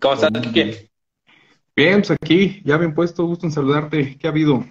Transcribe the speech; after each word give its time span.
¿Cómo 0.00 0.14
estás, 0.14 0.30
Kike? 0.42 0.90
Bien, 1.76 2.00
pues 2.00 2.10
aquí, 2.12 2.62
ya 2.64 2.76
bien 2.76 2.94
puesto, 2.94 3.24
gusto 3.24 3.46
en 3.46 3.52
saludarte. 3.52 4.16
¿Qué 4.18 4.26
ha 4.26 4.30
habido? 4.30 4.64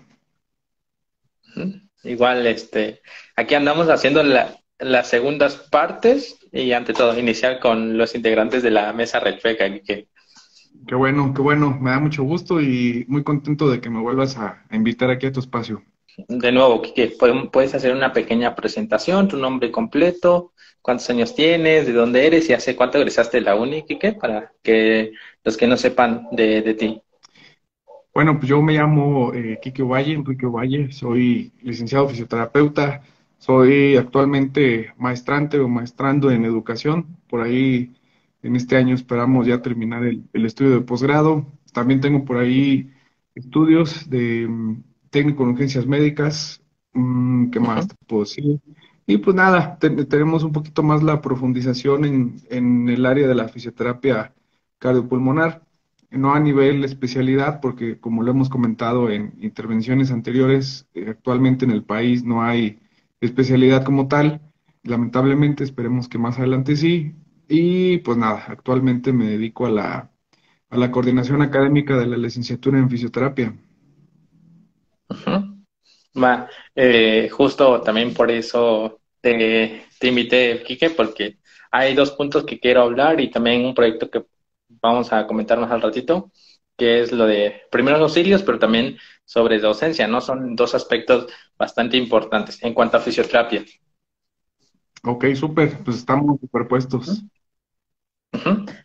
Igual, 2.04 2.48
este, 2.48 3.01
aquí 3.35 3.55
andamos 3.55 3.89
haciendo 3.89 4.23
las 4.23 5.09
segundas 5.09 5.55
partes 5.55 6.39
y 6.51 6.71
ante 6.71 6.93
todo 6.93 7.17
iniciar 7.17 7.59
con 7.59 7.97
los 7.97 8.15
integrantes 8.15 8.63
de 8.63 8.71
la 8.71 8.93
mesa 8.93 9.19
Redfeca, 9.19 9.71
Kike. 9.71 10.07
Qué 10.88 10.95
bueno, 10.95 11.34
qué 11.34 11.41
bueno, 11.41 11.77
me 11.79 11.91
da 11.91 12.00
mucho 12.00 12.23
gusto 12.23 12.59
y 12.59 13.05
muy 13.07 13.23
contento 13.23 13.70
de 13.70 13.79
que 13.79 13.89
me 13.89 14.02
vuelvas 14.02 14.38
a, 14.38 14.65
invitar 14.71 15.09
aquí 15.09 15.27
a 15.27 15.31
tu 15.31 15.39
espacio. 15.39 15.84
De 16.18 16.52
nuevo, 16.52 16.82
Kike, 16.82 17.18
puedes 17.52 17.73
hacer 17.73 17.93
una 17.93 18.13
pequeña 18.13 18.55
presentación, 18.55 19.27
tu 19.27 19.38
nombre 19.38 19.71
completo, 19.71 20.54
cuántos 20.82 21.09
años 21.09 21.34
tienes, 21.34 21.88
de 21.88 21.93
dónde 21.93 22.27
eres 22.27 22.50
y 22.50 22.54
hace 22.54 22.75
cuánto 22.75 22.98
egresaste 22.98 23.38
de 23.38 23.43
la 23.43 23.55
uni, 23.55 23.84
Kike, 23.84 24.13
para 24.13 24.54
que 24.62 25.13
los 25.44 25.57
que 25.57 25.68
no 25.68 25.77
sepan 25.77 26.27
de, 26.31 26.73
ti. 26.76 27.02
Bueno, 28.13 28.38
pues 28.38 28.48
yo 28.48 28.62
me 28.62 28.73
llamo 28.73 29.34
eh, 29.34 29.59
Quique 29.62 29.81
Valle, 29.81 30.13
Enrique 30.13 30.45
Valle, 30.45 30.91
soy 30.91 31.52
licenciado 31.62 32.08
fisioterapeuta, 32.08 33.02
soy 33.39 33.98
actualmente 33.98 34.94
maestrante 34.98 35.59
o 35.59 35.67
maestrando 35.67 36.30
en 36.30 36.45
educación, 36.45 37.17
por 37.27 37.41
ahí 37.41 37.94
en 38.44 38.55
este 38.55 38.75
año 38.75 38.94
esperamos 38.94 39.48
ya 39.48 39.61
terminar 39.61 40.03
el, 40.03 40.45
estudio 40.45 40.72
de 40.72 40.81
posgrado. 40.81 41.48
También 41.73 42.02
tengo 42.02 42.25
por 42.25 42.38
ahí 42.38 42.91
estudios 43.36 44.09
de 44.09 44.48
técnico 45.13 45.44
en 45.44 45.49
urgencias 45.52 45.85
médicas. 45.88 46.62
Mm, 46.94 47.52
¿Qué 47.52 47.59
más 47.59 47.88
te 47.88 47.95
puedo 48.08 48.23
decir? 48.23 48.59
Y 49.05 49.17
pues 49.17 49.36
nada, 49.36 49.77
tenemos 49.80 50.44
un 50.44 50.52
poquito 50.52 50.84
más 50.84 51.03
la 51.03 51.22
profundización 51.22 52.05
en, 52.05 52.41
en, 52.49 52.89
el 52.89 53.05
área 53.05 53.27
de 53.27 53.36
la 53.36 53.49
fisioterapia 53.49 54.34
cardiopulmonar, 54.80 55.63
no 56.09 56.34
a 56.34 56.39
nivel 56.39 56.84
especialidad, 56.84 57.59
porque 57.62 57.99
como 57.99 58.23
lo 58.23 58.31
hemos 58.31 58.49
comentado 58.49 59.09
en 59.09 59.34
intervenciones 59.41 60.11
anteriores, 60.11 60.88
eh, 60.94 61.08
actualmente 61.09 61.66
en 61.66 61.72
el 61.72 61.84
país 61.84 62.23
no 62.23 62.44
hay 62.44 62.80
especialidad 63.22 63.84
como 63.84 64.08
tal. 64.08 64.41
Lamentablemente, 64.84 65.64
esperemos 65.64 66.09
que 66.09 66.17
más 66.17 66.39
adelante 66.39 66.75
sí, 66.75 67.16
y 67.47 67.97
pues 68.00 68.17
nada, 68.17 68.45
actualmente 68.47 69.14
me 69.14 69.28
dedico 69.28 69.66
a 69.66 69.72
la, 69.72 70.11
a 70.69 70.78
la 70.78 70.91
coordinación 70.91 71.41
académica 71.41 71.97
de 71.97 72.08
la 72.08 72.17
licenciatura 72.17 72.80
en 72.80 72.89
fisioterapia. 72.89 73.53
Va, 76.16 76.47
eh, 76.75 77.30
justo 77.31 77.81
también 77.81 78.14
por 78.14 78.30
eso 78.30 79.00
te, 79.19 79.86
te 80.00 80.08
invité, 80.08 80.64
Quique, 80.64 80.92
porque 80.92 81.38
hay 81.72 81.95
dos 81.95 82.11
puntos 82.11 82.45
que 82.45 82.59
quiero 82.59 82.83
hablar 82.83 83.19
y 83.19 83.31
también 83.31 83.66
un 83.66 83.73
proyecto 83.73 84.09
que 84.09 84.25
vamos 84.67 85.11
a 85.11 85.25
comentar 85.25 85.59
más 85.59 85.72
al 85.72 85.81
ratito, 85.81 86.31
que 86.78 87.02
es 87.02 87.11
lo 87.11 87.25
de 87.25 87.64
primeros 87.72 88.02
auxilios, 88.02 88.44
pero 88.44 88.59
también 88.59 88.97
sobre 89.25 89.59
docencia, 89.59 90.08
¿no? 90.08 90.22
Son 90.22 90.56
dos 90.56 90.75
aspectos 90.75 91.28
bastante 91.58 91.97
importantes 91.97 92.61
en 92.61 92.73
cuanto 92.73 92.97
a 92.97 93.00
fisioterapia. 93.00 93.64
Ok, 95.03 95.25
súper, 95.36 95.80
pues 95.84 95.97
estamos 95.97 96.39
superpuestos. 96.39 97.23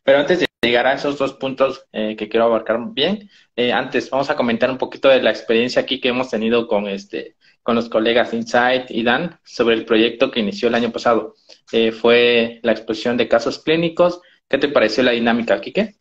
Pero 0.03 0.19
antes 0.19 0.41
de 0.41 0.48
llegar 0.63 0.87
a 0.87 0.95
esos 0.95 1.19
dos 1.19 1.35
puntos 1.35 1.87
eh, 1.93 2.17
que 2.17 2.29
quiero 2.29 2.47
abarcar 2.47 2.81
bien, 2.93 3.31
eh, 3.55 3.73
antes 3.73 4.11
vamos 4.11 4.29
a 4.31 4.37
comentar 4.37 4.71
un 4.71 4.79
poquito 4.79 5.09
de 5.09 5.23
la 5.23 5.31
experiencia 5.31 5.83
aquí 5.83 6.01
que 6.01 6.09
hemos 6.09 6.31
tenido 6.31 6.67
con 6.67 6.89
este 6.89 7.37
con 7.63 7.75
los 7.75 7.91
colegas 7.91 8.33
Insight 8.33 8.91
y 8.91 9.03
Dan 9.03 9.39
sobre 9.45 9.75
el 9.75 9.85
proyecto 9.85 10.31
que 10.31 10.41
inició 10.41 10.69
el 10.69 10.75
año 10.75 10.91
pasado. 10.91 11.35
Eh, 11.71 11.93
fue 11.93 12.61
la 12.63 12.73
exposición 12.73 13.19
de 13.19 13.29
casos 13.29 13.59
clínicos. 13.63 14.23
¿Qué 14.49 14.57
te 14.57 14.69
pareció 14.69 15.03
la 15.03 15.11
dinámica, 15.11 15.61
Kike? 15.61 15.97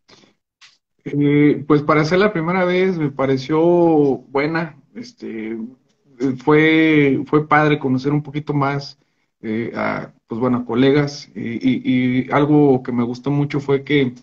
pues 1.68 1.82
para 1.84 2.04
ser 2.04 2.20
la 2.20 2.34
primera 2.34 2.64
vez 2.64 2.98
me 2.98 3.12
pareció 3.12 3.60
buena. 3.60 4.78
Este, 4.96 5.58
fue, 6.38 7.22
fue 7.26 7.48
padre 7.48 7.80
conocer 7.80 8.14
un 8.14 8.24
poquito 8.24 8.54
más 8.54 8.98
a, 9.76 10.14
pues 10.26 10.40
bueno, 10.40 10.64
colegas. 10.64 11.30
Y, 11.36 12.32
algo 12.32 12.82
que 12.82 12.94
me 12.94 13.04
gustó 13.04 13.30
mucho 13.30 13.60
fue 13.60 13.84
que 13.84 14.14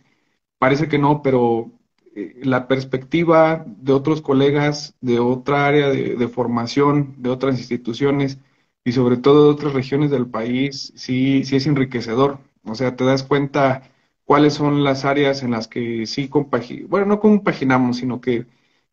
parece 0.58 0.88
que 0.88 0.98
no, 0.98 1.22
pero 1.22 1.72
eh, 2.14 2.40
la 2.42 2.68
perspectiva 2.68 3.64
de 3.66 3.92
otros 3.92 4.22
colegas 4.22 4.94
de 5.00 5.18
otra 5.20 5.66
área 5.66 5.88
de, 5.90 6.28
formación, 6.28 7.14
de 7.18 7.30
otras 7.30 7.58
instituciones 7.58 8.38
y 8.84 8.92
sobre 8.92 9.16
todo 9.16 9.44
de 9.46 9.50
otras 9.52 9.72
regiones 9.74 10.10
del 10.10 10.26
país, 10.28 10.92
sí, 10.96 11.44
sí 11.44 11.56
es 11.56 11.66
enriquecedor. 11.66 12.38
O 12.64 12.74
sea, 12.74 12.96
te 12.96 13.04
das 13.04 13.22
cuenta 13.22 13.90
cuáles 14.24 14.54
son 14.54 14.84
las 14.84 15.04
áreas 15.04 15.42
en 15.42 15.50
las 15.52 15.68
que 15.68 16.06
sí 16.06 16.28
compaginamos, 16.28 16.90
bueno, 16.90 17.06
no 17.06 17.20
compaginamos, 17.20 17.98
sino 17.98 18.20
que 18.20 18.46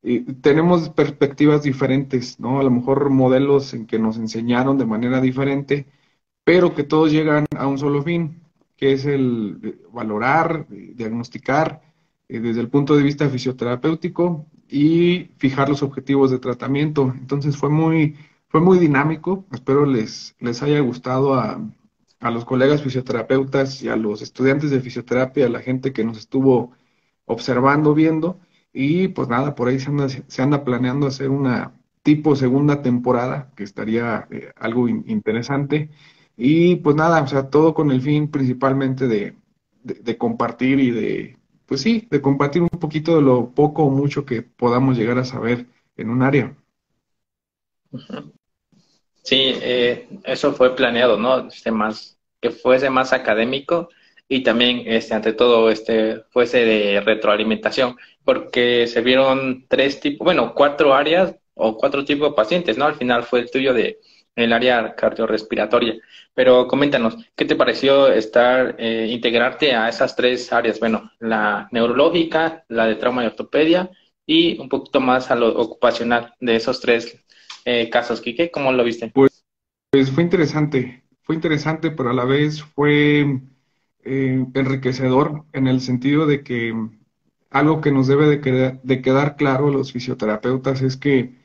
eh, 0.03 0.25
tenemos 0.41 0.89
perspectivas 0.89 1.63
diferentes, 1.63 2.39
¿no? 2.39 2.59
A 2.59 2.63
lo 2.63 2.71
mejor 2.71 3.09
modelos 3.09 3.73
en 3.73 3.85
que 3.87 3.99
nos 3.99 4.17
enseñaron 4.17 4.77
de 4.77 4.85
manera 4.85 5.21
diferente 5.21 5.87
pero 6.43 6.73
que 6.75 6.83
todos 6.83 7.11
llegan 7.11 7.45
a 7.57 7.67
un 7.67 7.77
solo 7.77 8.03
fin, 8.03 8.40
que 8.81 8.93
es 8.93 9.05
el 9.05 9.79
valorar, 9.93 10.65
diagnosticar 10.69 11.83
eh, 12.27 12.39
desde 12.39 12.61
el 12.61 12.69
punto 12.69 12.95
de 12.97 13.03
vista 13.03 13.29
fisioterapéutico 13.29 14.47
y 14.67 15.29
fijar 15.37 15.69
los 15.69 15.83
objetivos 15.83 16.31
de 16.31 16.39
tratamiento. 16.39 17.13
Entonces 17.15 17.55
fue 17.57 17.69
muy, 17.69 18.17
fue 18.47 18.59
muy 18.59 18.79
dinámico, 18.79 19.45
espero 19.51 19.85
les, 19.85 20.35
les 20.39 20.63
haya 20.63 20.79
gustado 20.79 21.35
a, 21.35 21.61
a 22.19 22.31
los 22.31 22.43
colegas 22.43 22.81
fisioterapeutas 22.81 23.83
y 23.83 23.89
a 23.89 23.95
los 23.95 24.23
estudiantes 24.23 24.71
de 24.71 24.81
fisioterapia, 24.81 25.45
a 25.45 25.49
la 25.49 25.59
gente 25.61 25.93
que 25.93 26.03
nos 26.03 26.17
estuvo 26.17 26.71
observando, 27.25 27.93
viendo, 27.93 28.39
y 28.73 29.09
pues 29.09 29.27
nada, 29.27 29.53
por 29.53 29.67
ahí 29.67 29.79
se 29.79 29.91
anda, 29.91 30.09
se 30.09 30.41
anda 30.41 30.63
planeando 30.63 31.05
hacer 31.05 31.29
una 31.29 31.79
tipo 32.01 32.35
segunda 32.35 32.81
temporada, 32.81 33.51
que 33.55 33.63
estaría 33.63 34.27
eh, 34.31 34.51
algo 34.55 34.87
interesante. 34.89 35.91
Y 36.43 36.77
pues 36.77 36.95
nada, 36.95 37.21
o 37.21 37.27
sea, 37.27 37.51
todo 37.51 37.75
con 37.75 37.91
el 37.91 38.01
fin 38.01 38.31
principalmente 38.31 39.07
de, 39.07 39.35
compartir 40.17 40.79
y 40.79 40.89
de, 40.89 41.37
pues 41.67 41.81
sí, 41.81 42.07
de 42.09 42.19
compartir 42.19 42.63
un 42.63 42.69
poquito 42.69 43.15
de 43.15 43.21
lo 43.21 43.51
poco 43.51 43.83
o 43.83 43.91
mucho 43.91 44.25
que 44.25 44.41
podamos 44.41 44.97
llegar 44.97 45.19
a 45.19 45.23
saber 45.23 45.67
en 45.97 46.09
un 46.09 46.23
área. 46.23 46.57
Sí, 49.21 49.53
eh, 49.61 50.09
eso 50.23 50.53
fue 50.53 50.75
planeado, 50.75 51.15
¿no? 51.15 51.47
Este 51.47 51.69
más, 51.69 52.17
que 52.41 52.49
fuese 52.49 52.89
más 52.89 53.13
académico 53.13 53.89
y 54.27 54.41
también, 54.41 54.81
este, 54.87 55.13
ante 55.13 55.33
todo, 55.33 55.69
este, 55.69 56.23
fuese 56.31 56.65
de 56.65 57.01
retroalimentación, 57.01 57.97
porque 58.25 58.87
se 58.87 59.01
vieron 59.01 59.67
tres 59.67 59.99
tipos, 59.99 60.25
bueno, 60.25 60.55
cuatro 60.55 60.95
áreas 60.95 61.35
o 61.53 61.77
cuatro 61.77 62.03
tipos 62.03 62.31
de 62.31 62.35
pacientes, 62.35 62.79
¿no? 62.79 62.85
Al 62.85 62.95
final 62.95 63.25
fue 63.25 63.41
el 63.41 63.51
tuyo 63.51 63.75
de 63.75 63.99
el 64.35 64.53
área 64.53 64.95
cardiorrespiratoria. 64.95 65.95
Pero 66.33 66.67
coméntanos, 66.67 67.17
¿qué 67.35 67.45
te 67.45 67.55
pareció 67.55 68.11
estar, 68.11 68.75
eh, 68.79 69.07
integrarte 69.09 69.75
a 69.75 69.89
esas 69.89 70.15
tres 70.15 70.51
áreas? 70.53 70.79
Bueno, 70.79 71.11
la 71.19 71.67
neurológica, 71.71 72.63
la 72.69 72.85
de 72.85 72.95
trauma 72.95 73.23
y 73.23 73.27
ortopedia 73.27 73.89
y 74.25 74.59
un 74.59 74.69
poquito 74.69 75.01
más 75.01 75.31
a 75.31 75.35
lo 75.35 75.49
ocupacional 75.59 76.33
de 76.39 76.55
esos 76.55 76.79
tres 76.79 77.21
eh, 77.65 77.89
casos. 77.89 78.21
Quique, 78.21 78.49
¿cómo 78.51 78.71
lo 78.71 78.83
viste? 78.83 79.11
Pues, 79.13 79.43
pues, 79.89 80.09
fue 80.11 80.23
interesante, 80.23 81.03
fue 81.23 81.35
interesante, 81.35 81.91
pero 81.91 82.11
a 82.11 82.13
la 82.13 82.25
vez 82.25 82.63
fue 82.63 83.41
eh, 84.03 84.45
enriquecedor 84.53 85.45
en 85.51 85.67
el 85.67 85.81
sentido 85.81 86.25
de 86.25 86.43
que 86.43 86.73
algo 87.49 87.81
que 87.81 87.91
nos 87.91 88.07
debe 88.07 88.27
de, 88.27 88.79
de 88.81 89.01
quedar 89.01 89.35
claro 89.35 89.69
los 89.69 89.91
fisioterapeutas 89.91 90.81
es 90.81 90.95
que 90.95 91.35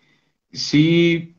sí 0.53 1.36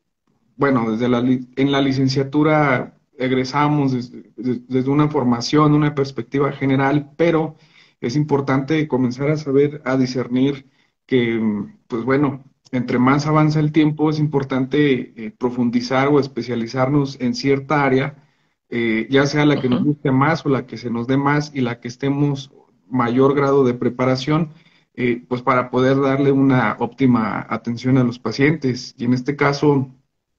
bueno, 0.58 0.92
desde 0.92 1.08
la, 1.08 1.20
en 1.20 1.72
la 1.72 1.82
licenciatura 1.82 2.98
egresamos 3.18 4.12
desde, 4.36 4.90
una 4.90 5.10
formación, 5.10 5.74
una 5.74 5.96
perspectiva 5.96 6.52
general, 6.52 7.12
pero 7.18 7.56
es 8.02 8.16
importante 8.16 8.88
comenzar 8.88 9.30
a 9.30 9.38
saber, 9.38 9.82
a 9.86 9.98
discernir 9.98 10.68
que, 11.06 11.42
pues 11.88 12.04
bueno, 12.04 12.44
entre 12.72 13.00
más 13.00 13.26
avanza 13.28 13.60
el 13.60 13.72
tiempo, 13.72 14.10
es 14.10 14.20
importante 14.20 15.26
eh, 15.26 15.32
profundizar 15.32 16.10
o 16.10 16.20
especializarnos 16.20 17.20
en 17.22 17.34
cierta 17.34 17.84
área, 17.84 18.24
eh, 18.70 19.08
ya 19.10 19.26
sea 19.26 19.46
la 19.46 19.62
que 19.62 19.70
nos 19.70 19.84
guste 19.84 20.12
más 20.12 20.46
o 20.46 20.50
la 20.50 20.66
que 20.66 20.78
se 20.78 20.90
nos 20.92 21.08
dé 21.08 21.18
más 21.18 21.52
y 21.56 21.62
la 21.62 21.80
que 21.80 21.88
estemos 21.88 22.52
mayor 22.90 23.36
grado 23.36 23.64
de 23.64 23.74
preparación, 23.74 24.52
eh, 24.96 25.24
pues 25.28 25.42
para 25.42 25.70
poder 25.70 26.00
darle 26.02 26.32
una 26.32 26.76
óptima 26.80 27.46
atención 27.50 27.98
a 27.98 28.04
los 28.04 28.20
pacientes. 28.20 28.96
Y 28.98 29.06
en 29.06 29.14
este 29.14 29.36
caso, 29.36 29.90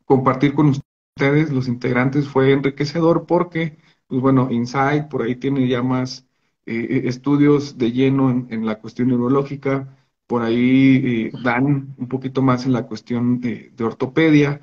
compartir 0.09 0.55
con 0.55 0.71
ustedes, 0.71 1.53
los 1.53 1.69
integrantes, 1.69 2.29
fue 2.29 2.53
enriquecedor 2.53 3.27
porque, 3.27 3.79
pues 4.09 4.21
bueno, 4.23 4.49
Insight 4.51 5.09
por 5.09 5.23
ahí 5.23 5.37
tiene 5.37 5.69
ya 5.69 5.83
más 5.83 6.27
eh, 6.67 6.87
eh, 6.91 7.03
estudios 7.09 7.79
de 7.79 7.93
lleno 7.93 8.31
en, 8.31 8.67
la 8.67 8.81
cuestión 8.81 9.09
neurológica, 9.09 9.97
por 10.27 10.43
ahí 10.43 11.29
eh, 11.31 11.33
dan 11.45 11.95
un 11.99 12.09
poquito 12.09 12.43
más 12.43 12.67
en 12.67 12.73
la 12.73 12.87
cuestión 12.87 13.41
de, 13.41 13.73
ortopedia, 13.81 14.63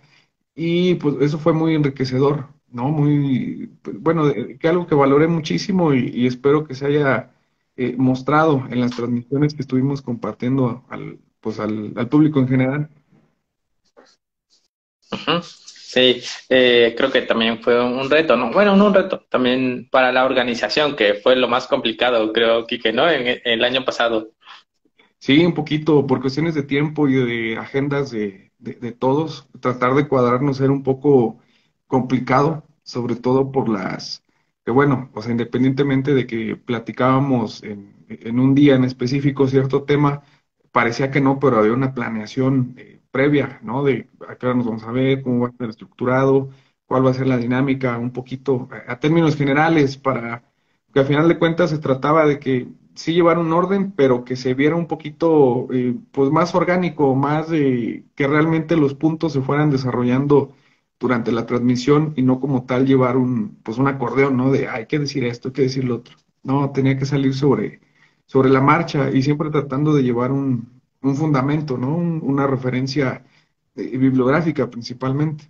y 0.55 0.95
pues 0.95 1.17
eso 1.21 1.39
fue 1.39 1.53
muy 1.53 1.75
enriquecedor, 1.75 2.49
¿no? 2.69 2.89
Muy, 2.89 3.71
pues, 3.81 3.99
bueno, 4.01 4.23
que 4.59 4.67
algo 4.67 4.87
que 4.87 4.95
valoré 4.95 5.27
muchísimo 5.27 5.93
y, 5.93 6.27
espero 6.27 6.65
que 6.65 6.75
se 6.75 6.87
haya 6.87 7.31
eh, 7.75 7.95
mostrado 7.97 8.65
en 8.69 8.79
las 8.81 8.91
transmisiones 8.91 9.53
que 9.53 9.61
estuvimos 9.61 10.01
compartiendo 10.01 10.85
al, 10.89 11.19
pues 11.41 11.59
al, 11.59 11.93
público 12.09 12.39
en 12.39 12.47
general. 12.47 12.89
Sí, 15.95 16.21
eh, 16.49 16.93
creo 16.97 17.11
que 17.11 17.21
también 17.21 17.61
fue 17.61 17.81
un 17.81 18.09
reto, 18.09 18.35
¿no? 18.35 18.51
Bueno, 18.51 18.75
no 18.75 18.87
un 18.87 18.93
reto, 18.93 19.25
también 19.29 19.87
para 19.89 20.11
la 20.11 20.25
organización, 20.25 20.95
que 20.95 21.13
fue 21.13 21.37
lo 21.37 21.47
más 21.47 21.67
complicado, 21.67 22.33
creo, 22.33 22.67
Quique, 22.67 22.91
¿no? 22.91 23.09
En, 23.09 23.39
el 23.45 23.63
año 23.63 23.85
pasado. 23.85 24.31
Sí, 25.19 25.45
un 25.45 25.53
poquito, 25.53 26.05
por 26.05 26.19
cuestiones 26.19 26.53
de 26.53 26.63
tiempo 26.63 27.07
y 27.07 27.13
de 27.13 27.57
agendas 27.57 28.11
de, 28.11 28.51
de, 28.59 28.91
todos, 28.91 29.47
tratar 29.61 29.95
de 29.95 30.07
cuadrarnos 30.07 30.59
era 30.59 30.71
un 30.71 30.83
poco 30.83 31.39
complicado, 31.87 32.65
sobre 32.83 33.15
todo 33.15 33.51
por 33.51 33.69
las, 33.69 34.21
que 34.65 34.71
bueno, 34.71 35.09
o 35.13 35.21
sea, 35.21 35.31
independientemente 35.31 36.13
de 36.13 36.27
que 36.27 36.57
platicábamos 36.57 37.63
en, 37.63 38.05
en 38.09 38.39
un 38.39 38.53
día 38.53 38.75
en 38.75 38.83
específico 38.83 39.47
cierto 39.47 39.83
tema, 39.83 40.23
parecía 40.71 41.09
que 41.09 41.21
no, 41.21 41.39
pero 41.39 41.57
había 41.59 41.71
una 41.71 41.93
planeación 41.93 42.75
eh, 42.77 42.94
previa, 43.15 43.61
¿no? 43.63 43.81
De 43.81 44.09
a 44.27 44.35
qué 44.35 44.45
hora 44.45 44.55
nos 44.57 44.65
vamos 44.65 44.83
a 44.83 44.91
ver, 44.91 45.21
cómo 45.23 45.39
va 45.39 45.47
a 45.47 45.51
estar 45.51 45.69
estructurado, 45.69 46.49
cuál 46.85 47.05
va 47.05 47.11
a 47.11 47.13
ser 47.13 47.27
la 47.27 47.37
dinámica, 47.37 47.97
un 47.97 48.11
poquito 48.11 48.67
a, 48.87 48.99
términos 48.99 49.37
generales, 49.37 49.97
para 49.97 50.43
que 50.93 50.99
al 50.99 51.05
final 51.05 51.29
de 51.29 51.39
cuentas 51.39 51.69
se 51.69 51.77
trataba 51.79 52.25
de 52.25 52.39
que 52.39 52.67
sí 52.93 53.13
llevar 53.13 53.37
un 53.39 53.53
orden, 53.53 53.93
pero 53.93 54.25
que 54.25 54.35
se 54.35 54.53
viera 54.53 54.75
un 54.75 54.87
poquito 54.87 55.67
eh, 55.71 55.95
pues 56.11 56.29
más 56.29 56.55
orgánico, 56.55 57.15
más 57.15 57.49
de 57.49 58.03
que 58.15 58.27
realmente 58.27 58.75
los 58.75 58.95
puntos 58.95 59.31
se 59.33 59.41
fueran 59.41 59.69
desarrollando 59.71 60.53
durante 60.99 61.31
la 61.31 61.45
transmisión 61.45 62.13
y 62.17 62.21
no 62.23 62.39
como 62.41 62.65
tal 62.65 62.85
llevar 62.85 63.15
un 63.17 63.57
pues 63.63 63.77
un 63.77 63.87
acordeón, 63.87 64.35
¿no? 64.37 64.51
De 64.51 64.67
hay 64.67 64.87
que 64.87 64.99
decir 64.99 65.23
esto, 65.25 65.49
hay 65.49 65.53
que 65.53 65.61
decir 65.63 65.85
lo 65.85 65.95
otro. 65.97 66.15
No, 66.43 66.71
tenía 66.71 66.97
que 66.97 67.05
salir 67.05 67.33
sobre 67.33 67.79
sobre 68.25 68.49
la 68.49 68.61
marcha 68.61 69.11
y 69.11 69.21
siempre 69.21 69.49
tratando 69.51 69.93
de 69.93 70.03
llevar 70.03 70.31
un, 70.31 70.74
un 71.09 71.15
fundamento, 71.15 71.77
¿no? 71.77 71.95
una 71.95 72.47
referencia 72.47 73.23
eh, 73.75 73.97
bibliográfica 73.97 74.69
principalmente. 74.69 75.45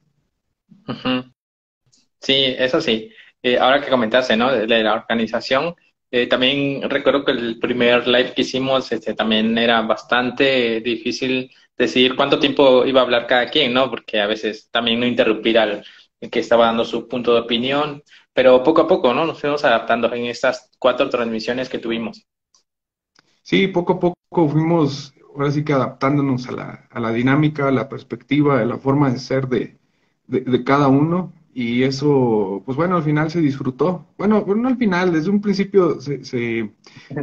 Sí, 2.19 2.55
eso 2.57 2.81
sí. 2.81 3.11
Eh, 3.41 3.57
ahora 3.59 3.81
que 3.81 3.89
comentaste, 3.89 4.35
¿no? 4.35 4.51
De, 4.51 4.67
la 4.83 4.93
organización, 4.93 5.75
eh, 6.09 6.27
también 6.27 6.89
recuerdo 6.89 7.23
que 7.23 7.31
el 7.31 7.59
primer 7.59 8.07
live 8.07 8.33
que 8.33 8.41
hicimos 8.41 8.91
este, 8.91 9.13
también 9.13 9.57
era 9.57 9.81
bastante 9.81 10.81
difícil 10.81 11.51
decidir 11.77 12.15
cuánto 12.15 12.39
tiempo 12.39 12.85
iba 12.85 13.01
a 13.01 13.03
hablar 13.03 13.27
cada 13.27 13.47
quien, 13.49 13.73
¿no? 13.73 13.89
Porque 13.89 14.19
a 14.19 14.27
veces 14.27 14.69
también 14.71 14.99
no 14.99 15.05
interrumpir 15.05 15.59
al 15.59 15.85
que 16.31 16.39
estaba 16.39 16.65
dando 16.65 16.85
su 16.85 17.07
punto 17.07 17.33
de 17.33 17.41
opinión, 17.41 18.01
pero 18.33 18.63
poco 18.63 18.81
a 18.81 18.87
poco, 18.87 19.13
¿no? 19.13 19.25
Nos 19.25 19.39
fuimos 19.39 19.63
adaptando 19.63 20.11
en 20.13 20.25
estas 20.25 20.71
cuatro 20.79 21.09
transmisiones 21.09 21.69
que 21.69 21.79
tuvimos. 21.79 22.25
Sí, 23.41 23.67
poco 23.67 23.93
a 23.93 23.99
poco 23.99 24.49
fuimos 24.49 25.13
ahora 25.35 25.51
sí 25.51 25.63
que 25.63 25.73
adaptándonos 25.73 26.47
a 26.47 26.51
la, 26.53 26.87
a 26.89 26.99
la 26.99 27.11
dinámica, 27.11 27.67
a 27.67 27.71
la 27.71 27.89
perspectiva, 27.89 28.59
a 28.59 28.65
la 28.65 28.77
forma 28.77 29.11
de 29.11 29.19
ser 29.19 29.47
de, 29.47 29.77
de, 30.27 30.63
cada 30.63 30.87
uno. 30.87 31.33
Y 31.53 31.83
eso, 31.83 32.61
pues 32.65 32.75
bueno, 32.77 32.97
al 32.97 33.03
final 33.03 33.31
se 33.31 33.41
disfrutó. 33.41 34.05
Bueno, 34.17 34.45
no 34.45 34.67
al 34.67 34.77
final, 34.77 35.13
desde 35.13 35.29
un 35.29 35.41
principio 35.41 36.01
se, 36.01 36.23
se, 36.25 36.73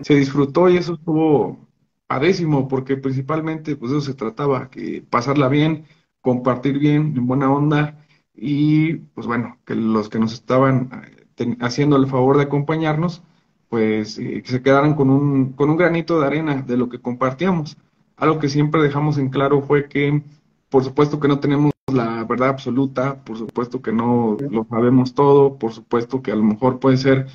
se 0.02 0.14
disfrutó 0.14 0.68
y 0.68 0.76
eso 0.78 0.94
estuvo 0.94 1.68
padrísimo, 2.06 2.68
porque 2.68 2.96
principalmente 2.96 3.76
pues 3.76 3.92
eso 3.92 4.00
se 4.00 4.14
trataba, 4.14 4.70
que 4.70 5.02
pasarla 5.08 5.48
bien, 5.48 5.86
compartir 6.20 6.78
bien, 6.78 7.14
en 7.16 7.26
buena 7.26 7.50
onda, 7.52 7.98
y 8.34 8.94
pues 9.14 9.26
bueno, 9.26 9.58
que 9.66 9.74
los 9.74 10.08
que 10.08 10.18
nos 10.18 10.32
estaban 10.34 10.90
eh, 11.38 11.56
haciendo 11.60 11.96
el 11.96 12.06
favor 12.06 12.36
de 12.36 12.44
acompañarnos, 12.44 13.22
pues 13.68 14.18
eh, 14.18 14.42
que 14.42 14.50
se 14.50 14.62
quedaran 14.62 14.94
con 14.94 15.10
un, 15.10 15.52
con 15.54 15.70
un 15.70 15.76
granito 15.76 16.20
de 16.20 16.26
arena 16.26 16.62
de 16.62 16.76
lo 16.76 16.88
que 16.88 17.00
compartíamos. 17.00 17.76
Algo 18.16 18.38
que 18.38 18.48
siempre 18.48 18.82
dejamos 18.82 19.18
en 19.18 19.30
claro 19.30 19.62
fue 19.62 19.88
que, 19.88 20.22
por 20.68 20.84
supuesto 20.84 21.20
que 21.20 21.28
no 21.28 21.40
tenemos 21.40 21.72
la 21.92 22.24
verdad 22.24 22.50
absoluta, 22.50 23.22
por 23.24 23.36
supuesto 23.36 23.82
que 23.82 23.92
no 23.92 24.36
lo 24.50 24.64
sabemos 24.68 25.14
todo, 25.14 25.58
por 25.58 25.72
supuesto 25.72 26.22
que 26.22 26.32
a 26.32 26.36
lo 26.36 26.44
mejor 26.44 26.80
puede 26.80 26.96
ser 26.96 27.26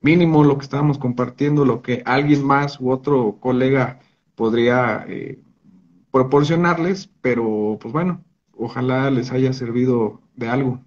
mínimo 0.00 0.44
lo 0.44 0.56
que 0.56 0.64
estábamos 0.64 0.98
compartiendo, 0.98 1.64
lo 1.64 1.82
que 1.82 2.02
alguien 2.06 2.44
más 2.44 2.80
u 2.80 2.90
otro 2.90 3.36
colega 3.40 4.00
podría 4.34 5.04
eh, 5.08 5.38
proporcionarles, 6.10 7.10
pero 7.20 7.78
pues 7.80 7.92
bueno, 7.92 8.24
ojalá 8.56 9.10
les 9.10 9.32
haya 9.32 9.52
servido 9.52 10.20
de 10.34 10.48
algo. 10.48 10.80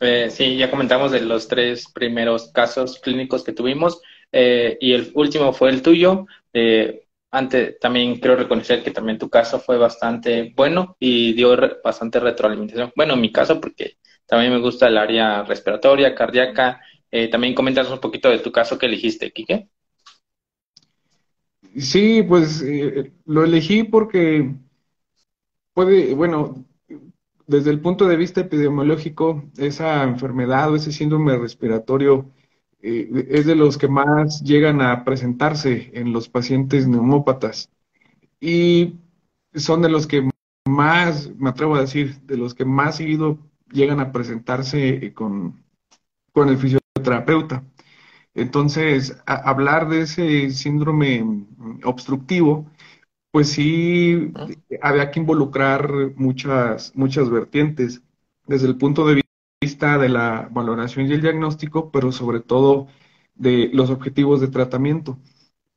Eh, 0.00 0.28
sí, 0.30 0.56
ya 0.56 0.70
comentamos 0.70 1.10
de 1.10 1.20
los 1.20 1.48
tres 1.48 1.90
primeros 1.92 2.52
casos 2.52 3.00
clínicos 3.00 3.42
que 3.42 3.52
tuvimos 3.52 4.00
eh, 4.30 4.78
y 4.80 4.92
el 4.92 5.10
último 5.14 5.52
fue 5.52 5.70
el 5.70 5.82
tuyo. 5.82 6.26
Eh, 6.60 7.04
antes 7.30 7.78
también 7.78 8.16
quiero 8.16 8.34
reconocer 8.34 8.82
que 8.82 8.90
también 8.90 9.18
tu 9.18 9.28
caso 9.28 9.60
fue 9.60 9.78
bastante 9.78 10.52
bueno 10.56 10.96
y 10.98 11.34
dio 11.34 11.56
bastante 11.84 12.18
retroalimentación. 12.18 12.92
Bueno, 12.96 13.14
en 13.14 13.20
mi 13.20 13.30
caso 13.30 13.60
porque 13.60 13.98
también 14.26 14.52
me 14.52 14.60
gusta 14.60 14.88
el 14.88 14.98
área 14.98 15.44
respiratoria, 15.44 16.14
cardíaca. 16.14 16.80
también 17.30 17.54
comentas 17.54 17.88
un 17.90 18.00
poquito 18.00 18.28
de 18.28 18.40
tu 18.40 18.50
caso 18.50 18.78
que 18.78 18.86
elegiste, 18.86 19.30
Quique. 19.30 19.68
Sí, 21.76 22.22
pues 22.22 22.64
lo 23.24 23.44
elegí 23.44 23.84
porque 23.84 24.54
puede, 25.74 26.12
bueno, 26.14 26.66
desde 27.46 27.70
el 27.70 27.80
punto 27.80 28.06
de 28.06 28.16
vista 28.16 28.40
epidemiológico, 28.40 29.44
esa 29.56 30.02
enfermedad 30.02 30.72
o 30.72 30.76
ese 30.76 30.92
síndrome 30.92 31.36
respiratorio 31.36 32.30
eh, 32.82 33.26
es 33.30 33.46
de 33.46 33.56
los 33.56 33.78
que 33.78 33.88
más 33.88 34.42
llegan 34.42 34.80
a 34.82 35.04
presentarse 35.04 35.90
en 35.94 36.12
los 36.12 36.28
pacientes 36.28 36.86
neumópatas. 36.88 37.70
Y 38.40 38.94
son 39.54 39.82
de 39.82 39.88
los 39.90 40.06
que 40.06 40.28
más, 40.66 41.30
me 41.36 41.50
atrevo 41.50 41.76
a 41.76 41.80
decir, 41.80 42.20
de 42.22 42.36
los 42.36 42.54
que 42.54 42.64
más 42.64 42.96
seguido 42.96 43.38
llegan 43.72 44.00
a 44.00 44.12
presentarse 44.12 45.12
con, 45.14 45.62
con 46.32 46.48
el 46.48 46.58
fisioterapeuta. 46.58 47.64
Entonces, 48.34 49.16
hablar 49.26 49.88
de 49.88 50.02
ese 50.02 50.50
síndrome 50.50 51.46
obstructivo 51.84 52.66
pues 53.30 53.50
sí 53.50 54.32
había 54.80 55.10
que 55.10 55.20
involucrar 55.20 56.12
muchas, 56.16 56.94
muchas 56.96 57.30
vertientes, 57.30 58.02
desde 58.46 58.66
el 58.66 58.76
punto 58.76 59.06
de 59.06 59.22
vista 59.60 59.98
de 59.98 60.08
la 60.08 60.48
valoración 60.52 61.06
y 61.06 61.12
el 61.12 61.22
diagnóstico, 61.22 61.90
pero 61.90 62.12
sobre 62.12 62.40
todo 62.40 62.88
de 63.34 63.70
los 63.72 63.90
objetivos 63.90 64.40
de 64.40 64.48
tratamiento. 64.48 65.18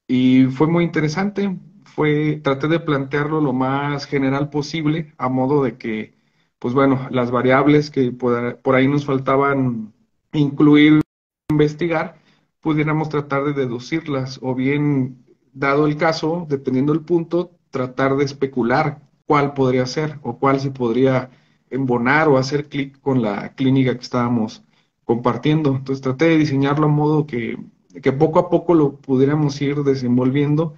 Y 0.07 0.45
fue 0.45 0.67
muy 0.67 0.83
interesante, 0.83 1.57
fue, 1.85 2.41
traté 2.43 2.67
de 2.67 2.79
plantearlo 2.79 3.41
lo 3.41 3.53
más 3.53 4.05
general 4.05 4.49
posible, 4.49 5.13
a 5.17 5.29
modo 5.29 5.63
de 5.63 5.77
que, 5.77 6.15
pues 6.59 6.73
bueno, 6.73 7.07
las 7.11 7.31
variables 7.31 7.89
que 7.91 8.11
por, 8.11 8.75
ahí 8.75 8.87
nos 8.87 9.05
faltaban 9.05 9.93
incluir, 10.33 11.01
investigar, 11.49 12.17
pudiéramos 12.61 13.09
tratar 13.09 13.43
de 13.45 13.53
deducirlas 13.53 14.39
o 14.41 14.55
bien 14.55 15.25
dado 15.53 15.87
el 15.87 15.97
caso, 15.97 16.45
dependiendo 16.49 16.93
del 16.93 17.03
punto, 17.03 17.51
tratar 17.71 18.15
de 18.17 18.25
especular 18.25 19.01
cuál 19.25 19.53
podría 19.53 19.85
ser 19.85 20.19
o 20.23 20.37
cuál 20.37 20.59
se 20.59 20.71
podría 20.71 21.31
embonar 21.71 22.27
o 22.27 22.37
hacer 22.37 22.69
clic 22.69 22.99
con 23.01 23.21
la 23.21 23.53
clínica 23.55 23.95
que 23.95 24.03
estábamos 24.03 24.63
compartiendo. 25.05 25.75
Entonces 25.75 26.01
traté 26.01 26.25
de 26.25 26.37
diseñarlo 26.37 26.85
a 26.85 26.89
modo 26.89 27.25
que, 27.25 27.57
que 28.01 28.11
poco 28.11 28.39
a 28.39 28.49
poco 28.49 28.73
lo 28.75 28.97
pudiéramos 28.97 29.59
ir 29.61 29.77
desenvolviendo 29.83 30.75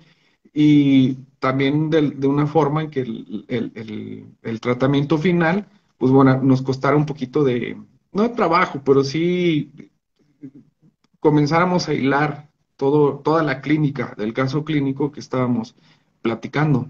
y 0.53 1.15
también 1.39 1.89
de, 1.89 2.12
de 2.12 2.27
una 2.27 2.47
forma 2.47 2.83
en 2.83 2.89
que 2.91 3.01
el, 3.01 3.45
el, 3.47 4.35
el, 4.41 4.62
tratamiento 4.62 5.17
final, 5.17 5.67
pues 5.97 6.12
bueno, 6.12 6.41
nos 6.41 6.62
costara 6.62 6.95
un 6.95 7.05
poquito 7.05 7.43
de, 7.43 7.75
no 8.12 8.23
de 8.23 8.29
trabajo, 8.29 8.81
pero 8.85 9.03
sí 9.03 9.71
comenzáramos 11.19 11.89
a 11.89 11.93
hilar 11.93 12.50
todo, 12.77 13.19
toda 13.19 13.43
la 13.43 13.62
clínica, 13.62 14.13
del 14.17 14.33
caso 14.33 14.63
clínico 14.63 15.12
que 15.12 15.19
estábamos 15.19 15.75
platicando. 16.21 16.89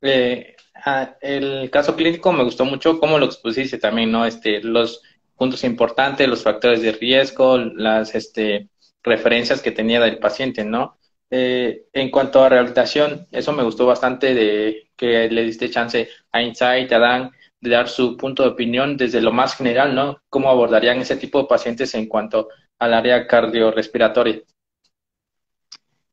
Eh, 0.00 0.56
ah, 0.84 1.16
el 1.20 1.70
caso 1.70 1.96
clínico 1.96 2.32
me 2.32 2.44
gustó 2.44 2.64
mucho 2.64 2.98
cómo 2.98 3.18
lo 3.18 3.26
expusiste 3.26 3.78
también, 3.78 4.10
¿no? 4.12 4.26
Este, 4.26 4.62
los 4.62 5.02
puntos 5.36 5.64
importantes, 5.64 6.28
los 6.28 6.42
factores 6.42 6.82
de 6.82 6.92
riesgo, 6.92 7.58
las 7.58 8.14
este, 8.14 8.68
referencias 9.02 9.62
que 9.62 9.72
tenía 9.72 10.00
del 10.00 10.18
paciente, 10.18 10.64
¿no? 10.64 10.98
Eh, 11.30 11.86
en 11.92 12.10
cuanto 12.10 12.42
a 12.42 12.48
rehabilitación, 12.48 13.26
eso 13.30 13.52
me 13.52 13.62
gustó 13.62 13.86
bastante 13.86 14.34
de 14.34 14.90
que 14.96 15.28
le 15.30 15.44
diste 15.44 15.70
chance 15.70 16.08
a 16.32 16.42
Insight, 16.42 16.92
a 16.92 16.98
Dan, 16.98 17.30
de 17.60 17.70
dar 17.70 17.88
su 17.88 18.16
punto 18.16 18.42
de 18.42 18.50
opinión 18.50 18.96
desde 18.96 19.20
lo 19.20 19.32
más 19.32 19.56
general, 19.56 19.94
¿no? 19.94 20.20
¿Cómo 20.28 20.50
abordarían 20.50 21.00
ese 21.00 21.16
tipo 21.16 21.40
de 21.40 21.48
pacientes 21.48 21.94
en 21.94 22.06
cuanto 22.06 22.48
al 22.78 22.94
área 22.94 23.26
cardiorrespiratoria? 23.26 24.42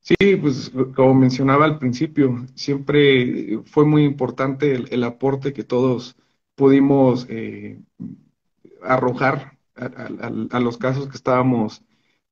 Sí, 0.07 0.37
pues 0.37 0.71
como 0.95 1.13
mencionaba 1.15 1.65
al 1.65 1.79
principio, 1.79 2.45
siempre 2.55 3.59
fue 3.65 3.83
muy 3.85 4.05
importante 4.05 4.73
el, 4.73 5.03
aporte 5.03 5.51
que 5.51 5.65
todos 5.65 6.15
pudimos 6.55 7.25
eh, 7.29 7.81
arrojar 8.81 9.57
a, 9.75 10.59
los 10.61 10.77
casos 10.77 11.09
que 11.09 11.17
estábamos 11.17 11.83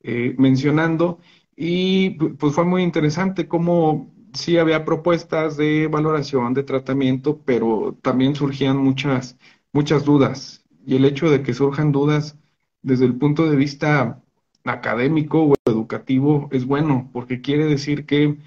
eh, 0.02 0.36
mencionando. 0.38 1.20
Y 1.58 2.12
pues 2.12 2.54
fue 2.56 2.64
muy 2.64 2.82
interesante 2.84 3.48
cómo 3.50 4.14
sí 4.34 4.58
había 4.58 4.86
propuestas 4.86 5.58
de 5.58 5.88
valoración, 5.88 6.54
de 6.54 6.64
tratamiento, 6.64 7.42
pero 7.46 7.98
también 8.02 8.36
surgían 8.36 8.78
muchas, 8.78 9.38
muchas 9.74 10.06
dudas. 10.06 10.66
Y 10.86 10.96
el 10.96 11.04
hecho 11.06 11.30
de 11.30 11.44
que 11.44 11.54
surjan 11.54 11.92
dudas 11.92 12.38
desde 12.82 13.06
el 13.06 13.18
punto 13.18 13.50
de 13.50 13.58
vista 13.58 14.24
académico 14.66 15.44
o 15.44 15.56
educativo 15.66 16.50
es 16.52 16.66
bueno, 16.66 17.10
porque 17.14 17.42
quiere 17.42 17.66
decir 17.66 18.06
que 18.06 18.38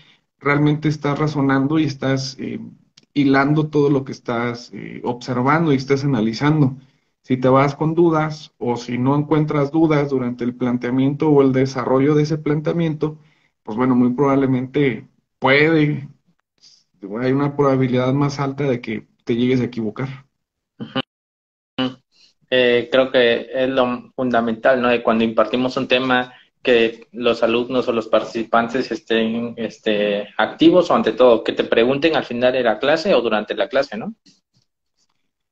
realmente 0.40 0.88
estás 0.88 1.18
razonando 1.18 1.78
y 1.78 1.84
estás 1.84 2.36
eh, 2.38 2.60
hilando 3.14 3.68
todo 3.68 3.90
lo 3.90 4.04
que 4.04 4.12
estás 4.12 4.70
eh, 4.72 5.00
observando 5.04 5.72
y 5.72 5.76
estás 5.76 6.04
analizando. 6.04 6.76
Si 7.22 7.36
te 7.36 7.48
vas 7.48 7.74
con 7.76 7.94
dudas 7.94 8.54
o 8.58 8.76
si 8.76 8.98
no 8.98 9.16
encuentras 9.16 9.70
dudas 9.72 10.10
durante 10.10 10.44
el 10.44 10.54
planteamiento 10.54 11.28
o 11.30 11.42
el 11.42 11.52
desarrollo 11.52 12.14
de 12.14 12.22
ese 12.24 12.38
planteamiento, 12.38 13.18
pues 13.62 13.76
bueno, 13.76 13.94
muy 13.94 14.12
probablemente 14.14 15.08
puede, 15.38 16.08
hay 17.20 17.32
una 17.32 17.56
probabilidad 17.56 18.12
más 18.14 18.40
alta 18.40 18.64
de 18.64 18.80
que 18.80 19.06
te 19.24 19.36
llegues 19.36 19.60
a 19.60 19.64
equivocar. 19.64 20.27
Eh, 22.50 22.88
creo 22.90 23.10
que 23.10 23.48
es 23.52 23.68
lo 23.68 24.10
fundamental, 24.14 24.80
¿no? 24.80 24.88
De 24.88 25.02
cuando 25.02 25.24
impartimos 25.24 25.76
un 25.76 25.88
tema, 25.88 26.32
que 26.62 27.06
los 27.12 27.42
alumnos 27.42 27.88
o 27.88 27.92
los 27.92 28.08
participantes 28.08 28.90
estén 28.90 29.54
este, 29.56 30.28
activos 30.36 30.90
o 30.90 30.94
ante 30.94 31.12
todo, 31.12 31.44
que 31.44 31.52
te 31.52 31.64
pregunten 31.64 32.16
al 32.16 32.24
final 32.24 32.52
de 32.52 32.62
la 32.62 32.78
clase 32.78 33.14
o 33.14 33.20
durante 33.20 33.54
la 33.54 33.68
clase, 33.68 33.96
¿no? 33.96 34.14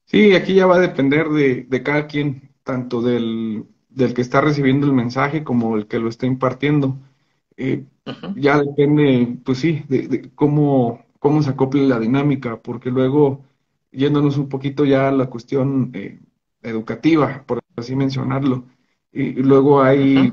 Sí, 0.05 0.35
aquí 0.35 0.55
ya 0.55 0.67
va 0.67 0.77
a 0.77 0.81
depender 0.81 1.29
de, 1.29 1.83
cada 1.83 2.07
quien, 2.07 2.51
tanto 2.63 3.03
del, 3.03 3.65
del, 3.89 4.15
que 4.15 4.23
está 4.23 4.41
recibiendo 4.41 4.87
el 4.87 4.93
mensaje 4.93 5.43
como 5.43 5.77
el 5.77 5.87
que 5.87 5.99
lo 5.99 6.09
está 6.09 6.27
impartiendo. 6.27 6.97
Eh, 7.57 7.85
ya 8.37 8.61
depende, 8.61 9.39
pues 9.45 9.59
sí, 9.59 9.85
de, 9.89 10.31
cómo, 10.35 11.05
cómo 11.19 11.43
se 11.43 11.51
acople 11.51 11.87
la 11.87 11.99
dinámica, 11.99 12.61
porque 12.61 12.91
luego, 12.91 13.45
yéndonos 13.91 14.37
un 14.37 14.49
poquito 14.49 14.85
ya 14.85 15.09
a 15.09 15.13
la 15.13 15.27
cuestión 15.27 15.91
eh, 15.95 16.21
educativa, 16.69 17.45
por 17.47 17.61
así 17.77 17.97
mencionarlo, 17.97 18.65
y, 19.13 19.33
luego 19.43 19.83
hay, 19.83 20.33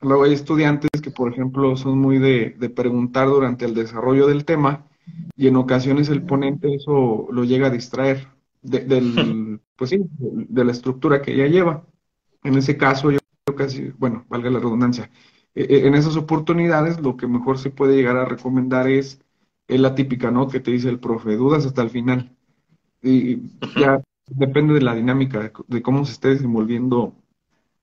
luego 0.00 0.24
hay 0.24 0.32
estudiantes 0.32 0.90
que, 1.02 1.10
por 1.10 1.32
ejemplo, 1.32 1.76
son 1.76 1.98
muy 1.98 2.18
de, 2.18 2.56
de 2.58 2.70
preguntar 2.70 3.28
durante 3.28 3.64
el 3.64 3.74
desarrollo 3.74 4.26
del 4.26 4.44
tema, 4.44 4.86
y 5.36 5.46
en 5.48 5.56
ocasiones 5.56 6.08
el 6.08 6.22
ponente 6.22 6.74
eso 6.74 7.28
lo 7.30 7.44
llega 7.44 7.68
a 7.68 7.70
distraer 7.70 8.28
del, 8.62 9.60
pues 9.76 9.90
sí, 9.90 10.00
de 10.18 10.64
la 10.64 10.72
estructura 10.72 11.22
que 11.22 11.32
ella 11.32 11.46
lleva. 11.46 11.86
En 12.42 12.56
ese 12.56 12.76
caso, 12.76 13.10
yo, 13.10 13.18
casi, 13.56 13.92
bueno, 13.98 14.24
valga 14.28 14.50
la 14.50 14.58
redundancia, 14.58 15.10
e, 15.54 15.62
e, 15.62 15.86
en 15.86 15.94
esas 15.94 16.16
oportunidades 16.16 17.00
lo 17.00 17.16
que 17.16 17.26
mejor 17.26 17.58
se 17.58 17.70
puede 17.70 17.96
llegar 17.96 18.16
a 18.16 18.24
recomendar 18.24 18.88
es, 18.88 19.20
la 19.68 19.94
típica, 19.94 20.30
¿no? 20.30 20.48
Que 20.48 20.60
te 20.60 20.70
dice 20.70 20.88
el 20.88 20.98
profe, 20.98 21.36
dudas 21.36 21.66
hasta 21.66 21.82
el 21.82 21.90
final. 21.90 22.34
Y 23.02 23.42
ya 23.78 24.02
depende 24.28 24.74
de 24.74 24.80
la 24.80 24.94
dinámica, 24.94 25.52
de, 25.66 25.82
cómo 25.82 26.04
se 26.04 26.12
esté 26.12 26.28
desenvolviendo 26.28 27.14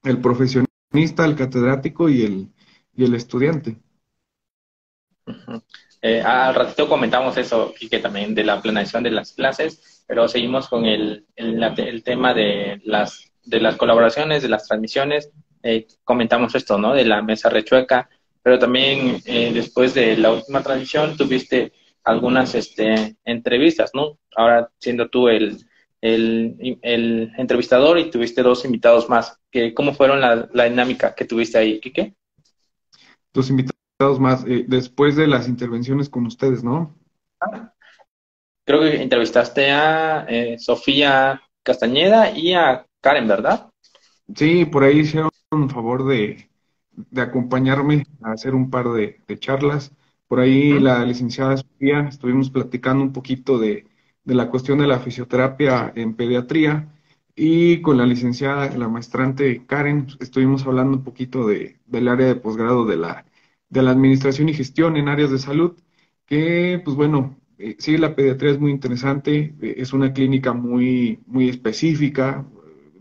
el 0.04 0.20
profesionista, 0.20 1.26
el 1.26 1.36
catedrático 1.36 2.10
y 2.10 2.24
el, 2.24 2.50
y 2.96 3.06
el 3.06 3.16
estudiante. 3.16 3.78
Eh, 6.02 6.22
al 6.22 6.54
ratito 6.54 6.88
comentamos 6.88 7.38
eso, 7.38 7.74
y 7.80 7.90
que 7.90 8.00
también 8.00 8.36
de 8.36 8.44
la 8.44 8.62
planeación 8.62 9.04
de 9.04 9.12
las 9.12 9.34
clases, 9.34 10.04
pero 10.08 10.28
seguimos 10.28 10.68
con 10.68 10.86
el, 10.86 11.26
el, 11.36 12.04
tema 12.04 12.34
de 12.34 12.80
las, 12.84 13.32
de 13.44 13.60
las 13.60 13.76
colaboraciones, 13.76 14.44
de 14.44 14.50
las 14.50 14.68
transmisiones. 14.68 15.32
Eh, 15.64 15.88
comentamos 16.04 16.54
esto, 16.54 16.78
¿no? 16.78 16.94
De 16.94 17.06
la 17.06 17.24
mesa 17.24 17.50
rechueca, 17.50 18.08
pero 18.44 18.60
también 18.60 19.20
eh, 19.26 19.52
después 19.52 19.96
de 19.96 20.16
la 20.18 20.32
última 20.32 20.62
transmisión 20.62 21.18
tuviste 21.18 21.74
algunas 22.04 22.54
este, 22.54 23.16
entrevistas, 23.26 23.90
¿no? 23.96 24.20
Ahora 24.36 24.70
siendo 24.78 25.10
tú 25.10 25.28
el, 25.28 25.66
el, 26.06 26.78
el, 26.84 27.32
entrevistador 27.38 27.98
y 27.98 28.12
tuviste 28.12 28.44
dos 28.44 28.64
invitados 28.64 29.10
más. 29.10 29.40
¿Qué, 29.50 29.74
¿Cómo 29.74 29.94
fueron 29.94 30.22
la, 30.22 30.48
la 30.54 30.66
dinámica 30.66 31.16
que 31.16 31.26
tuviste 31.26 31.58
ahí, 31.58 31.80
Quique? 31.80 32.16
Dos 33.34 33.50
invitados 33.50 34.20
más, 34.20 34.46
eh, 34.46 34.66
después 34.68 35.16
de 35.16 35.26
las 35.26 35.48
intervenciones 35.48 36.08
con 36.08 36.28
ustedes, 36.28 36.64
¿no? 36.64 36.96
Creo 38.66 38.82
que 38.82 39.02
entrevistaste 39.02 39.72
a 39.72 40.26
eh, 40.30 40.58
Sofía 40.60 41.42
Castañeda 41.64 42.32
y 42.32 42.54
a 42.54 42.86
Karen, 43.02 43.28
¿verdad? 43.28 43.70
Sí, 44.36 44.66
por 44.66 44.84
ahí 44.84 45.00
hicieron 45.00 45.32
un 45.52 45.70
favor 45.70 46.06
de, 46.08 46.50
de 46.92 47.22
acompañarme 47.22 48.06
a 48.22 48.34
hacer 48.34 48.54
un 48.54 48.70
par 48.70 48.90
de, 48.90 49.20
charlas. 49.40 49.92
Por 50.28 50.40
ahí 50.40 50.80
la 50.80 51.04
licenciada 51.04 51.58
Sofía, 51.58 52.08
estuvimos 52.10 52.50
platicando 52.50 53.04
un 53.04 53.14
poquito 53.14 53.58
de, 53.58 53.88
de, 54.26 54.36
la 54.36 54.50
cuestión 54.50 54.80
de 54.80 54.88
la 54.88 55.00
fisioterapia 55.00 55.94
en 55.96 56.16
pediatría 56.16 56.92
y 57.36 57.82
con 57.82 57.98
la 57.98 58.06
licenciada, 58.06 58.76
la 58.78 58.88
maestrante 58.90 59.66
Karen, 59.66 60.08
estuvimos 60.20 60.66
hablando 60.66 60.98
un 60.98 61.04
poquito 61.04 61.48
de, 61.48 61.80
del 61.86 62.08
área 62.08 62.28
de 62.28 62.36
posgrado 62.36 62.86
de 62.86 62.98
la, 62.98 63.26
de 63.70 63.84
la 63.84 63.92
administración 63.92 64.50
y 64.50 64.54
gestión 64.54 64.98
en 64.98 65.10
áreas 65.10 65.32
de 65.32 65.40
salud, 65.40 65.74
que 66.26 66.82
pues 66.84 66.96
bueno, 66.96 67.38
eh, 67.58 67.76
sí, 67.80 67.98
la 67.98 68.16
pediatría 68.16 68.52
es 68.52 68.60
muy 68.60 68.72
interesante, 68.72 69.56
eh, 69.62 69.76
es 69.78 69.94
una 69.94 70.14
clínica 70.14 70.54
muy, 70.54 71.20
muy 71.26 71.50
específica, 71.50 72.46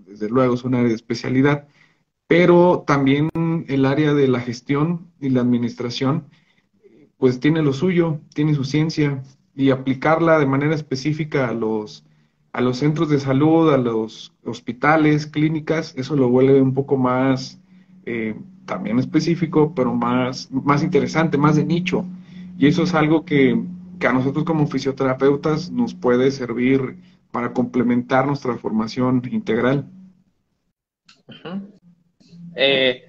desde 0.06 0.28
luego 0.28 0.54
es 0.54 0.64
un 0.64 0.74
área 0.74 0.88
de 0.88 0.94
especialidad, 0.94 1.68
pero 2.26 2.84
también 2.86 3.30
el 3.68 3.84
área 3.86 4.14
de 4.14 4.28
la 4.28 4.40
gestión 4.40 5.12
y 5.20 5.30
la 5.30 5.40
administración, 5.40 6.28
pues 7.18 7.40
tiene 7.40 7.62
lo 7.62 7.72
suyo, 7.72 8.20
tiene 8.34 8.54
su 8.54 8.64
ciencia, 8.64 9.22
y 9.54 9.70
aplicarla 9.70 10.38
de 10.38 10.46
manera 10.46 10.74
específica 10.74 11.48
a 11.48 11.54
los, 11.54 12.04
a 12.52 12.60
los 12.60 12.78
centros 12.78 13.08
de 13.08 13.20
salud, 13.20 13.72
a 13.72 13.78
los 13.78 14.32
hospitales, 14.44 15.26
clínicas, 15.26 15.94
eso 15.96 16.16
lo 16.16 16.28
vuelve 16.28 16.60
un 16.60 16.74
poco 16.74 16.96
más 16.96 17.60
eh, 18.06 18.34
también 18.66 18.98
específico, 18.98 19.74
pero 19.74 19.94
más, 19.94 20.50
más 20.50 20.82
interesante, 20.82 21.38
más 21.38 21.56
de 21.56 21.64
nicho. 21.64 22.04
Y 22.58 22.66
eso 22.66 22.84
es 22.84 22.94
algo 22.94 23.24
que, 23.24 23.62
que 23.98 24.06
a 24.06 24.12
nosotros 24.12 24.44
como 24.44 24.66
fisioterapeutas 24.66 25.70
nos 25.70 25.94
puede 25.94 26.30
servir 26.30 26.96
para 27.30 27.52
complementar 27.52 28.26
nuestra 28.26 28.56
formación 28.56 29.22
integral. 29.30 29.86
Eh, 32.54 33.04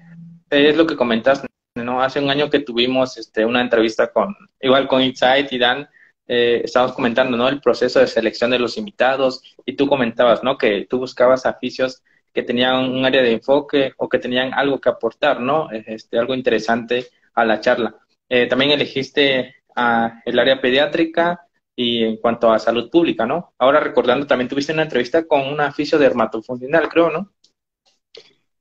es 0.50 0.76
lo 0.76 0.86
que 0.86 0.96
comentaste. 0.96 1.46
Hace 1.76 2.20
un 2.20 2.30
año 2.30 2.48
que 2.48 2.60
tuvimos 2.60 3.18
este, 3.18 3.44
una 3.44 3.60
entrevista 3.60 4.10
con, 4.10 4.34
igual 4.60 4.88
con 4.88 5.02
Insight 5.02 5.52
y 5.52 5.58
Dan, 5.58 5.86
eh, 6.28 6.62
estábamos 6.64 6.94
comentando, 6.94 7.36
¿no? 7.36 7.48
El 7.48 7.60
proceso 7.60 8.00
de 8.00 8.06
selección 8.06 8.50
de 8.50 8.58
los 8.58 8.76
invitados 8.76 9.42
y 9.64 9.76
tú 9.76 9.86
comentabas, 9.86 10.42
¿no? 10.42 10.58
Que 10.58 10.86
tú 10.88 10.98
buscabas 10.98 11.46
aficios 11.46 12.02
que 12.32 12.42
tenían 12.42 12.90
un 12.90 13.04
área 13.04 13.22
de 13.22 13.32
enfoque 13.32 13.92
o 13.96 14.08
que 14.08 14.18
tenían 14.18 14.52
algo 14.52 14.80
que 14.80 14.88
aportar, 14.88 15.40
¿no? 15.40 15.70
Este, 15.70 16.18
algo 16.18 16.34
interesante 16.34 17.06
a 17.34 17.44
la 17.44 17.60
charla. 17.60 17.96
Eh, 18.28 18.46
también 18.46 18.72
elegiste 18.72 19.54
a 19.74 20.20
el 20.24 20.38
área 20.38 20.60
pediátrica 20.60 21.46
y 21.74 22.02
en 22.02 22.16
cuanto 22.16 22.52
a 22.52 22.58
salud 22.58 22.90
pública, 22.90 23.24
¿no? 23.24 23.54
Ahora 23.58 23.80
recordando, 23.80 24.26
también 24.26 24.48
tuviste 24.48 24.72
una 24.72 24.82
entrevista 24.82 25.26
con 25.26 25.46
una 25.46 25.66
aficio 25.66 25.98
dermatofuncional, 25.98 26.88
creo, 26.88 27.10
¿no? 27.10 27.30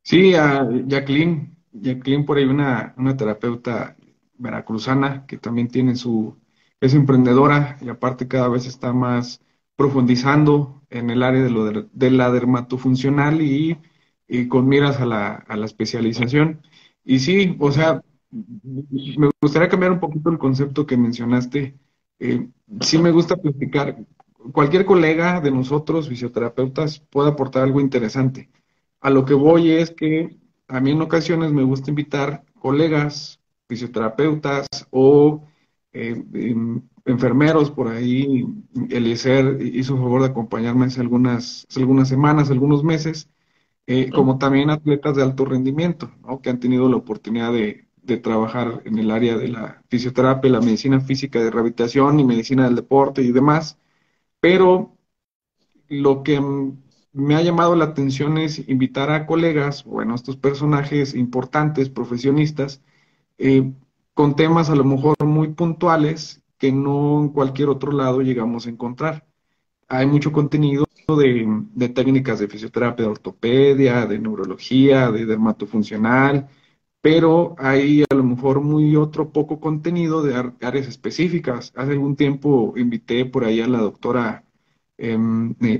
Sí, 0.01 0.35
a 0.35 0.67
Jacqueline, 0.85 1.57
Jacqueline 1.71 2.25
por 2.25 2.37
ahí 2.37 2.43
una, 2.45 2.93
una 2.97 3.17
terapeuta 3.17 3.95
veracruzana 4.37 5.25
que 5.25 5.37
también 5.37 5.69
tiene 5.69 5.95
su, 5.95 6.37
es 6.81 6.93
emprendedora 6.93 7.77
y 7.81 7.89
aparte 7.89 8.27
cada 8.27 8.49
vez 8.49 8.65
está 8.65 8.93
más 8.93 9.41
profundizando 9.75 10.81
en 10.89 11.09
el 11.09 11.23
área 11.23 11.43
de, 11.43 11.49
lo 11.49 11.65
de, 11.65 12.11
la 12.11 12.31
dermatofuncional 12.31 13.41
y, 13.41 13.77
y, 14.27 14.47
con 14.47 14.67
miras 14.67 14.99
a 15.01 15.05
la, 15.05 15.33
a 15.35 15.57
la 15.57 15.65
especialización. 15.65 16.61
Y 17.03 17.19
sí, 17.19 17.55
o 17.59 17.71
sea, 17.71 18.01
me 18.31 19.29
gustaría 19.41 19.69
cambiar 19.69 19.91
un 19.91 19.99
poquito 19.99 20.29
el 20.29 20.37
concepto 20.37 20.85
que 20.85 20.97
mencionaste. 20.97 21.77
Eh, 22.19 22.47
sí 22.81 22.97
me 22.97 23.11
gusta 23.11 23.35
platicar. 23.37 23.97
Cualquier 24.51 24.85
colega 24.85 25.41
de 25.41 25.51
nosotros, 25.51 26.09
fisioterapeutas, 26.09 26.99
puede 26.99 27.29
aportar 27.29 27.63
algo 27.63 27.81
interesante. 27.81 28.49
A 29.01 29.09
lo 29.09 29.25
que 29.25 29.33
voy 29.33 29.71
es 29.71 29.91
que 29.91 30.37
a 30.67 30.79
mí 30.79 30.91
en 30.91 31.01
ocasiones 31.01 31.51
me 31.51 31.63
gusta 31.63 31.89
invitar 31.91 32.43
colegas, 32.59 33.39
fisioterapeutas 33.67 34.67
o 34.91 35.43
eh, 35.95 36.23
em, 36.33 36.81
enfermeros 37.05 37.71
por 37.71 37.87
ahí. 37.87 38.45
Eliezer 38.89 39.59
hizo 39.61 39.97
favor 39.97 40.21
de 40.21 40.27
acompañarme 40.27 40.85
hace 40.85 41.01
algunas, 41.01 41.65
algunas 41.75 42.09
semanas, 42.09 42.51
algunos 42.51 42.83
meses, 42.83 43.29
eh, 43.87 44.09
como 44.11 44.37
también 44.37 44.69
atletas 44.69 45.15
de 45.15 45.23
alto 45.23 45.45
rendimiento, 45.45 46.11
que 46.43 46.49
han 46.49 46.59
tenido 46.59 46.89
la 46.89 46.97
oportunidad 46.97 47.53
de, 47.53 47.87
de 48.03 48.17
trabajar 48.17 48.81
en 48.85 48.97
el 48.97 49.11
área 49.11 49.37
de 49.37 49.47
la 49.49 49.83
fisioterapia, 49.89 50.51
la 50.51 50.61
medicina 50.61 50.99
física 50.99 51.39
de 51.39 51.51
rehabilitación 51.51 52.19
y 52.19 52.25
medicina 52.25 52.65
del 52.65 52.75
deporte 52.75 53.21
y 53.21 53.31
demás, 53.31 53.79
pero 54.39 54.97
lo 55.87 56.23
que 56.23 56.41
me 57.13 57.35
ha 57.35 57.41
llamado 57.41 57.75
la 57.75 57.85
atención 57.85 58.37
es 58.37 58.67
invitar 58.67 59.09
a 59.11 59.25
colegas, 59.25 59.85
bueno, 59.85 60.15
estos 60.15 60.37
personajes 60.37 61.15
importantes, 61.15 61.89
profesionistas, 61.89 62.81
eh, 63.37 63.71
con 64.13 64.35
temas 64.35 64.69
a 64.69 64.75
lo 64.75 64.85
mejor 64.85 65.15
puntuales 65.55 66.43
que 66.57 66.71
no 66.71 67.21
en 67.21 67.29
cualquier 67.29 67.69
otro 67.69 67.91
lado 67.91 68.21
llegamos 68.21 68.67
a 68.67 68.69
encontrar. 68.69 69.27
Hay 69.87 70.07
mucho 70.07 70.31
contenido 70.31 70.85
de, 71.07 71.89
técnicas 71.89 72.39
de 72.39 72.47
fisioterapia, 72.47 73.05
de 73.05 73.11
ortopedia, 73.11 74.05
de 74.07 74.19
neurología, 74.19 75.11
de 75.11 75.25
dermatofuncional, 75.25 76.49
pero 77.01 77.55
hay 77.59 78.03
a 78.09 78.15
lo 78.15 78.23
mejor 78.23 78.61
muy 78.61 78.95
otro 78.95 79.31
poco 79.31 79.59
contenido 79.59 80.23
de 80.23 80.35
áreas 80.61 80.87
específicas. 80.87 81.71
Hace 81.75 81.91
algún 81.91 82.15
tiempo 82.15 82.73
invité 82.77 83.25
por 83.25 83.45
ahí 83.45 83.61
a 83.61 83.67
la 83.67 83.79
doctora 83.79 84.43
eh, 84.97 85.17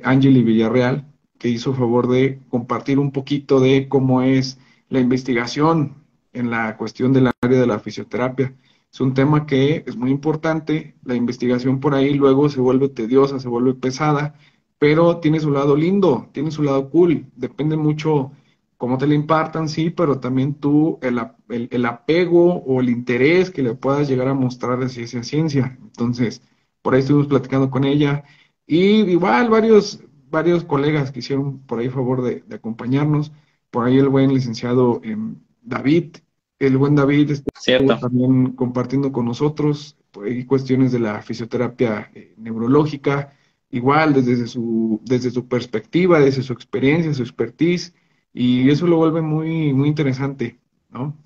Angeli 0.04 0.44
Villarreal, 0.44 1.12
que 1.40 1.50
hizo 1.50 1.74
favor 1.74 2.08
de 2.08 2.40
compartir 2.50 3.00
un 3.00 3.12
poquito 3.12 3.60
de 3.60 3.88
cómo 3.90 4.22
es 4.22 4.60
la 4.90 5.00
investigación 5.00 6.06
en 6.34 6.52
la 6.52 6.78
cuestión 6.78 7.14
del 7.14 7.32
área 7.42 7.60
de 7.60 7.68
la 7.68 7.80
fisioterapia. 7.80 8.56
Es 8.96 9.02
un 9.02 9.14
tema 9.14 9.46
que 9.46 9.84
es 9.86 9.98
muy 9.98 10.10
importante, 10.10 10.96
la 11.04 11.16
investigación 11.16 11.82
por 11.82 11.94
ahí 11.94 12.14
luego 12.14 12.48
se 12.48 12.62
vuelve 12.62 12.88
tediosa, 12.88 13.42
se 13.42 13.50
vuelve 13.50 13.74
pesada, 13.74 14.36
pero 14.80 15.20
tiene 15.20 15.42
su 15.42 15.52
lado 15.52 15.76
lindo, 15.76 16.30
tiene 16.32 16.50
su 16.50 16.64
lado 16.64 16.90
cool, 16.90 17.26
depende 17.36 17.76
mucho 17.76 18.32
cómo 18.78 18.98
te 18.98 19.06
la 19.06 19.14
impartan, 19.16 19.68
sí, 19.68 19.90
pero 19.90 20.22
también 20.22 20.54
tú, 20.54 20.98
el, 21.02 21.20
el, 21.50 21.86
apego 21.86 22.64
o 22.64 22.80
el 22.80 22.88
interés 22.90 23.52
que 23.52 23.64
le 23.64 23.76
puedas 23.76 24.08
llegar 24.08 24.30
a 24.30 24.34
mostrar 24.34 24.82
hacia 24.82 25.04
esa 25.04 25.24
ciencia. 25.24 25.78
Entonces, 25.82 26.42
por 26.82 26.94
ahí 26.94 27.02
estuvimos 27.02 27.28
platicando 27.28 27.70
con 27.70 27.84
ella 27.84 28.24
y 28.66 29.02
igual 29.12 29.50
varios, 29.50 30.00
varios 30.30 30.64
colegas 30.64 31.12
que 31.12 31.20
hicieron 31.20 31.60
por 31.68 31.80
ahí 31.80 31.90
favor 31.90 32.22
de, 32.22 32.46
acompañarnos, 32.56 33.34
por 33.72 33.88
ahí 33.88 33.98
el 33.98 34.08
buen 34.08 34.34
licenciado 34.34 35.02
em, 35.04 35.36
David, 35.62 36.16
el 36.60 36.78
buen 36.78 36.96
David 36.96 37.32
estuvo 37.32 37.98
también 38.00 38.54
compartiendo 38.54 39.12
con 39.12 39.26
nosotros 39.26 39.98
ahí 40.24 40.46
cuestiones 40.46 40.92
de 40.92 41.00
la 41.00 41.22
fisioterapia 41.22 42.10
eh, 42.14 42.34
neurológica, 42.38 43.34
igual 43.70 44.14
desde 44.14 44.48
su, 44.48 45.02
desde 45.04 45.32
su 45.32 45.48
perspectiva, 45.48 46.20
desde 46.20 46.44
su 46.44 46.54
experiencia, 46.54 47.14
su 47.14 47.24
expertise, 47.24 47.94
y 48.34 48.70
eso 48.70 48.88
lo 48.88 48.98
vuelve 48.98 49.22
muy, 49.22 49.74
muy 49.74 49.88
interesante, 49.88 50.60
¿no? 50.90 51.18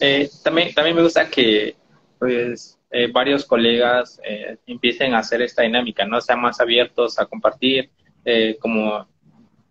Eh, 0.00 0.30
también, 0.42 0.72
también 0.74 0.96
me 0.96 1.02
gusta 1.02 1.28
que 1.28 1.76
pues, 2.18 2.78
eh, 2.90 3.10
varios 3.12 3.44
colegas 3.44 4.18
eh, 4.24 4.56
empiecen 4.66 5.14
a 5.14 5.18
hacer 5.18 5.42
esta 5.42 5.62
dinámica, 5.62 6.06
¿no? 6.06 6.20
Sean 6.20 6.40
más 6.40 6.60
abiertos 6.60 7.18
a 7.18 7.26
compartir, 7.26 7.90
como 8.60 9.08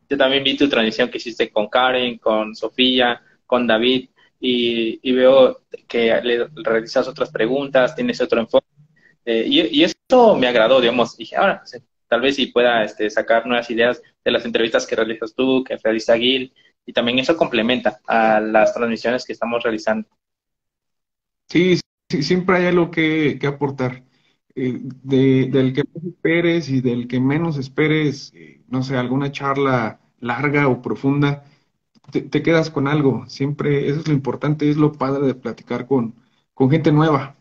yo 0.09 0.17
también 0.17 0.43
vi 0.43 0.57
tu 0.57 0.67
transición 0.67 1.09
que 1.09 1.17
hiciste 1.17 1.51
con 1.51 1.67
Karen, 1.67 2.17
con 2.17 2.55
Sofía, 2.55 3.21
con 3.45 3.67
David, 3.67 4.09
y, 4.39 5.11
veo 5.11 5.61
que 5.87 6.19
le 6.23 6.47
realizas 6.63 7.07
otras 7.07 7.29
preguntas, 7.29 7.95
tienes 7.95 8.19
otro 8.21 8.39
enfoque. 8.39 8.67
y, 9.25 9.79
y, 9.79 9.83
esto 9.83 10.35
me 10.35 10.47
agradó, 10.47 10.81
digamos, 10.81 11.15
dije, 11.17 11.35
ahora, 11.35 11.63
tal 12.07 12.21
vez 12.21 12.35
si 12.35 12.47
pueda 12.47 12.83
este, 12.83 13.09
sacar 13.09 13.45
nuevas 13.45 13.69
ideas 13.69 14.01
de 14.23 14.31
las 14.31 14.45
entrevistas 14.45 14.87
que 14.87 14.95
realizas 14.95 15.35
tú, 15.35 15.63
que 15.63 15.77
realiza 15.77 16.17
Gil, 16.17 16.53
y 16.85 16.93
también 16.93 17.19
eso 17.19 17.37
complementa 17.37 17.99
a 18.07 18.39
las 18.39 18.73
transmisiones 18.73 19.25
que 19.25 19.33
estamos 19.33 19.61
realizando. 19.61 20.07
Sí, 21.47 21.79
sí 22.09 22.23
siempre 22.23 22.57
hay 22.57 22.65
algo 22.67 22.89
que, 22.89 23.37
que 23.39 23.47
aportar. 23.47 24.03
Eh, 24.61 24.77
del 24.81 25.73
que 25.73 25.83
esperes 26.05 26.67
y 26.67 26.81
del 26.81 27.07
que 27.07 27.21
menos 27.21 27.57
esperes, 27.57 28.33
eh, 28.35 28.59
no 28.67 28.83
sé, 28.83 28.97
alguna 28.97 29.31
charla 29.31 30.01
larga 30.19 30.67
o 30.67 30.81
profunda, 30.81 31.45
te, 32.11 32.43
quedas 32.43 32.69
con 32.69 32.89
algo. 32.89 33.25
Siempre, 33.29 33.87
eso 33.87 34.01
es 34.01 34.07
lo 34.09 34.13
importante, 34.13 34.69
es 34.69 34.75
lo 34.75 34.91
padre 34.91 35.27
de 35.27 35.33
platicar 35.33 35.87
con, 35.87 36.13
con 36.53 36.69
gente 36.69 36.91
nueva. 36.91 37.37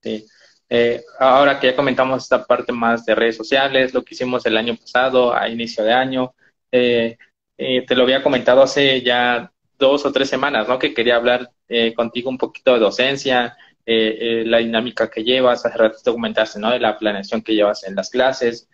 Sí. 0.00 0.26
Eh, 0.70 1.02
ahora 1.18 1.60
que 1.60 1.66
ya 1.66 1.76
comentamos 1.76 2.22
esta 2.22 2.46
parte 2.46 2.72
más 2.72 3.04
de 3.04 3.14
redes 3.14 3.36
sociales, 3.36 3.92
lo 3.92 4.02
que 4.02 4.14
hicimos 4.14 4.46
el 4.46 4.56
año 4.56 4.74
pasado, 4.74 5.34
a 5.34 5.50
inicio 5.50 5.84
de 5.84 5.92
año, 5.92 6.34
te 6.70 7.18
lo 7.94 8.04
había 8.04 8.22
comentado 8.22 8.62
hace 8.62 9.02
ya 9.02 9.52
dos 9.78 10.06
o 10.06 10.12
tres 10.12 10.30
semanas, 10.30 10.66
¿no? 10.66 10.78
Que 10.78 10.94
quería 10.94 11.16
hablar 11.16 11.50
contigo 11.94 12.30
un 12.30 12.38
poquito 12.38 12.72
de 12.72 12.80
docencia, 12.80 13.56
la 13.90 14.58
dinámica 14.58 15.10
que 15.10 15.24
llevas, 15.24 15.64
hace 15.64 16.12
comentaste, 16.12 16.60
¿no? 16.60 16.70
De 16.70 16.78
la 16.78 16.98
planeación 16.98 17.42
que 17.42 17.54
llevas 17.54 17.84
en 17.84 17.94
las 17.94 18.10
clases. 18.10 18.68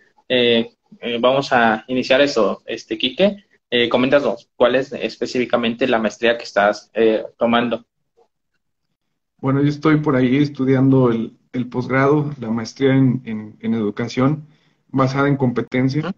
vamos 1.20 1.53
a 1.53 1.85
iniciar 1.87 2.20
eso, 2.20 2.62
este, 2.66 2.98
Quique. 2.98 3.44
coméntanos, 3.90 4.48
¿cuál 4.57 4.74
es 4.74 4.92
específicamente 4.92 5.87
la 5.87 6.00
maestría 6.00 6.37
que 6.37 6.44
estás 6.44 6.90
tomando? 7.38 7.85
Bueno, 9.38 9.62
yo 9.62 9.68
estoy 9.68 9.98
por 9.98 10.16
ahí 10.16 10.38
estudiando 10.38 11.11
el, 11.11 11.37
el 11.55 11.68
posgrado, 11.68 12.33
la 12.40 12.50
maestría 12.50 12.94
en, 12.94 13.57
educación, 13.61 14.46
basada 14.88 15.29
en 15.29 15.37
competencia. 15.37 16.14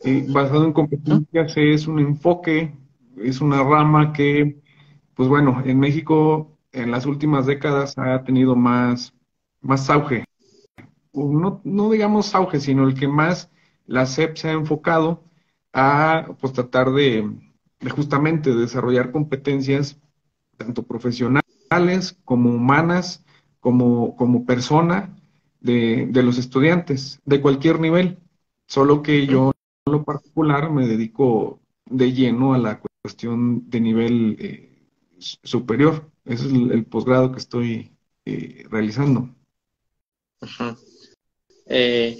Y 0.00 0.30
basado 0.32 0.64
en 0.64 0.72
competencias 0.72 1.56
es 1.56 1.86
un 1.86 1.98
enfoque, 1.98 2.74
es 3.16 3.40
una 3.40 3.62
rama 3.62 4.12
que, 4.12 4.60
pues 5.14 5.28
bueno, 5.28 5.62
en 5.64 5.78
México 5.80 6.55
en 6.76 6.90
las 6.90 7.06
últimas 7.06 7.46
décadas 7.46 7.96
ha 7.96 8.22
tenido 8.22 8.54
más, 8.54 9.14
más 9.60 9.88
auge. 9.90 10.24
No, 11.12 11.60
no 11.64 11.90
digamos 11.90 12.34
auge, 12.34 12.60
sino 12.60 12.86
el 12.86 12.94
que 12.94 13.08
más 13.08 13.50
la 13.86 14.06
SEP 14.06 14.36
se 14.36 14.48
ha 14.48 14.52
enfocado 14.52 15.24
a 15.72 16.28
pues, 16.40 16.52
tratar 16.52 16.92
de, 16.92 17.30
de 17.80 17.90
justamente 17.90 18.54
desarrollar 18.54 19.12
competencias 19.12 19.98
tanto 20.56 20.82
profesionales 20.82 22.18
como 22.24 22.50
humanas 22.50 23.24
como, 23.60 24.16
como 24.16 24.46
persona 24.46 25.16
de, 25.60 26.06
de, 26.06 26.22
los 26.22 26.38
estudiantes, 26.38 27.20
de 27.24 27.40
cualquier 27.40 27.80
nivel. 27.80 28.18
Solo 28.66 29.02
que 29.02 29.26
yo 29.26 29.52
en 29.86 29.92
lo 29.92 30.04
particular 30.04 30.70
me 30.70 30.86
dedico 30.86 31.60
de 31.84 32.12
lleno 32.12 32.54
a 32.54 32.58
la 32.58 32.80
cuestión 33.02 33.68
de 33.68 33.80
nivel 33.80 34.36
eh, 34.38 34.88
superior. 35.18 36.10
Ese 36.26 36.46
es 36.46 36.52
el, 36.52 36.84
posgrado 36.86 37.32
que 37.32 37.38
estoy 37.38 37.96
eh, 38.24 38.64
realizando. 38.68 39.34
Eh, 41.66 42.18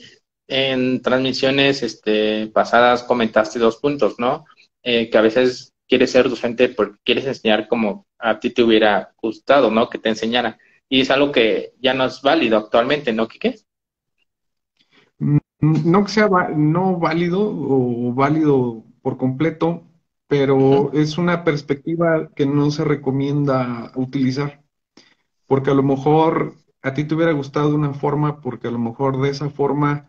en 0.49 1.03
transmisiones 1.03 1.83
este, 1.83 2.47
pasadas 2.49 3.03
comentaste 3.03 3.59
dos 3.59 3.77
puntos, 3.77 4.19
¿no? 4.19 4.45
que 4.83 5.19
a 5.19 5.21
veces 5.21 5.75
quieres 5.89 6.13
ser 6.13 6.29
docente 6.29 6.69
porque 6.69 7.01
quieres 7.03 7.27
enseñar 7.27 7.67
como 7.67 8.07
a 8.21 8.39
ti 8.39 8.51
te 8.51 8.63
hubiera 8.63 9.13
gustado, 9.21 9.69
¿no? 9.69 9.91
Que 9.91 9.99
te 9.99 10.11
enseñara 10.11 10.61
y 10.89 11.01
es 11.01 11.11
algo 11.11 11.33
que 11.33 11.75
ya 11.81 11.95
no 11.95 12.05
es 12.05 12.23
válido 12.23 12.59
actualmente, 12.59 13.13
¿no, 13.13 13.27
Quique? 13.29 13.57
Mm, 15.19 15.39
no 15.61 16.05
que 16.05 16.11
sea 16.11 16.29
no 16.55 16.99
válido 16.99 17.41
o 17.41 18.13
válido 18.15 18.85
por 19.03 19.17
completo, 19.17 19.83
pero 20.29 20.93
es 20.93 21.19
una 21.19 21.45
perspectiva 21.45 22.31
que 22.35 22.47
no 22.47 22.71
se 22.71 22.85
recomienda 22.85 23.93
utilizar, 23.95 24.63
porque 25.47 25.71
a 25.71 25.75
lo 25.75 25.83
mejor 25.83 26.55
a 26.83 26.95
ti 26.95 27.05
te 27.05 27.15
hubiera 27.15 27.33
gustado 27.33 27.71
de 27.71 27.77
una 27.77 27.95
forma, 27.95 28.41
porque 28.41 28.69
a 28.69 28.71
lo 28.71 28.79
mejor 28.79 29.21
de 29.21 29.31
esa 29.31 29.51
forma 29.51 30.09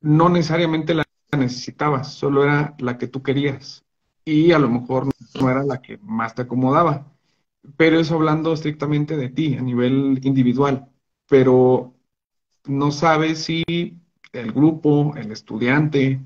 no 0.00 0.28
necesariamente 0.28 0.94
la 0.94 1.04
necesitabas, 1.36 2.12
solo 2.14 2.44
era 2.44 2.74
la 2.78 2.98
que 2.98 3.08
tú 3.08 3.22
querías 3.22 3.84
y 4.24 4.52
a 4.52 4.58
lo 4.58 4.68
mejor 4.68 5.08
no 5.40 5.50
era 5.50 5.64
la 5.64 5.82
que 5.82 5.98
más 5.98 6.34
te 6.34 6.42
acomodaba. 6.42 7.06
Pero 7.76 7.98
eso 7.98 8.14
hablando 8.14 8.52
estrictamente 8.52 9.16
de 9.16 9.30
ti 9.30 9.56
a 9.56 9.62
nivel 9.62 10.20
individual, 10.22 10.88
pero 11.28 11.94
no 12.66 12.90
sabes 12.92 13.44
si 13.44 13.64
el 14.32 14.52
grupo, 14.52 15.14
el 15.16 15.32
estudiante 15.32 16.20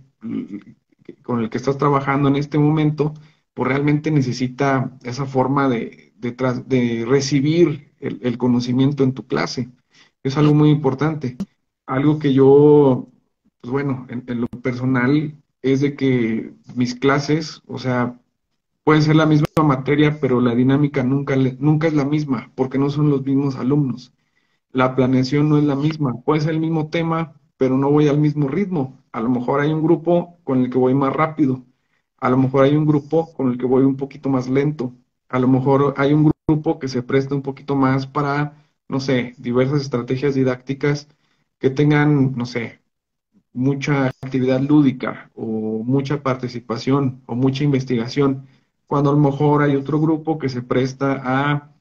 con 1.22 1.40
el 1.40 1.50
que 1.50 1.58
estás 1.58 1.78
trabajando 1.78 2.28
en 2.28 2.36
este 2.36 2.58
momento, 2.58 3.14
pues 3.58 3.68
realmente 3.68 4.12
necesita 4.12 4.96
esa 5.02 5.26
forma 5.26 5.68
de, 5.68 6.12
de, 6.16 7.04
recibir 7.08 7.92
el, 7.98 8.38
conocimiento 8.38 9.02
en 9.02 9.14
tu 9.14 9.26
clase. 9.26 9.68
Es 10.22 10.36
algo 10.36 10.54
muy 10.54 10.70
importante. 10.70 11.36
Algo 11.84 12.20
que 12.20 12.32
yo, 12.32 13.08
pues 13.60 13.72
bueno, 13.72 14.06
en 14.10 14.40
lo 14.40 14.46
personal 14.62 15.34
es 15.60 15.80
de 15.80 15.96
que 15.96 16.52
mis 16.76 16.94
clases, 16.94 17.62
o 17.66 17.80
sea, 17.80 18.20
Puede 18.84 19.02
ser 19.02 19.16
la 19.16 19.26
misma 19.26 19.48
materia, 19.64 20.18
pero 20.20 20.40
la 20.40 20.54
dinámica 20.54 21.02
nunca, 21.02 21.36
nunca 21.36 21.88
es 21.88 21.94
la 21.94 22.06
misma, 22.06 22.52
porque 22.54 22.78
no 22.78 22.88
son 22.88 23.10
los 23.10 23.22
mismos 23.22 23.56
alumnos. 23.56 24.14
La 24.72 24.96
planeación 24.96 25.50
no 25.50 25.58
es 25.58 25.64
la 25.64 25.76
misma. 25.76 26.22
Puede 26.22 26.40
ser 26.40 26.52
el 26.52 26.60
mismo 26.60 26.88
tema, 26.88 27.34
pero 27.58 27.76
no 27.76 27.90
voy 27.90 28.08
al 28.08 28.18
mismo 28.18 28.48
ritmo. 28.48 28.98
A 29.12 29.20
lo 29.20 29.28
mejor 29.28 29.60
hay 29.60 29.72
un 29.74 29.82
grupo 29.82 30.38
con 30.44 30.60
el 30.60 30.70
que 30.70 30.78
voy 30.78 30.94
más 30.94 31.12
rápido. 31.12 31.66
A 32.18 32.30
lo 32.30 32.36
mejor 32.36 32.64
hay 32.64 32.76
un 32.76 32.86
grupo 32.86 33.32
con 33.34 33.50
el 33.52 33.58
que 33.58 33.66
voy 33.66 33.84
un 33.84 33.96
poquito 33.96 34.28
más 34.28 34.48
lento. 34.48 34.92
A 35.28 35.38
lo 35.38 35.48
mejor 35.48 35.94
hay 35.96 36.12
un 36.12 36.30
grupo 36.46 36.78
que 36.78 36.88
se 36.88 37.02
presta 37.02 37.34
un 37.34 37.42
poquito 37.42 37.76
más 37.76 38.06
para, 38.06 38.64
no 38.88 39.00
sé, 39.00 39.34
diversas 39.38 39.82
estrategias 39.82 40.34
didácticas 40.34 41.08
que 41.58 41.70
tengan, 41.70 42.34
no 42.36 42.46
sé, 42.46 42.80
mucha 43.52 44.08
actividad 44.22 44.60
lúdica 44.60 45.30
o 45.34 45.82
mucha 45.84 46.22
participación 46.22 47.22
o 47.26 47.34
mucha 47.34 47.64
investigación, 47.64 48.46
cuando 48.86 49.10
a 49.10 49.14
lo 49.14 49.18
mejor 49.20 49.62
hay 49.62 49.76
otro 49.76 50.00
grupo 50.00 50.38
que 50.38 50.48
se 50.48 50.62
presta 50.62 51.20
a, 51.24 51.72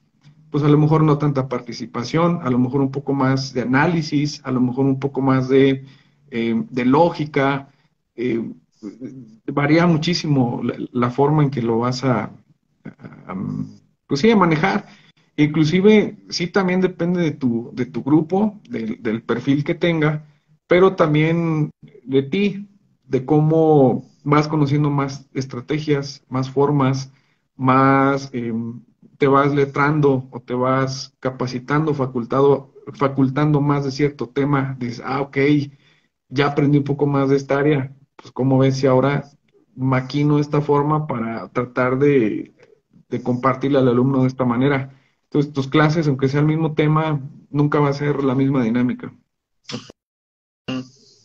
pues 0.50 0.64
a 0.64 0.68
lo 0.68 0.78
mejor 0.78 1.02
no 1.02 1.18
tanta 1.18 1.48
participación, 1.48 2.40
a 2.42 2.50
lo 2.50 2.58
mejor 2.58 2.80
un 2.80 2.90
poco 2.90 3.12
más 3.14 3.52
de 3.54 3.62
análisis, 3.62 4.40
a 4.44 4.50
lo 4.52 4.60
mejor 4.60 4.86
un 4.86 4.98
poco 5.00 5.20
más 5.20 5.48
de, 5.48 5.84
eh, 6.30 6.64
lógica. 6.84 7.70
Eh, 8.16 8.42
varía 9.46 9.86
muchísimo 9.86 10.60
la, 10.92 11.10
forma 11.10 11.42
en 11.42 11.50
que 11.50 11.62
lo 11.62 11.78
vas 11.78 12.04
a, 12.04 12.30
pues 14.06 14.20
sí, 14.20 14.30
a 14.30 14.36
manejar. 14.36 14.86
Inclusive, 15.36 16.16
sí 16.30 16.48
también 16.48 16.80
depende 16.80 17.20
de 17.22 17.30
tu, 17.30 17.70
de 17.72 17.86
tu 17.86 18.02
grupo, 18.02 18.60
del 18.68 19.22
perfil 19.22 19.64
que 19.64 19.74
tenga, 19.74 20.26
pero 20.66 20.96
también 20.96 21.70
de 22.04 22.22
ti, 22.22 22.68
de 23.04 23.24
cómo 23.24 24.04
vas 24.24 24.48
conociendo 24.48 24.90
más 24.90 25.28
estrategias, 25.32 26.24
más 26.28 26.50
formas, 26.50 27.12
más 27.56 28.30
em, 28.32 28.82
te 29.18 29.26
vas 29.26 29.54
letrando 29.54 30.28
o 30.30 30.40
te 30.40 30.54
vas 30.54 31.14
capacitando, 31.20 31.94
facultado, 31.94 32.72
facultando 32.94 33.60
más 33.60 33.84
de 33.84 33.90
cierto 33.90 34.28
tema. 34.28 34.76
Dices, 34.78 35.02
ah, 35.04 35.20
ok, 35.22 35.38
ya 36.28 36.46
aprendí 36.48 36.78
un 36.78 36.84
poco 36.84 37.06
más 37.06 37.28
de 37.30 37.36
esta 37.36 37.58
área. 37.58 37.94
Pues, 38.20 38.32
¿cómo 38.32 38.58
ves 38.58 38.76
si 38.76 38.86
ahora 38.86 39.30
maquino 39.76 40.40
esta 40.40 40.60
forma 40.60 41.06
para 41.06 41.48
tratar 41.50 41.98
de, 41.98 42.52
de 43.08 43.22
compartirle 43.22 43.78
al 43.78 43.88
alumno 43.88 44.22
de 44.22 44.28
esta 44.28 44.44
manera? 44.44 44.92
Entonces, 45.24 45.52
tus 45.52 45.68
clases, 45.68 46.08
aunque 46.08 46.28
sea 46.28 46.40
el 46.40 46.46
mismo 46.46 46.74
tema, 46.74 47.20
nunca 47.50 47.78
va 47.78 47.90
a 47.90 47.94
ser 47.94 48.24
la 48.24 48.34
misma 48.34 48.64
dinámica. 48.64 49.14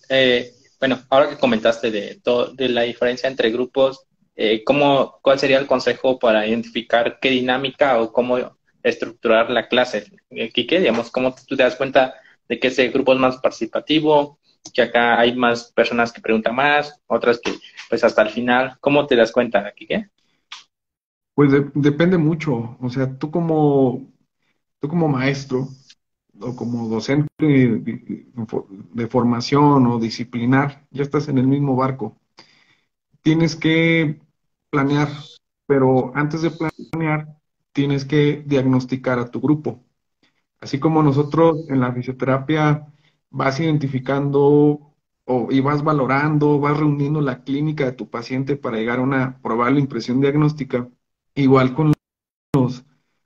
Eh, 0.10 0.52
bueno, 0.80 1.00
ahora 1.10 1.30
que 1.30 1.38
comentaste 1.38 1.90
de, 1.90 2.22
de 2.54 2.70
la 2.70 2.84
diferencia 2.84 3.28
entre 3.28 3.50
grupos, 3.50 4.06
eh, 4.36 4.64
¿cómo, 4.64 5.20
¿cuál 5.22 5.40
sería 5.40 5.58
el 5.58 5.66
consejo 5.66 6.20
para 6.20 6.46
identificar 6.46 7.18
qué 7.20 7.30
dinámica 7.30 8.00
o 8.02 8.12
cómo 8.12 8.38
estructurar 8.84 9.50
la 9.50 9.68
clase? 9.68 10.06
Eh, 10.30 10.52
Quique, 10.52 10.80
digamos, 10.80 11.10
¿cómo 11.10 11.34
tú 11.48 11.56
te 11.56 11.64
das 11.64 11.76
cuenta 11.76 12.14
de 12.48 12.60
que 12.60 12.68
ese 12.68 12.90
grupo 12.90 13.14
es 13.14 13.20
más 13.20 13.38
participativo, 13.38 14.38
que 14.72 14.82
acá 14.82 15.20
hay 15.20 15.36
más 15.36 15.72
personas 15.72 16.12
que 16.12 16.22
preguntan 16.22 16.56
más, 16.56 17.02
otras 17.08 17.40
que 17.40 17.54
pues 17.90 18.04
hasta 18.04 18.22
el 18.22 18.30
final, 18.30 18.78
¿cómo 18.80 19.06
te 19.08 19.16
das 19.16 19.32
cuenta, 19.32 19.72
Quique? 19.74 20.10
Pues 21.36 21.52
depende 21.74 22.18
mucho, 22.18 22.78
o 22.80 22.90
sea, 22.90 23.18
tú 23.18 23.32
como, 23.32 24.12
tú 24.80 24.88
como 24.88 25.08
maestro 25.08 25.68
o 26.40 26.56
como 26.56 26.88
docente 26.88 27.28
de, 27.40 29.08
formación 29.08 29.88
o 29.88 30.00
disciplinar, 30.00 30.86
ya 30.92 31.04
estás 31.04 31.28
en 31.28 31.38
el 31.38 31.48
mismo 31.48 31.76
barco. 31.76 32.18
Tienes 33.22 33.56
que 33.56 34.20
planear, 34.70 35.10
pero 35.66 36.12
antes 36.16 36.42
de 36.42 36.52
planear, 36.52 37.38
tienes 37.72 38.06
que 38.06 38.44
diagnosticar 38.46 39.20
a 39.20 39.32
tu 39.32 39.42
grupo. 39.42 39.84
Así 40.60 40.80
como 40.80 41.02
nosotros 41.04 41.66
en 41.70 41.80
la 41.80 41.92
fisioterapia 41.94 42.93
vas 43.34 43.60
identificando 43.60 44.94
o, 45.26 45.48
y 45.52 45.60
vas 45.60 45.84
valorando, 45.84 46.60
vas 46.60 46.78
reuniendo 46.78 47.20
la 47.20 47.44
clínica 47.44 47.86
de 47.86 47.92
tu 47.94 48.10
paciente 48.10 48.56
para 48.56 48.78
llegar 48.78 49.00
a 49.00 49.04
una 49.04 49.42
probable 49.42 49.80
impresión 49.82 50.22
diagnóstica, 50.22 50.88
Igual 51.36 51.74
con 51.74 51.94
los, 52.54 52.86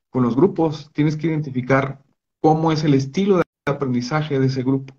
con 0.09 0.23
los 0.23 0.35
grupos, 0.35 0.91
tienes 0.93 1.17
que 1.17 1.27
identificar 1.27 2.01
cómo 2.41 2.71
es 2.71 2.85
el 2.85 2.93
estilo 2.93 3.37
de 3.37 3.43
aprendizaje 3.65 4.39
de 4.39 4.45
ese 4.45 4.63
grupo. 4.63 4.95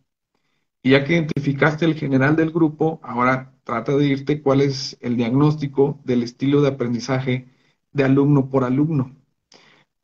Y 0.83 0.91
ya 0.91 1.05
que 1.05 1.15
identificaste 1.15 1.87
el 1.87 1.95
general 1.95 2.37
del 2.37 2.51
grupo, 2.51 3.01
ahora 3.03 3.55
trata 3.65 3.97
de 3.97 4.07
irte 4.07 4.43
cuál 4.43 4.61
es 4.61 4.99
el 5.01 5.17
diagnóstico 5.17 5.99
del 6.05 6.23
estilo 6.23 6.61
de 6.61 6.69
aprendizaje 6.69 7.49
de 7.93 8.05
alumno 8.05 8.51
por 8.51 8.65
alumno. 8.65 9.17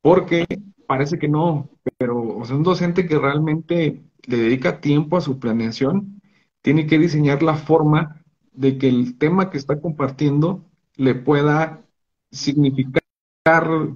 Porque 0.00 0.46
parece 0.86 1.18
que 1.18 1.28
no, 1.28 1.68
pero 1.98 2.18
o 2.18 2.54
un 2.54 2.62
docente 2.62 3.06
que 3.06 3.18
realmente 3.18 4.02
le 4.26 4.36
dedica 4.36 4.80
tiempo 4.80 5.16
a 5.16 5.20
su 5.20 5.38
planeación, 5.38 6.20
tiene 6.62 6.86
que 6.86 6.98
diseñar 6.98 7.42
la 7.42 7.56
forma 7.56 8.24
de 8.52 8.78
que 8.78 8.88
el 8.88 9.18
tema 9.18 9.50
que 9.50 9.58
está 9.58 9.80
compartiendo 9.80 10.64
le 10.96 11.14
pueda 11.14 11.84
significar, 12.30 13.02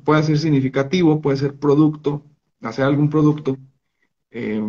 puede 0.04 0.22
ser 0.22 0.38
significativo, 0.38 1.20
puede 1.20 1.38
ser 1.38 1.58
producto, 1.58 2.24
hacer 2.60 2.84
algún 2.84 3.08
producto, 3.08 3.56
eh, 4.30 4.62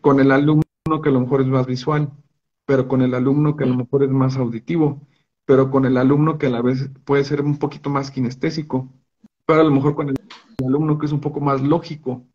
con 0.00 0.20
el 0.20 0.30
alumno 0.30 0.62
que 1.02 1.08
a 1.08 1.12
lo 1.12 1.20
mejor 1.20 1.40
es 1.40 1.46
más 1.46 1.66
visual, 1.66 2.10
pero 2.66 2.88
con 2.88 3.02
el 3.02 3.14
alumno 3.14 3.56
que 3.56 3.64
a 3.64 3.66
lo 3.66 3.76
mejor 3.76 4.02
es 4.04 4.10
más 4.10 4.36
auditivo, 4.36 5.00
pero 5.44 5.70
con 5.70 5.84
el 5.84 5.96
alumno 5.96 6.38
que 6.38 6.46
a 6.46 6.50
la 6.50 6.62
vez 6.62 6.90
puede 7.04 7.24
ser 7.24 7.42
un 7.42 7.58
poquito 7.58 7.90
más 7.90 8.10
kinestésico, 8.10 8.88
pero 9.46 9.60
a 9.62 9.64
lo 9.64 9.70
mejor 9.70 9.94
con 9.94 10.08
el 10.10 10.16
alumno 10.64 10.98
que 10.98 11.06
es 11.06 11.12
un 11.12 11.20
poco 11.20 11.40
más 11.40 11.60
lógico. 11.62 12.26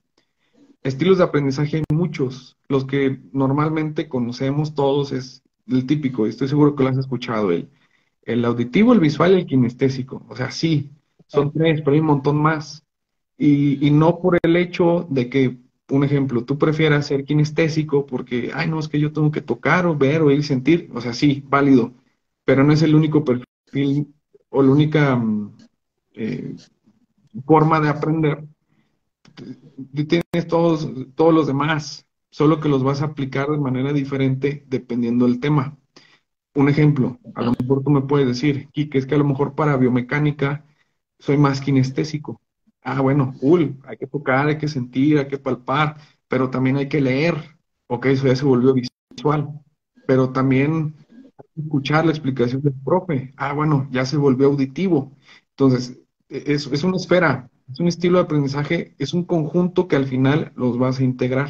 Estilos 0.84 1.18
de 1.18 1.24
aprendizaje 1.24 1.78
hay 1.78 1.96
muchos. 1.96 2.58
Los 2.68 2.86
que 2.86 3.20
normalmente 3.34 4.08
conocemos 4.08 4.76
todos 4.76 5.12
es 5.12 5.44
el 5.68 5.86
típico, 5.86 6.26
y 6.26 6.30
estoy 6.30 6.48
seguro 6.48 6.76
que 6.76 6.84
lo 6.84 6.90
has 6.90 6.98
escuchado, 6.98 7.52
el 7.52 7.70
el 8.28 8.44
auditivo, 8.46 8.94
el 8.94 9.00
visual 9.00 9.34
y 9.34 9.36
el 9.38 9.46
kinestésico. 9.46 10.24
O 10.28 10.36
sea, 10.36 10.52
sí, 10.52 10.92
son 11.28 11.52
tres, 11.52 11.82
pero 11.82 11.94
hay 11.94 12.02
un 12.02 12.08
montón 12.08 12.38
más. 12.38 12.84
Y, 13.38 13.90
no 13.92 14.20
por 14.20 14.38
el 14.42 14.56
hecho 14.58 15.08
de 15.10 15.30
que, 15.30 15.58
un 15.90 16.04
ejemplo, 16.04 16.44
tú 16.44 16.58
prefieras 16.58 17.08
ser 17.08 17.24
kinestésico 17.24 18.06
porque, 18.06 18.52
ay, 18.54 18.70
no, 18.70 18.80
es 18.80 18.90
que 18.90 19.00
yo 19.00 19.14
tengo 19.14 19.32
que 19.32 19.42
tocar 19.42 19.86
o 19.86 19.96
ver 19.96 20.22
o 20.22 20.32
ir 20.32 20.44
sentir. 20.44 20.90
O 20.94 21.02
sea, 21.02 21.14
sí, 21.14 21.44
válido, 21.48 21.94
pero 22.44 22.64
no 22.64 22.74
es 22.74 22.82
el 22.82 22.96
único 22.96 23.24
perfil 23.24 24.14
o 24.50 24.62
la 24.62 24.72
única 24.72 25.16
mm, 25.16 25.58
eh, 26.16 26.56
forma 27.46 27.80
de 27.80 27.90
aprender. 27.90 28.44
Tienes 29.94 30.48
todos, 30.48 30.90
todos 31.16 31.34
los 31.34 31.48
demás, 31.48 32.08
solo 32.30 32.60
que 32.60 32.70
los 32.70 32.84
vas 32.84 33.02
a 33.02 33.06
aplicar 33.06 33.50
de 33.50 33.58
manera 33.58 33.94
diferente 33.94 34.66
dependiendo 34.68 35.26
del 35.26 35.40
tema 35.40 35.78
un 36.58 36.70
ejemplo, 36.70 37.20
a 37.36 37.44
lo 37.44 37.52
mejor 37.52 37.84
tú 37.84 37.92
me 37.92 38.02
puedes 38.02 38.28
decir, 38.28 38.70
que 38.74 38.90
es 38.98 39.06
que 39.06 39.14
a 39.14 39.18
lo 39.20 39.24
mejor 39.24 39.54
para 39.54 39.78
biomecánica 39.78 40.66
soy 41.20 41.38
más 41.38 41.62
kinestésico. 41.62 42.42
Ah, 42.82 43.00
bueno, 43.02 43.36
cool, 43.40 43.78
hay 43.84 43.98
que 43.98 44.08
tocar, 44.08 44.48
hay 44.48 44.58
que 44.58 44.68
sentir, 44.68 45.20
hay 45.20 45.28
que 45.28 45.38
palpar, 45.38 45.98
pero 46.28 46.50
también 46.50 46.78
hay 46.78 46.90
que 46.90 47.00
leer. 47.00 47.36
Ok, 47.86 48.08
eso 48.08 48.26
ya 48.26 48.36
se 48.36 48.46
volvió 48.46 48.74
visual. 48.74 49.50
Pero 50.08 50.32
también 50.32 50.96
escuchar 51.56 52.06
la 52.06 52.12
explicación 52.12 52.62
del 52.64 52.74
profe. 52.84 53.34
Ah, 53.38 53.54
bueno, 53.54 53.88
ya 53.92 54.06
se 54.06 54.18
volvió 54.18 54.48
auditivo. 54.48 55.12
Entonces, 55.52 56.02
es, 56.28 56.66
es 56.66 56.84
una 56.84 56.98
esfera, 56.98 57.52
es 57.72 57.80
un 57.80 57.88
estilo 57.88 58.18
de 58.18 58.26
aprendizaje, 58.26 58.96
es 58.98 59.14
un 59.14 59.26
conjunto 59.26 59.88
que 59.88 59.96
al 59.96 60.06
final 60.06 60.52
los 60.56 60.78
vas 60.78 61.00
a 61.00 61.04
integrar. 61.04 61.50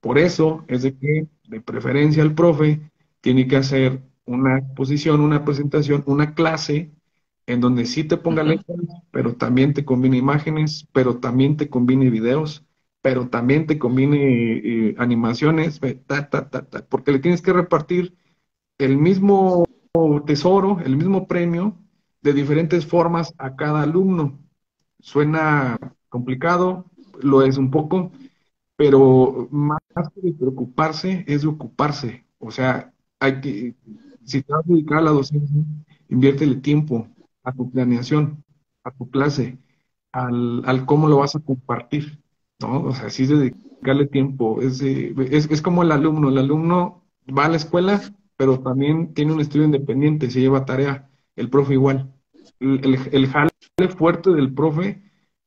Por 0.00 0.18
eso 0.18 0.64
es 0.68 0.82
de 0.82 0.96
que, 0.96 1.28
de 1.48 1.60
preferencia, 1.60 2.22
el 2.22 2.34
profe 2.34 2.80
tiene 3.20 3.46
que 3.48 3.56
hacer 3.56 4.02
una 4.24 4.58
exposición, 4.58 5.20
una 5.20 5.44
presentación, 5.44 6.04
una 6.06 6.34
clase 6.34 6.92
en 7.46 7.60
donde 7.60 7.86
sí 7.86 8.04
te 8.04 8.18
ponga 8.18 8.42
letras, 8.42 8.78
pero 9.10 9.34
también 9.34 9.72
te 9.74 9.84
combine 9.84 10.18
imágenes, 10.18 10.86
pero 10.92 11.18
también 11.18 11.56
te 11.56 11.70
combine 11.70 12.10
videos, 12.10 12.64
pero 13.00 13.28
también 13.28 13.66
te 13.66 13.78
combine 13.78 14.18
eh, 14.62 14.94
animaciones, 14.98 15.80
porque 16.90 17.12
le 17.12 17.18
tienes 17.20 17.40
que 17.40 17.52
repartir 17.54 18.14
el 18.78 18.98
mismo 18.98 19.64
tesoro, 20.26 20.78
el 20.84 20.96
mismo 20.96 21.26
premio 21.26 21.76
de 22.20 22.32
diferentes 22.34 22.86
formas 22.86 23.34
a 23.38 23.56
cada 23.56 23.82
alumno. 23.82 24.38
Suena 25.00 25.78
complicado, 26.08 26.86
lo 27.20 27.42
es 27.42 27.58
un 27.58 27.70
poco, 27.70 28.12
pero 28.76 29.48
más 29.50 29.80
que 30.14 30.32
preocuparse 30.32 31.24
es 31.26 31.42
de 31.42 31.48
ocuparse. 31.48 32.24
O 32.38 32.50
sea, 32.50 32.92
hay 33.20 33.40
que, 33.40 33.74
si 34.24 34.42
te 34.42 34.52
vas 34.52 34.64
a 34.64 34.68
dedicar 34.72 34.98
a 34.98 35.02
la 35.02 35.10
docencia, 35.10 35.62
inviértele 36.08 36.56
tiempo 36.56 37.08
a 37.42 37.52
tu 37.52 37.70
planeación, 37.70 38.44
a 38.84 38.90
tu 38.92 39.10
clase, 39.10 39.58
al, 40.12 40.84
cómo 40.86 41.08
lo 41.08 41.18
vas 41.18 41.36
a 41.36 41.40
compartir, 41.40 42.20
¿no? 42.60 42.82
O 42.82 42.94
sea, 42.94 43.10
sí 43.10 43.24
es 43.24 43.30
dedicarle 43.30 44.06
tiempo, 44.06 44.60
es, 44.62 44.80
es, 44.82 45.62
como 45.62 45.82
el 45.82 45.92
alumno, 45.92 46.28
el 46.28 46.38
alumno 46.38 47.04
va 47.36 47.46
a 47.46 47.48
la 47.48 47.56
escuela, 47.56 48.00
pero 48.36 48.60
también 48.60 49.14
tiene 49.14 49.32
un 49.32 49.40
estudio 49.40 49.64
independiente, 49.66 50.30
se 50.30 50.40
lleva 50.40 50.64
tarea, 50.64 51.10
el 51.36 51.50
profe 51.50 51.74
igual. 51.74 52.12
El, 52.60 52.98
el, 53.12 53.26
fuerte 53.86 54.30
del 54.30 54.52
profe 54.52 55.00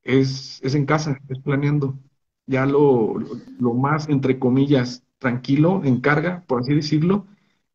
es, 0.03 0.61
es 0.63 0.75
en 0.75 0.85
casa, 0.85 1.19
es 1.27 1.39
planeando. 1.39 1.99
Ya 2.47 2.65
lo, 2.65 3.15
lo 3.59 3.73
más, 3.73 4.09
entre 4.09 4.39
comillas, 4.39 5.03
tranquilo, 5.19 5.81
en 5.83 6.01
carga, 6.01 6.43
por 6.47 6.61
así 6.61 6.73
decirlo, 6.73 7.27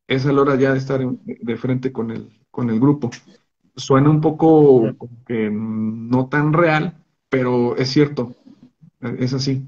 es 0.06 0.26
a 0.26 0.32
la 0.32 0.42
hora 0.42 0.56
ya 0.56 0.72
de 0.72 0.78
estar 0.78 1.00
de 1.00 1.56
frente 1.56 1.92
con 1.92 2.10
el, 2.10 2.30
con 2.50 2.70
el 2.70 2.80
grupo. 2.80 3.10
Suena 3.76 4.10
un 4.10 4.20
poco 4.20 4.94
como 4.96 5.24
que 5.26 5.50
no 5.50 6.28
tan 6.28 6.52
real, 6.52 6.94
pero 7.28 7.76
es 7.76 7.90
cierto, 7.90 8.34
es 9.18 9.34
así. 9.34 9.62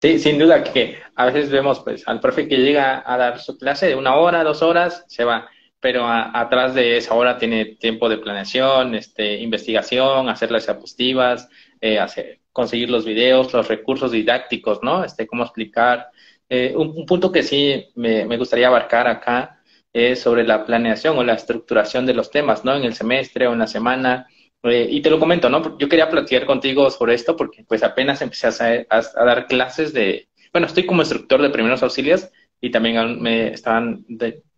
Sí, 0.00 0.18
sin 0.20 0.38
duda 0.38 0.62
que 0.62 0.96
a 1.16 1.26
veces 1.26 1.50
vemos 1.50 1.80
pues 1.80 2.06
al 2.06 2.20
profe 2.20 2.46
que 2.46 2.58
llega 2.58 3.02
a 3.04 3.16
dar 3.16 3.40
su 3.40 3.58
clase 3.58 3.86
de 3.86 3.96
una 3.96 4.14
hora, 4.14 4.44
dos 4.44 4.62
horas, 4.62 5.04
se 5.08 5.24
va, 5.24 5.48
pero 5.80 6.06
atrás 6.08 6.74
de 6.74 6.96
esa 6.96 7.14
hora 7.14 7.38
tiene 7.38 7.64
tiempo 7.64 8.08
de 8.08 8.18
planeación, 8.18 8.94
este, 8.94 9.38
investigación, 9.38 10.28
hacer 10.28 10.50
las 10.50 10.66
diapositivas, 10.66 11.48
eh, 11.80 11.98
hacer, 11.98 12.40
conseguir 12.52 12.90
los 12.90 13.04
videos, 13.04 13.52
los 13.52 13.68
recursos 13.68 14.12
didácticos, 14.12 14.82
¿no? 14.82 15.04
Este, 15.04 15.26
cómo 15.26 15.44
explicar. 15.44 16.08
Eh, 16.48 16.74
un, 16.76 17.06
punto 17.06 17.30
que 17.30 17.42
sí 17.42 17.88
me, 17.94 18.24
me, 18.24 18.36
gustaría 18.38 18.68
abarcar 18.68 19.06
acá 19.06 19.60
es 19.92 20.20
sobre 20.20 20.44
la 20.44 20.64
planeación 20.64 21.16
o 21.18 21.24
la 21.24 21.34
estructuración 21.34 22.06
de 22.06 22.14
los 22.14 22.30
temas, 22.30 22.64
¿no? 22.64 22.74
En 22.74 22.84
el 22.84 22.94
semestre 22.94 23.46
o 23.46 23.52
en 23.52 23.60
la 23.60 23.66
semana 23.66 24.26
eh, 24.64 24.88
y 24.90 25.00
te 25.02 25.10
lo 25.10 25.20
comento, 25.20 25.48
¿no? 25.48 25.78
Yo 25.78 25.88
quería 25.88 26.10
platicar 26.10 26.44
contigo 26.46 26.90
sobre 26.90 27.14
esto 27.14 27.36
porque 27.36 27.64
pues 27.64 27.82
apenas 27.82 28.20
empecé 28.22 28.48
a, 28.90 29.24
dar 29.24 29.46
clases 29.46 29.92
de, 29.92 30.28
bueno, 30.52 30.66
estoy 30.66 30.84
como 30.84 31.02
instructor 31.02 31.40
de 31.40 31.50
primeros 31.50 31.82
auxilios 31.82 32.28
y 32.60 32.70
también 32.70 33.22
me 33.22 33.52
estaban 33.52 34.04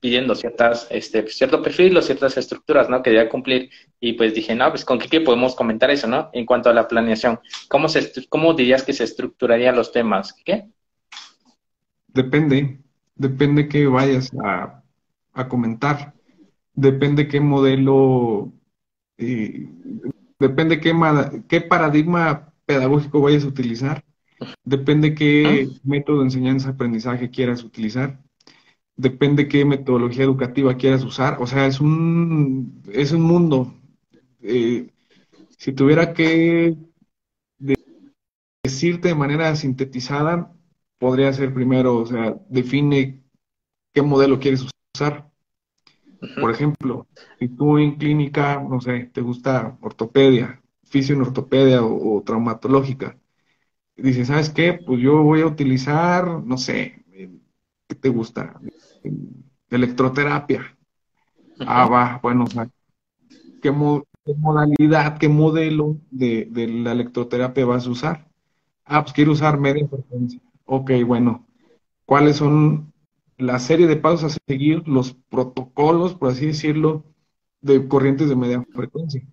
pidiendo 0.01 0.35
ciertas, 0.35 0.87
este, 0.91 1.29
cierto 1.29 1.63
perfil 1.63 1.97
o 1.97 2.03
ciertas 2.03 2.37
estructuras, 2.37 2.89
¿no? 2.89 3.03
Que 3.03 3.11
debía 3.11 3.29
cumplir 3.29 3.71
y 4.01 4.15
pues 4.15 4.35
dije, 4.35 4.55
no, 4.55 4.69
pues 4.71 4.85
con 4.85 4.99
qué 4.99 5.21
podemos 5.21 5.55
comentar 5.55 5.91
eso, 5.91 6.07
¿no? 6.07 6.31
En 6.33 6.47
cuanto 6.47 6.71
a 6.71 6.75
la 6.75 6.89
planeación, 6.89 7.39
¿cómo, 7.69 7.89
se, 7.89 8.13
cómo 8.29 8.55
dirías 8.55 8.83
que 8.83 8.93
se 8.93 9.05
estructurarían 9.05 9.77
los 9.77 9.93
temas? 9.93 10.35
¿Qué? 10.45 10.69
Depende, 12.09 12.81
depende 13.15 13.69
que 13.69 13.87
vayas 13.87 14.31
a, 14.43 14.83
a 15.33 15.49
comentar, 15.49 16.15
depende 16.75 17.29
qué 17.29 17.41
modelo 17.41 18.53
depende 20.39 20.81
qué, 20.81 20.95
qué 21.49 21.61
paradigma 21.61 22.53
pedagógico 22.65 23.21
vayas 23.21 23.45
a 23.45 23.49
utilizar, 23.49 24.05
depende 24.65 25.15
qué 25.15 25.69
método 25.85 26.19
de 26.19 26.25
enseñanza-aprendizaje 26.25 27.31
quieras 27.31 27.63
utilizar, 27.63 28.19
depende 29.01 29.49
qué 29.49 29.65
metodología 29.65 30.25
educativa 30.25 30.77
quieras 30.77 31.05
usar. 31.05 31.39
O 31.41 31.47
sea, 31.47 31.67
es 31.67 31.81
un, 31.81 32.83
es 32.93 33.13
un 33.13 33.23
mundo. 33.23 33.75
Eh, 34.43 34.89
si 35.57 35.73
tuviera 35.73 36.13
que 36.13 36.77
decirte 38.63 39.09
de 39.09 39.15
manera 39.15 39.55
sintetizada, 39.57 40.53
podría 40.99 41.33
ser 41.33 41.53
primero, 41.55 41.97
o 41.97 42.07
sea, 42.07 42.37
define 42.49 43.23
qué 43.93 44.03
modelo 44.03 44.39
quieres 44.39 44.67
usar. 44.95 45.31
Por 46.39 46.51
ejemplo, 46.51 47.07
si 47.39 47.49
tú 47.49 47.79
en 47.79 47.97
clínica, 47.97 48.63
no 48.63 48.81
sé, 48.81 49.11
te 49.13 49.23
gusta 49.23 49.79
ortopedia, 49.81 50.63
fisio 50.85 51.15
en 51.15 51.23
ortopedia 51.23 51.83
o, 51.83 52.23
traumatológica, 52.23 53.19
dices, 53.97 54.29
¿sabes 54.29 54.51
qué? 54.51 54.75
Pues 54.75 55.01
yo 55.01 55.23
voy 55.23 55.41
a 55.41 55.47
utilizar, 55.47 56.27
no 56.45 56.59
sé, 56.59 57.05
¿qué 57.89 57.95
te 57.95 58.09
gusta? 58.11 58.61
Electroterapia. 59.71 60.77
Ah, 61.61 61.87
va, 61.87 62.21
bueno, 62.23 62.45
o 62.45 62.47
sea, 62.47 62.69
¿qué, 63.63 63.71
modalidad, 63.71 65.19
qué 65.19 65.29
modelo 65.29 65.99
de, 66.11 66.49
de, 66.51 66.69
la 66.69 66.93
electroterapia 66.93 67.67
vas 67.67 67.87
a 67.87 67.91
usar? 67.91 68.29
Ah, 68.85 69.03
pues 69.03 69.13
quiero 69.13 69.33
usar 69.33 69.59
media 69.59 69.87
frecuencia. 69.87 70.41
Ok, 70.65 70.91
bueno, 71.07 71.47
¿cuáles 72.07 72.37
son 72.37 72.93
la 73.41 73.59
serie 73.59 73.87
de 73.87 73.97
pasos 73.97 74.37
a 74.37 74.39
seguir, 74.47 74.87
los 74.87 75.15
protocolos, 75.15 76.15
por 76.15 76.31
así 76.31 76.47
decirlo, 76.47 77.05
de 77.61 77.89
corrientes 77.89 78.29
de 78.29 78.37
media 78.37 78.65
frecuencia. 78.75 79.27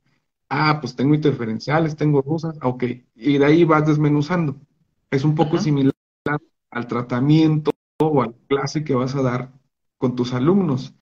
Ah, 0.50 0.80
pues 0.80 0.96
tengo 0.96 1.14
interferenciales, 1.14 1.96
tengo 1.96 2.22
rusas, 2.22 2.58
ok. 2.62 2.84
Y 3.16 3.38
de 3.38 3.46
ahí 3.46 3.64
vas 3.66 3.86
desmenuzando. 3.86 4.56
Es 5.12 5.24
un 5.24 5.36
poco 5.36 5.58
similar 5.58 5.94
al 6.72 6.88
tratamiento 6.88 7.72
o 8.00 8.22
a 8.22 8.28
la 8.28 8.34
clase 8.48 8.84
que 8.84 8.96
vas 8.96 9.16
a 9.16 9.22
dar 9.22 9.52
con 9.98 10.16
tus 10.16 10.34
alumnos. 10.34 10.94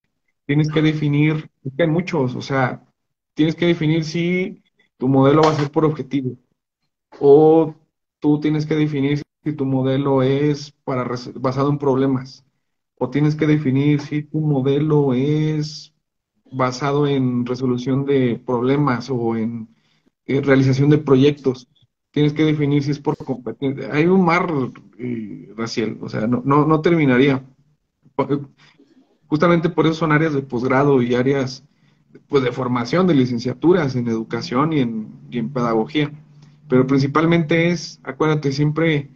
Tienes 0.45 0.69
que 0.71 0.81
definir, 0.81 1.49
es 1.63 1.73
hay 1.79 1.87
muchos, 1.87 2.35
o 2.35 2.41
sea, 2.41 2.85
tienes 3.33 3.55
que 3.55 3.65
definir 3.67 4.03
si 4.05 4.63
tu 4.97 5.07
modelo 5.07 5.41
va 5.43 5.51
a 5.51 5.55
ser 5.55 5.71
por 5.71 5.85
objetivo 5.85 6.37
o 7.19 7.75
tú 8.19 8.39
tienes 8.39 8.65
que 8.65 8.75
definir 8.75 9.21
si 9.43 9.53
tu 9.53 9.65
modelo 9.65 10.23
es 10.23 10.71
para 10.83 11.07
basado 11.35 11.69
en 11.69 11.77
problemas 11.77 12.45
o 12.97 13.09
tienes 13.09 13.35
que 13.35 13.47
definir 13.47 14.01
si 14.01 14.23
tu 14.23 14.39
modelo 14.39 15.13
es 15.13 15.93
basado 16.51 17.07
en 17.07 17.45
resolución 17.45 18.05
de 18.05 18.41
problemas 18.45 19.09
o 19.09 19.35
en, 19.35 19.69
realización 20.27 20.89
de 20.89 20.97
proyectos. 20.97 21.67
Tienes 22.11 22.33
que 22.33 22.43
definir 22.43 22.81
si 22.83 22.91
es 22.91 22.99
por 22.99 23.17
competencia. 23.17 23.93
Hay 23.93 24.07
un 24.07 24.25
mar 24.25 24.47
eh, 24.97 25.53
o 26.01 26.09
sea, 26.09 26.27
no, 26.27 26.41
no, 26.45 26.65
no 26.65 26.81
terminaría. 26.81 27.43
Justamente 29.27 29.69
por 29.69 29.85
eso 29.85 29.95
son 29.95 30.11
áreas 30.11 30.33
de 30.33 30.41
posgrado 30.41 31.01
y 31.01 31.15
áreas 31.15 31.63
pues, 32.27 32.43
de 32.43 32.51
formación, 32.51 33.07
de 33.07 33.15
licenciaturas 33.15 33.95
en 33.95 34.07
educación 34.07 34.73
y 34.73 34.79
en, 34.79 35.09
y 35.29 35.39
en 35.39 35.51
pedagogía. 35.51 36.11
Pero 36.67 36.87
principalmente 36.87 37.69
es, 37.69 37.99
acuérdate 38.03 38.51
siempre, 38.51 39.09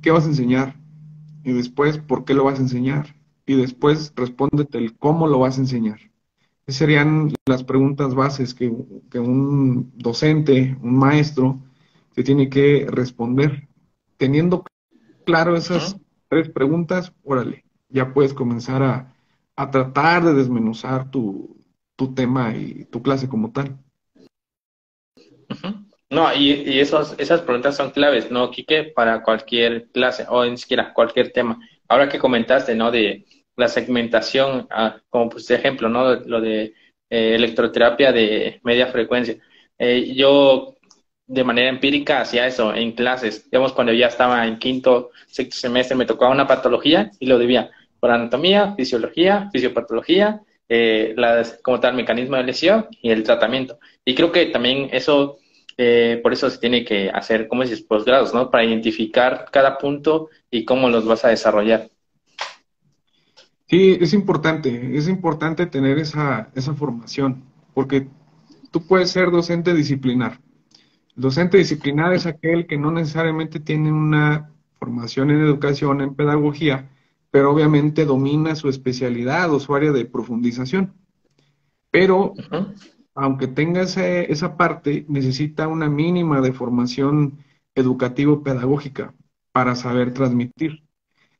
¿qué 0.00 0.10
vas 0.10 0.24
a 0.24 0.28
enseñar? 0.28 0.82
y 1.44 1.52
después 1.52 1.98
por 1.98 2.24
qué 2.24 2.34
lo 2.34 2.44
vas 2.44 2.58
a 2.58 2.62
enseñar 2.62 3.14
y 3.46 3.56
después 3.56 4.12
respóndete 4.16 4.78
el 4.78 4.96
cómo 4.96 5.26
lo 5.26 5.40
vas 5.40 5.58
a 5.58 5.62
enseñar. 5.62 5.98
Esas 6.66 6.78
serían 6.78 7.32
las 7.46 7.64
preguntas 7.64 8.14
bases 8.14 8.54
que, 8.54 8.68
un 8.68 9.92
docente, 9.96 10.76
un 10.80 10.96
maestro, 10.96 11.60
se 12.14 12.22
tiene 12.22 12.48
que 12.48 12.86
responder. 12.88 13.68
Teniendo 14.16 14.64
claro 15.24 15.56
esas 15.56 15.96
tres 16.28 16.48
preguntas, 16.50 17.12
órale, 17.24 17.64
ya 17.88 18.14
puedes 18.14 18.32
comenzar 18.32 18.82
a, 18.82 19.11
tratar 19.70 20.24
de 20.24 20.34
desmenuzar 20.34 21.10
tu, 21.10 21.56
tema 22.16 22.52
y 22.56 22.84
tu 22.86 23.00
clase 23.00 23.28
como 23.28 23.52
tal. 23.52 23.78
No, 26.10 26.34
y, 26.34 26.80
esos, 26.80 27.14
esas 27.18 27.42
preguntas 27.42 27.76
son 27.76 27.90
claves, 27.90 28.30
¿no, 28.30 28.50
Quique? 28.50 28.84
Para 28.84 29.22
cualquier 29.22 29.88
clase 29.92 30.26
o 30.28 30.44
ni 30.44 30.56
siquiera 30.58 30.92
cualquier 30.92 31.32
tema. 31.32 31.58
Ahora 31.88 32.08
que 32.08 32.18
comentaste, 32.18 32.74
¿no? 32.74 32.90
De 32.90 33.24
la 33.56 33.68
segmentación, 33.68 34.66
ah, 34.70 35.00
como 35.08 35.30
pues 35.30 35.50
ejemplo, 35.50 35.88
¿no? 35.88 36.14
Lo 36.16 36.40
de 36.40 36.74
eh, 37.08 37.34
electroterapia 37.34 38.12
de 38.12 38.60
media 38.64 38.88
frecuencia. 38.88 39.36
Eh, 39.78 40.14
yo 40.14 40.76
de 41.26 41.44
manera 41.44 41.68
empírica 41.68 42.20
hacía 42.20 42.46
eso 42.46 42.74
en 42.74 42.92
clases. 42.92 43.50
Digamos, 43.50 43.72
cuando 43.72 43.92
ya 43.92 44.08
estaba 44.08 44.46
en 44.46 44.58
quinto, 44.58 45.10
sexto 45.26 45.56
semestre, 45.56 45.96
me 45.96 46.06
tocaba 46.06 46.32
una 46.32 46.46
patología 46.46 47.10
y 47.20 47.26
lo 47.26 47.38
debía 47.38 47.70
por 48.02 48.10
anatomía, 48.10 48.74
fisiología, 48.74 49.48
fisiopatología, 49.52 50.42
eh, 50.68 51.14
como 51.62 51.78
tal 51.78 51.94
mecanismo 51.94 52.34
de 52.34 52.42
lesión 52.42 52.88
y 53.00 53.10
el 53.10 53.22
tratamiento. 53.22 53.78
Y 54.04 54.16
creo 54.16 54.32
que 54.32 54.46
también 54.46 54.88
eso 54.90 55.38
eh, 55.78 56.18
por 56.20 56.32
eso 56.32 56.50
se 56.50 56.58
tiene 56.58 56.84
que 56.84 57.10
hacer, 57.10 57.46
como 57.46 57.62
dices, 57.62 57.80
posgrados, 57.80 58.34
¿no? 58.34 58.50
Para 58.50 58.64
identificar 58.64 59.46
cada 59.52 59.78
punto 59.78 60.30
y 60.50 60.64
cómo 60.64 60.88
los 60.88 61.06
vas 61.06 61.24
a 61.24 61.28
desarrollar. 61.28 61.90
Sí, 63.68 63.96
es 64.00 64.12
importante, 64.14 64.96
es 64.96 65.06
importante 65.06 65.66
tener 65.66 66.00
esa, 66.00 66.50
esa 66.56 66.74
formación, 66.74 67.44
porque 67.72 68.08
tú 68.72 68.84
puedes 68.84 69.10
ser 69.10 69.30
docente 69.30 69.74
disciplinar. 69.74 70.40
Docente 71.14 71.56
disciplinar 71.56 72.14
es 72.14 72.26
aquel 72.26 72.66
que 72.66 72.78
no 72.78 72.90
necesariamente 72.90 73.60
tiene 73.60 73.92
una 73.92 74.50
formación 74.80 75.30
en 75.30 75.40
educación, 75.40 76.00
en 76.00 76.16
pedagogía, 76.16 76.88
pero 77.32 77.50
obviamente 77.50 78.04
domina 78.04 78.54
su 78.54 78.68
especialidad 78.68 79.50
o 79.52 79.58
su 79.58 79.74
área 79.74 79.90
de 79.90 80.04
profundización. 80.04 80.92
Pero 81.90 82.34
aunque 83.14 83.48
tenga 83.48 83.80
esa 83.80 84.56
parte, 84.58 85.06
necesita 85.08 85.66
una 85.66 85.88
mínima 85.88 86.42
de 86.42 86.52
formación 86.52 87.38
educativo-pedagógica 87.74 89.14
para 89.50 89.74
saber 89.74 90.12
transmitir. 90.12 90.84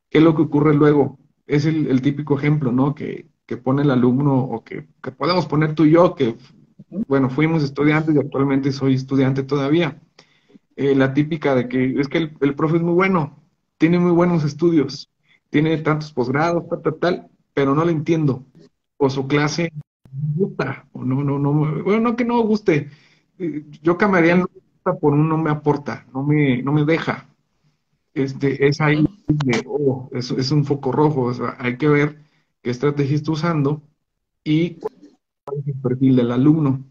¿Qué 0.09 0.18
es 0.18 0.24
lo 0.24 0.35
que 0.35 0.42
ocurre 0.42 0.74
luego? 0.74 1.18
Es 1.46 1.66
el, 1.66 2.00
típico 2.00 2.38
ejemplo, 2.38 2.72
¿no? 2.72 2.94
Que, 2.94 3.31
pone 3.62 3.83
el 3.83 3.90
alumno 3.90 4.38
o 4.44 4.64
que, 4.64 4.88
podemos 5.18 5.44
poner 5.44 5.74
tú 5.74 5.85
y 5.85 5.90
yo, 5.90 6.14
que, 6.14 6.37
bueno, 7.07 7.28
fuimos 7.28 7.62
estudiantes 7.62 8.14
y 8.14 8.18
actualmente 8.18 8.72
soy 8.72 8.94
estudiante 8.94 9.42
todavía. 9.42 10.00
Eh, 10.74 10.94
la 10.94 11.12
típica 11.12 11.55
de 11.55 11.68
que 11.68 12.00
es 12.00 12.09
que 12.09 12.16
el, 12.16 12.37
el, 12.40 12.55
profe 12.55 12.76
es 12.76 12.83
muy 12.83 12.94
bueno, 12.94 13.44
tiene 13.76 13.98
muy 13.98 14.12
buenos 14.12 14.42
estudios, 14.42 15.12
tiene 15.52 15.76
tantos 15.78 16.12
posgrados, 16.14 16.66
tal, 16.66 16.80
tal, 16.80 16.94
tal, 16.94 17.30
pero 17.52 17.74
no 17.74 17.84
le 17.84 17.92
entiendo. 17.92 18.46
O 18.96 19.10
su 19.10 19.28
clase 19.28 19.70
gusta, 20.34 20.88
o 20.92 21.04
no, 21.04 21.22
no, 21.22 21.38
no, 21.38 21.52
bueno, 21.84 22.00
no 22.00 22.16
que 22.16 22.24
no 22.24 22.40
guste, 22.40 22.88
eh, 23.38 23.64
yo 23.82 23.98
cambiaría 23.98 24.36
no 24.36 24.46
gusta 24.46 24.98
por 24.98 25.12
un 25.12 25.28
no 25.28 25.36
me 25.36 25.50
aporta, 25.50 26.06
no 26.14 26.22
me, 26.22 26.62
no 26.62 26.72
me 26.72 26.86
deja. 26.86 27.28
Este, 28.14 28.66
es 28.66 28.80
ahí 28.80 29.06
oh, 29.66 30.08
es, 30.12 30.30
es 30.30 30.50
un 30.52 30.64
foco 30.64 30.90
rojo, 30.90 31.24
o 31.24 31.34
sea, 31.34 31.56
hay 31.58 31.76
que 31.76 31.88
ver 31.88 32.18
qué 32.62 32.70
estrategia 32.70 33.16
está 33.16 33.32
usando 33.32 33.82
y 34.44 34.76
cuál 34.76 34.94
es 35.60 35.66
el 35.66 35.80
perfil 35.82 36.16
del 36.16 36.32
alumno. 36.32 36.82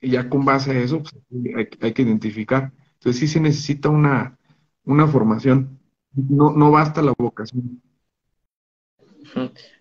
Y 0.00 0.10
ya 0.10 0.28
con 0.28 0.44
base 0.44 0.72
a 0.72 0.80
eso, 0.80 1.02
pues, 1.02 1.14
hay, 1.56 1.68
hay, 1.80 1.92
que 1.92 2.02
identificar. 2.02 2.72
Entonces 2.94 3.20
sí 3.20 3.28
se 3.28 3.40
necesita 3.40 3.88
una, 3.90 4.38
una 4.84 5.06
formación. 5.06 5.78
no, 6.14 6.52
no 6.52 6.72
basta 6.72 7.02
la 7.02 7.14
vocación. 7.16 7.80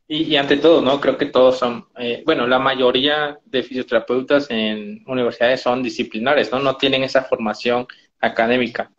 Y, 0.07 0.35
ante 0.37 0.57
todo, 0.57 0.81
¿no? 0.81 1.01
Creo 1.01 1.17
que 1.17 1.25
todos 1.25 1.59
son, 1.59 1.85
eh, 1.97 2.23
bueno, 2.25 2.47
la 2.47 2.59
mayoría 2.59 3.37
de 3.45 3.61
fisioterapeutas 3.61 4.47
en 4.49 5.03
universidades 5.05 5.61
son 5.61 5.83
disciplinares, 5.83 6.49
¿no? 6.51 6.59
No 6.59 6.77
tienen 6.77 7.03
esa 7.03 7.23
formación 7.23 7.85
académica. 8.21 8.89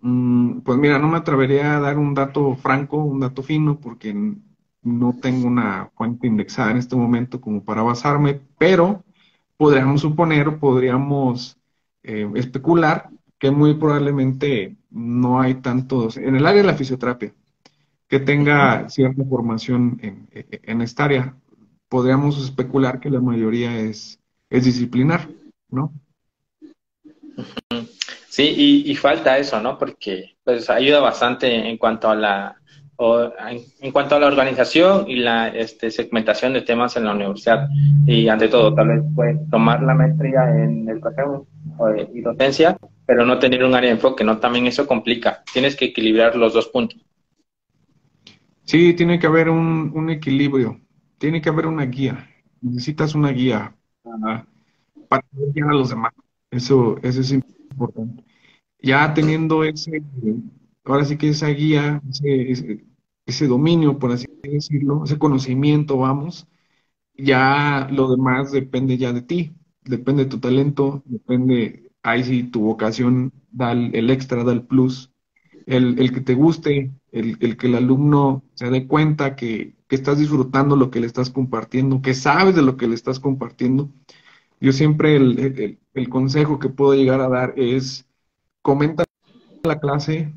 Mm, 0.00 0.60
pues 0.60 0.78
mira, 0.78 0.98
no 0.98 1.08
me 1.08 1.16
atrevería 1.16 1.76
a 1.76 1.80
dar 1.80 1.96
un 1.96 2.12
dato 2.12 2.54
franco, 2.56 2.98
un 2.98 3.20
dato 3.20 3.42
fino, 3.42 3.80
porque 3.80 4.14
no 4.82 5.16
tengo 5.20 5.46
una 5.46 5.90
fuente 5.96 6.26
indexada 6.26 6.70
en 6.70 6.76
este 6.76 6.94
momento 6.94 7.40
como 7.40 7.64
para 7.64 7.82
basarme, 7.82 8.40
pero 8.58 9.02
podríamos 9.56 10.02
suponer, 10.02 10.58
podríamos 10.58 11.56
eh, 12.02 12.30
especular 12.34 13.08
que 13.38 13.50
muy 13.50 13.74
probablemente 13.74 14.76
no 14.90 15.40
hay 15.40 15.54
tantos, 15.56 16.16
en 16.16 16.36
el 16.36 16.46
área 16.46 16.62
de 16.62 16.68
la 16.68 16.74
fisioterapia, 16.74 17.34
que 18.08 18.20
tenga 18.20 18.88
cierta 18.88 19.24
formación 19.24 19.98
en, 20.02 20.28
en 20.32 20.82
esta 20.82 21.04
área. 21.04 21.36
Podríamos 21.88 22.42
especular 22.42 23.00
que 23.00 23.10
la 23.10 23.20
mayoría 23.20 23.78
es, 23.78 24.20
es 24.50 24.64
disciplinar, 24.64 25.28
¿no? 25.68 25.92
Sí, 28.28 28.84
y, 28.86 28.94
falta 28.96 29.38
eso, 29.38 29.60
¿no? 29.62 29.78
Porque 29.78 30.36
pues 30.44 30.68
ayuda 30.68 31.00
bastante 31.00 31.70
en 31.70 31.78
cuanto 31.78 32.10
a 32.10 32.14
la 32.14 32.56
en, 33.80 33.92
cuanto 33.92 34.14
a 34.14 34.20
la 34.20 34.26
organización 34.26 35.08
y 35.08 35.16
la 35.16 35.48
este, 35.48 35.90
segmentación 35.90 36.52
de 36.52 36.60
temas 36.60 36.98
en 36.98 37.04
la 37.04 37.14
universidad. 37.14 37.66
Y 38.06 38.28
ante 38.28 38.48
todo, 38.48 38.74
tal 38.74 38.88
vez 38.88 39.02
puede 39.14 39.38
tomar 39.50 39.82
la 39.82 39.94
maestría 39.94 40.50
en 40.50 40.86
educación 40.86 41.46
y 42.12 42.20
docencia, 42.20 42.76
pero 43.06 43.24
no 43.24 43.38
tener 43.38 43.64
un 43.64 43.74
área 43.74 43.88
de 43.88 43.96
enfoque, 43.96 44.22
¿no? 44.22 44.36
También 44.36 44.66
eso 44.66 44.86
complica. 44.86 45.42
Tienes 45.50 45.74
que 45.74 45.86
equilibrar 45.86 46.36
los 46.36 46.52
dos 46.52 46.68
puntos. 46.68 47.05
Sí, 48.66 48.94
tiene 48.94 49.18
que 49.18 49.26
haber 49.26 49.48
un, 49.48 50.10
equilibrio, 50.10 50.80
tiene 51.18 51.40
que 51.40 51.48
haber 51.48 51.66
una 51.66 51.84
guía. 51.86 52.28
Necesitas 52.60 53.14
una 53.14 53.30
guía 53.30 53.76
para, 55.08 55.24
guiar 55.54 55.70
a 55.70 55.74
los 55.74 55.90
demás. 55.90 56.12
Eso, 56.50 56.98
eso 57.02 57.20
es 57.20 57.32
importante. 57.32 58.24
Ya 58.80 59.14
teniendo 59.14 59.64
ese, 59.64 60.02
ahora 60.84 61.04
sí 61.04 61.16
que 61.16 61.28
esa 61.30 61.48
guía, 61.48 62.02
ese, 62.10 62.84
ese, 63.26 63.46
dominio, 63.46 63.98
por 63.98 64.12
así 64.12 64.26
decirlo, 64.42 65.04
ese 65.04 65.18
conocimiento, 65.18 65.98
vamos, 65.98 66.48
ya 67.14 67.88
lo 67.90 68.10
demás 68.10 68.52
depende 68.52 68.98
ya 68.98 69.12
de 69.12 69.22
ti, 69.22 69.54
depende 69.84 70.24
de 70.24 70.30
tu 70.30 70.40
talento, 70.40 71.02
depende, 71.06 71.90
ahí 72.02 72.24
sí 72.24 72.44
tu 72.44 72.62
vocación 72.62 73.32
da 73.50 73.72
el, 73.72 74.10
extra, 74.10 74.44
da 74.44 74.52
el 74.52 74.66
plus, 74.66 75.12
el, 75.66 75.98
el 75.98 76.12
que 76.12 76.20
te 76.20 76.34
guste, 76.34 76.92
el, 77.12 77.36
el, 77.40 77.56
que 77.56 77.66
el 77.66 77.74
alumno 77.74 78.44
se 78.54 78.70
dé 78.70 78.86
cuenta 78.86 79.36
que, 79.36 79.74
que, 79.88 79.96
estás 79.96 80.18
disfrutando 80.18 80.76
lo 80.76 80.90
que 80.90 81.00
le 81.00 81.06
estás 81.06 81.30
compartiendo, 81.30 82.00
que 82.02 82.14
sabes 82.14 82.54
de 82.54 82.62
lo 82.62 82.76
que 82.76 82.88
le 82.88 82.94
estás 82.94 83.20
compartiendo. 83.20 83.90
Yo 84.60 84.72
siempre 84.72 85.16
el, 85.16 85.78
el 85.94 86.08
consejo 86.08 86.58
que 86.58 86.68
puedo 86.68 86.94
llegar 86.94 87.20
a 87.20 87.28
dar 87.28 87.54
es 87.56 88.06
comenta 88.62 89.04
la 89.64 89.80
clase 89.80 90.32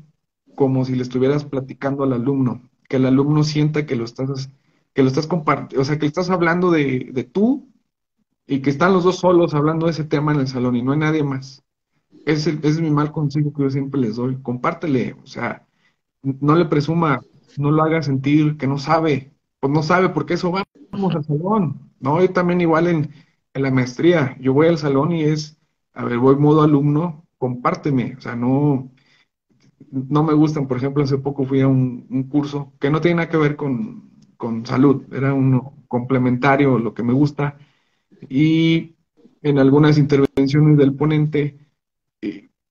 como 0.54 0.84
si 0.84 0.94
le 0.94 1.02
estuvieras 1.02 1.44
platicando 1.44 2.04
al 2.04 2.12
alumno, 2.12 2.68
que 2.88 2.96
el 2.96 3.06
alumno 3.06 3.44
sienta 3.44 3.86
que 3.86 3.96
lo 3.96 4.04
estás, 4.04 4.50
que 4.92 5.02
lo 5.02 5.08
estás 5.08 5.26
compartiendo, 5.26 5.80
o 5.80 5.84
sea, 5.84 5.98
que 5.98 6.06
estás 6.06 6.28
hablando 6.30 6.70
de, 6.70 7.08
de 7.12 7.24
tú 7.24 7.68
y 8.46 8.60
que 8.60 8.70
están 8.70 8.92
los 8.92 9.04
dos 9.04 9.18
solos 9.20 9.54
hablando 9.54 9.86
de 9.86 9.92
ese 9.92 10.04
tema 10.04 10.32
en 10.32 10.40
el 10.40 10.48
salón 10.48 10.76
y 10.76 10.82
no 10.82 10.92
hay 10.92 10.98
nadie 10.98 11.22
más. 11.22 11.64
Ese, 12.26 12.58
es 12.62 12.80
mi 12.80 12.90
mal 12.90 13.12
consejo 13.12 13.52
que 13.52 13.62
yo 13.62 13.70
siempre 13.70 14.00
les 14.00 14.16
doy. 14.16 14.40
Compártele, 14.42 15.16
o 15.22 15.26
sea, 15.26 15.66
no 16.22 16.54
le 16.54 16.66
presuma, 16.66 17.20
no 17.56 17.70
lo 17.70 17.82
haga 17.82 18.02
sentir 18.02 18.56
que 18.56 18.66
no 18.66 18.78
sabe, 18.78 19.32
pues 19.58 19.72
no 19.72 19.82
sabe 19.82 20.10
porque 20.10 20.34
eso 20.34 20.52
vamos 20.92 21.14
al 21.14 21.24
salón. 21.24 21.90
No, 22.00 22.20
yo 22.20 22.30
también 22.30 22.60
igual 22.60 22.86
en, 22.86 23.10
en 23.54 23.62
la 23.62 23.70
maestría, 23.70 24.36
yo 24.40 24.52
voy 24.52 24.68
al 24.68 24.78
salón 24.78 25.12
y 25.12 25.24
es, 25.24 25.58
a 25.92 26.04
ver, 26.04 26.18
voy 26.18 26.36
modo 26.36 26.62
alumno, 26.62 27.26
compárteme, 27.38 28.14
o 28.16 28.20
sea, 28.20 28.36
no, 28.36 28.90
no 29.90 30.22
me 30.22 30.34
gustan, 30.34 30.68
por 30.68 30.76
ejemplo, 30.76 31.02
hace 31.02 31.18
poco 31.18 31.44
fui 31.44 31.60
a 31.60 31.68
un, 31.68 32.28
curso 32.30 32.72
que 32.78 32.90
no 32.90 33.00
tiene 33.00 33.16
nada 33.16 33.28
que 33.28 33.36
ver 33.36 33.56
con, 33.56 34.10
salud, 34.64 35.02
era 35.12 35.34
uno 35.34 35.74
complementario, 35.88 36.78
lo 36.78 36.94
que 36.94 37.02
me 37.02 37.12
gusta, 37.12 37.58
y 38.28 38.94
en 39.42 39.58
algunas 39.58 39.98
intervenciones 39.98 40.76
del 40.78 40.94
ponente, 40.94 41.58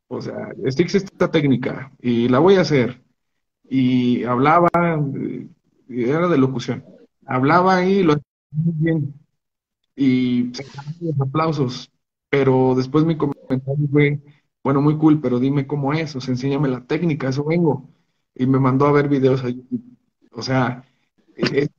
o 0.07 0.21
sea, 0.21 0.49
existe 0.65 0.97
esta 0.97 1.31
técnica 1.31 1.91
y 2.01 2.27
la 2.29 2.39
voy 2.39 2.55
a 2.55 2.61
hacer, 2.61 3.01
y 3.69 4.23
hablaba, 4.23 4.69
y 5.87 6.03
era 6.09 6.27
de 6.27 6.37
locución, 6.37 6.83
hablaba 7.25 7.85
y 7.85 8.03
lo 8.03 8.13
hacía 8.13 8.23
muy 8.51 8.73
bien, 8.77 9.13
y 9.95 10.51
se 10.53 10.63
los 11.01 11.19
aplausos, 11.21 11.91
pero 12.29 12.73
después 12.75 13.05
mi 13.05 13.17
comentario 13.17 13.87
fue, 13.91 14.19
bueno, 14.63 14.81
muy 14.81 14.97
cool, 14.97 15.19
pero 15.21 15.39
dime 15.39 15.67
cómo 15.67 15.93
es, 15.93 16.15
o 16.15 16.21
sea, 16.21 16.33
enséñame 16.33 16.69
la 16.69 16.85
técnica, 16.85 17.29
eso 17.29 17.43
vengo. 17.45 17.89
Y 18.35 18.45
me 18.45 18.59
mandó 18.59 18.85
a 18.85 18.91
ver 18.91 19.09
videos 19.09 19.43
ahí. 19.43 19.65
O 20.31 20.41
sea, 20.41 20.85
es 21.35 21.69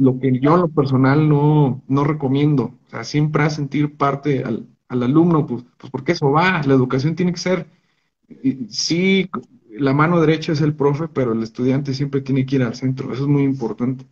lo 0.00 0.18
que 0.18 0.38
yo 0.40 0.54
en 0.56 0.60
lo 0.62 0.68
personal 0.68 1.28
no, 1.28 1.82
no 1.88 2.04
recomiendo. 2.04 2.64
O 2.86 2.90
sea, 2.90 3.04
siempre 3.04 3.44
a 3.44 3.50
sentir 3.50 3.96
parte 3.96 4.44
al, 4.44 4.66
al 4.88 5.02
alumno, 5.02 5.46
pues, 5.46 5.64
pues 5.78 5.90
porque 5.90 6.12
eso 6.12 6.30
va, 6.30 6.62
la 6.62 6.74
educación 6.74 7.14
tiene 7.16 7.32
que 7.32 7.38
ser, 7.38 7.66
sí, 8.68 9.30
la 9.70 9.92
mano 9.92 10.20
derecha 10.20 10.52
es 10.52 10.60
el 10.60 10.74
profe, 10.74 11.08
pero 11.08 11.32
el 11.32 11.42
estudiante 11.42 11.94
siempre 11.94 12.20
tiene 12.20 12.46
que 12.46 12.56
ir 12.56 12.62
al 12.62 12.74
centro, 12.74 13.12
eso 13.12 13.22
es 13.24 13.28
muy 13.28 13.42
importante. 13.42 14.06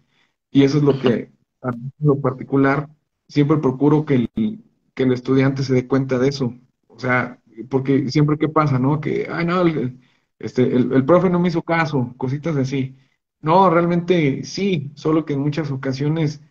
Y 0.50 0.64
eso 0.64 0.78
es 0.78 0.84
lo 0.84 0.98
que, 1.00 1.32
a 1.62 1.72
lo 2.00 2.20
particular, 2.20 2.88
siempre 3.28 3.58
procuro 3.58 4.04
que 4.04 4.14
el, 4.34 4.64
que 4.94 5.04
el 5.04 5.12
estudiante 5.12 5.62
se 5.62 5.74
dé 5.74 5.86
cuenta 5.88 6.18
de 6.18 6.28
eso. 6.28 6.54
O 6.88 6.98
sea, 6.98 7.40
porque 7.68 8.10
siempre 8.10 8.38
que 8.38 8.48
pasa, 8.48 8.78
¿no? 8.78 9.00
Que, 9.00 9.28
ay, 9.30 9.46
no, 9.46 9.62
el, 9.62 10.00
este, 10.38 10.74
el, 10.76 11.04
profe 11.04 11.30
no 11.30 11.38
me 11.40 11.48
hizo 11.48 11.62
caso, 11.62 12.14
cositas 12.16 12.56
así. 12.56 12.96
No, 13.40 13.70
realmente 13.70 14.44
sí, 14.44 14.92
solo 14.94 15.24
que 15.24 15.34
en 15.34 15.40
muchas 15.40 15.70
ocasiones 15.70 16.42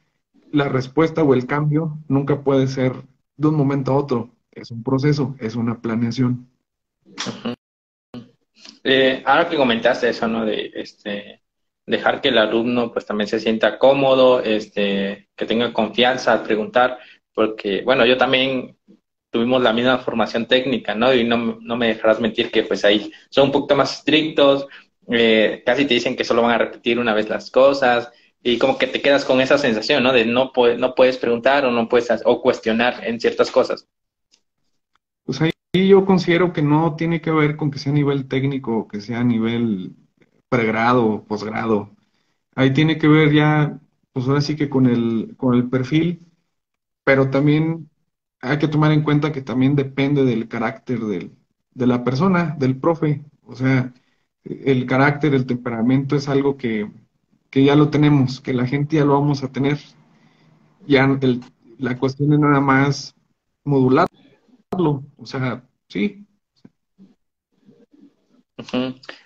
la 0.52 0.70
respuesta 0.70 1.24
o 1.24 1.34
el 1.34 1.48
cambio 1.48 2.00
nunca 2.08 2.44
puede 2.44 2.68
ser 2.68 2.94
de 3.36 3.48
un 3.48 3.56
momento 3.56 3.92
a 3.92 3.98
otro. 3.98 4.30
Es 4.52 4.72
un 4.72 4.84
proceso, 4.84 5.36
es 5.40 5.56
una 5.56 5.82
planeación. 5.82 6.48
Eh, 8.84 9.24
ahora 9.26 9.50
que 9.50 9.58
comentaste 9.58 10.10
eso, 10.10 10.28
¿no? 10.28 10.46
De 10.46 10.72
este, 10.76 11.42
dejar 11.86 12.22
que 12.22 12.30
el 12.30 12.38
alumno 12.38 12.92
pues 12.92 13.06
también 13.06 13.28
se 13.28 13.40
sienta 13.40 13.80
cómodo, 13.80 14.42
este, 14.42 15.30
que 15.36 15.46
tenga 15.46 15.74
confianza 15.74 16.34
al 16.34 16.44
preguntar, 16.44 17.00
porque, 17.34 17.82
bueno, 17.84 18.06
yo 18.06 18.18
también 18.18 18.78
tuvimos 19.30 19.62
la 19.64 19.74
misma 19.74 19.98
formación 19.98 20.46
técnica, 20.46 20.94
¿no? 20.94 21.14
Y 21.14 21.24
no, 21.24 21.58
no 21.60 21.76
me 21.76 21.88
dejarás 21.88 22.20
mentir 22.20 22.52
que 22.52 22.64
pues 22.64 22.86
ahí 22.86 23.12
son 23.30 23.46
un 23.46 23.52
poquito 23.52 23.76
más 23.76 23.98
estrictos, 24.00 24.68
eh, 25.10 25.64
casi 25.66 25.86
te 25.86 25.96
dicen 25.96 26.16
que 26.16 26.24
solo 26.24 26.44
van 26.44 26.52
a 26.52 26.58
repetir 26.60 27.00
una 27.00 27.14
vez 27.14 27.28
las 27.28 27.50
cosas 27.50 28.12
y 28.44 28.58
como 28.58 28.78
que 28.78 28.88
te 28.88 29.02
quedas 29.02 29.24
con 29.24 29.40
esa 29.40 29.58
sensación, 29.58 30.04
¿no? 30.04 30.12
De 30.12 30.26
no, 30.26 30.52
no 30.78 30.96
puedes 30.96 31.18
preguntar 31.18 31.66
o 31.66 31.72
no 31.72 31.88
puedes 31.88 32.10
o 32.26 32.42
cuestionar 32.42 33.02
en 33.08 33.20
ciertas 33.20 33.50
cosas. 33.50 33.88
Pues 35.24 35.42
ahí 35.42 35.52
yo 35.74 36.06
considero 36.06 36.52
que 36.52 36.62
no 36.62 36.96
tiene 36.98 37.22
que 37.22 37.32
ver 37.32 37.56
con 37.56 37.72
que 37.72 37.80
sea 37.80 37.94
a 37.94 37.96
nivel 37.96 38.28
técnico, 38.28 38.90
que 38.90 39.00
sea 39.00 39.22
a 39.22 39.24
nivel 39.24 39.96
pregrado 40.50 41.24
posgrado. 41.24 41.96
Ahí 42.54 42.74
tiene 42.74 42.98
que 42.98 43.08
ver 43.08 43.32
ya, 43.32 43.80
pues 44.12 44.28
ahora 44.28 44.42
sí 44.42 44.58
que 44.58 44.70
con 44.70 44.88
el, 44.88 45.36
con 45.38 45.56
el 45.56 45.70
perfil, 45.70 46.20
pero 47.06 47.30
también 47.30 47.90
hay 48.42 48.60
que 48.60 48.68
tomar 48.68 48.92
en 48.92 49.04
cuenta 49.04 49.32
que 49.32 49.42
también 49.42 49.76
depende 49.76 50.26
del 50.26 50.50
carácter 50.50 51.00
del, 51.00 51.32
de 51.74 51.88
la 51.88 52.04
persona, 52.04 52.56
del 52.60 52.78
profe. 52.78 53.24
O 53.44 53.56
sea, 53.56 53.94
el 54.44 54.86
carácter, 54.86 55.34
el 55.34 55.46
temperamento 55.46 56.16
es 56.18 56.28
algo 56.28 56.58
que, 56.58 56.92
ya 57.62 57.76
lo 57.76 57.90
tenemos, 57.90 58.40
que 58.40 58.54
la 58.54 58.66
gente 58.66 58.96
ya 58.96 59.06
lo 59.06 59.14
vamos 59.14 59.44
a 59.44 59.52
tener. 59.52 59.80
Ya 60.88 61.08
la 61.78 61.98
cuestión 61.98 62.34
es 62.34 62.40
nada 62.40 62.62
más 62.62 63.16
modularlo. 63.64 64.08
O 65.18 65.26
sea, 65.26 65.64
sí, 65.88 66.26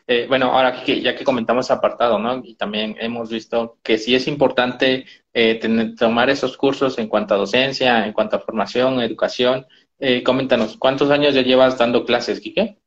eh, 0.07 0.25
bueno, 0.27 0.47
ahora 0.47 0.83
que 0.83 1.01
ya 1.01 1.15
que 1.15 1.23
comentamos 1.23 1.69
apartado, 1.69 2.17
¿no? 2.19 2.41
Y 2.43 2.55
también 2.55 2.95
hemos 2.99 3.29
visto 3.29 3.77
que 3.83 3.97
sí 3.97 4.15
es 4.15 4.27
importante 4.27 5.05
eh, 5.33 5.95
tomar 5.97 6.29
esos 6.29 6.57
cursos 6.57 6.97
en 6.97 7.07
cuanto 7.07 7.33
a 7.33 7.37
docencia, 7.37 8.05
en 8.05 8.13
cuanto 8.13 8.37
a 8.37 8.39
formación, 8.39 9.01
educación. 9.01 9.65
Eh, 9.99 10.23
coméntanos, 10.23 10.77
¿cuántos 10.77 11.11
años 11.11 11.33
ya 11.35 11.41
llevas 11.41 11.77
dando 11.77 12.05
clases, 12.05 12.39
Quique? 12.39 12.77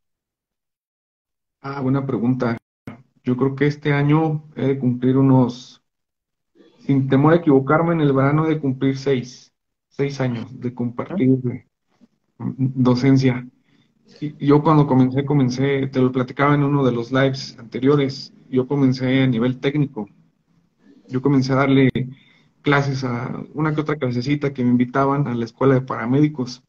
Ah, 1.60 1.80
buena 1.80 2.06
pregunta. 2.06 2.56
Yo 3.30 3.36
creo 3.36 3.54
que 3.54 3.68
este 3.68 3.92
año 3.92 4.42
he 4.56 4.66
de 4.66 4.78
cumplir 4.80 5.16
unos, 5.16 5.84
sin 6.80 7.08
temor 7.08 7.32
a 7.32 7.36
equivocarme, 7.36 7.92
en 7.92 8.00
el 8.00 8.12
verano 8.12 8.44
he 8.44 8.54
de 8.54 8.60
cumplir 8.60 8.98
seis, 8.98 9.54
seis 9.88 10.20
años 10.20 10.58
de 10.58 10.74
compartir 10.74 11.38
docencia. 12.36 13.46
yo 14.40 14.64
cuando 14.64 14.88
comencé, 14.88 15.24
comencé, 15.24 15.86
te 15.86 16.00
lo 16.00 16.10
platicaba 16.10 16.56
en 16.56 16.64
uno 16.64 16.84
de 16.84 16.90
los 16.90 17.12
lives 17.12 17.56
anteriores, 17.56 18.34
yo 18.48 18.66
comencé 18.66 19.22
a 19.22 19.28
nivel 19.28 19.60
técnico. 19.60 20.08
Yo 21.06 21.22
comencé 21.22 21.52
a 21.52 21.62
darle 21.62 21.88
clases 22.62 23.04
a 23.04 23.44
una 23.54 23.72
que 23.76 23.82
otra 23.82 23.96
cabecita 23.96 24.52
que 24.52 24.64
me 24.64 24.70
invitaban 24.70 25.28
a 25.28 25.36
la 25.36 25.44
escuela 25.44 25.74
de 25.74 25.82
paramédicos. 25.82 26.64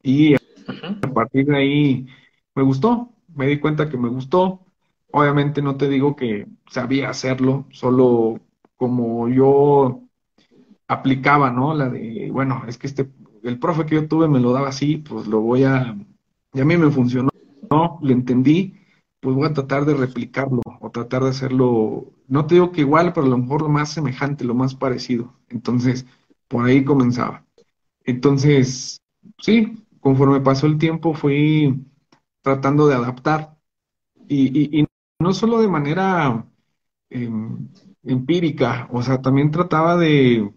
Y 0.00 0.36
a 0.36 1.12
partir 1.12 1.46
de 1.46 1.56
ahí 1.56 2.06
me 2.54 2.62
gustó, 2.62 3.12
me 3.34 3.48
di 3.48 3.58
cuenta 3.58 3.90
que 3.90 3.96
me 3.96 4.08
gustó. 4.08 4.63
Obviamente 5.16 5.62
no 5.62 5.76
te 5.76 5.88
digo 5.88 6.16
que 6.16 6.46
sabía 6.68 7.08
hacerlo, 7.08 7.66
solo 7.70 8.40
como 8.76 9.28
yo 9.28 10.02
aplicaba, 10.88 11.50
¿no? 11.50 11.74
La 11.74 11.88
de, 11.88 12.30
bueno, 12.32 12.64
es 12.68 12.78
que 12.78 12.88
este, 12.88 13.10
el 13.44 13.58
profe 13.60 13.86
que 13.86 13.96
yo 13.96 14.08
tuve 14.08 14.28
me 14.28 14.40
lo 14.40 14.52
daba 14.52 14.68
así, 14.70 14.98
pues 14.98 15.26
lo 15.28 15.40
voy 15.40 15.64
a, 15.64 15.96
y 16.52 16.60
a 16.60 16.64
mí 16.64 16.76
me 16.76 16.90
funcionó, 16.90 17.30
¿no? 17.70 17.98
Lo 18.02 18.12
entendí, 18.12 18.74
pues 19.20 19.36
voy 19.36 19.46
a 19.46 19.52
tratar 19.54 19.84
de 19.86 19.94
replicarlo 19.94 20.62
o 20.80 20.90
tratar 20.90 21.24
de 21.24 21.30
hacerlo, 21.30 22.12
no 22.28 22.46
te 22.46 22.56
digo 22.56 22.72
que 22.72 22.82
igual, 22.82 23.12
pero 23.12 23.26
a 23.26 23.30
lo 23.30 23.38
mejor 23.38 23.62
lo 23.62 23.68
más 23.68 23.90
semejante, 23.92 24.44
lo 24.44 24.54
más 24.54 24.74
parecido. 24.74 25.32
Entonces, 25.48 26.06
por 26.48 26.66
ahí 26.66 26.84
comenzaba. 26.84 27.46
Entonces, 28.04 28.98
sí, 29.40 29.84
conforme 30.00 30.40
pasó 30.40 30.66
el 30.66 30.78
tiempo 30.78 31.14
fui 31.14 31.84
tratando 32.42 32.86
de 32.88 32.94
adaptar 32.96 33.56
y, 34.28 34.78
y, 34.80 34.86
no 35.24 35.32
solo 35.32 35.58
de 35.60 35.68
manera 35.68 36.46
em, 37.10 37.68
empírica, 38.04 38.88
o 38.92 39.02
sea, 39.02 39.22
también 39.22 39.50
trataba 39.50 39.96
de, 39.96 40.52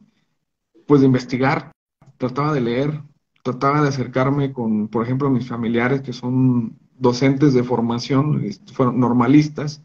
pues, 0.85 0.99
de 1.01 1.07
investigar, 1.07 1.71
trataba 2.17 2.53
de 2.53 2.61
leer, 2.61 3.01
trataba 3.43 3.81
de 3.81 3.87
acercarme 3.87 4.51
con, 4.51 4.89
por 4.89 5.05
ejemplo, 5.05 5.29
mis 5.29 5.47
familiares 5.47 6.01
que 6.01 6.11
son 6.11 6.77
docentes 6.99 7.53
de 7.53 7.63
formación, 7.63 8.43
fueron 8.73 8.99
normalistas, 8.99 9.81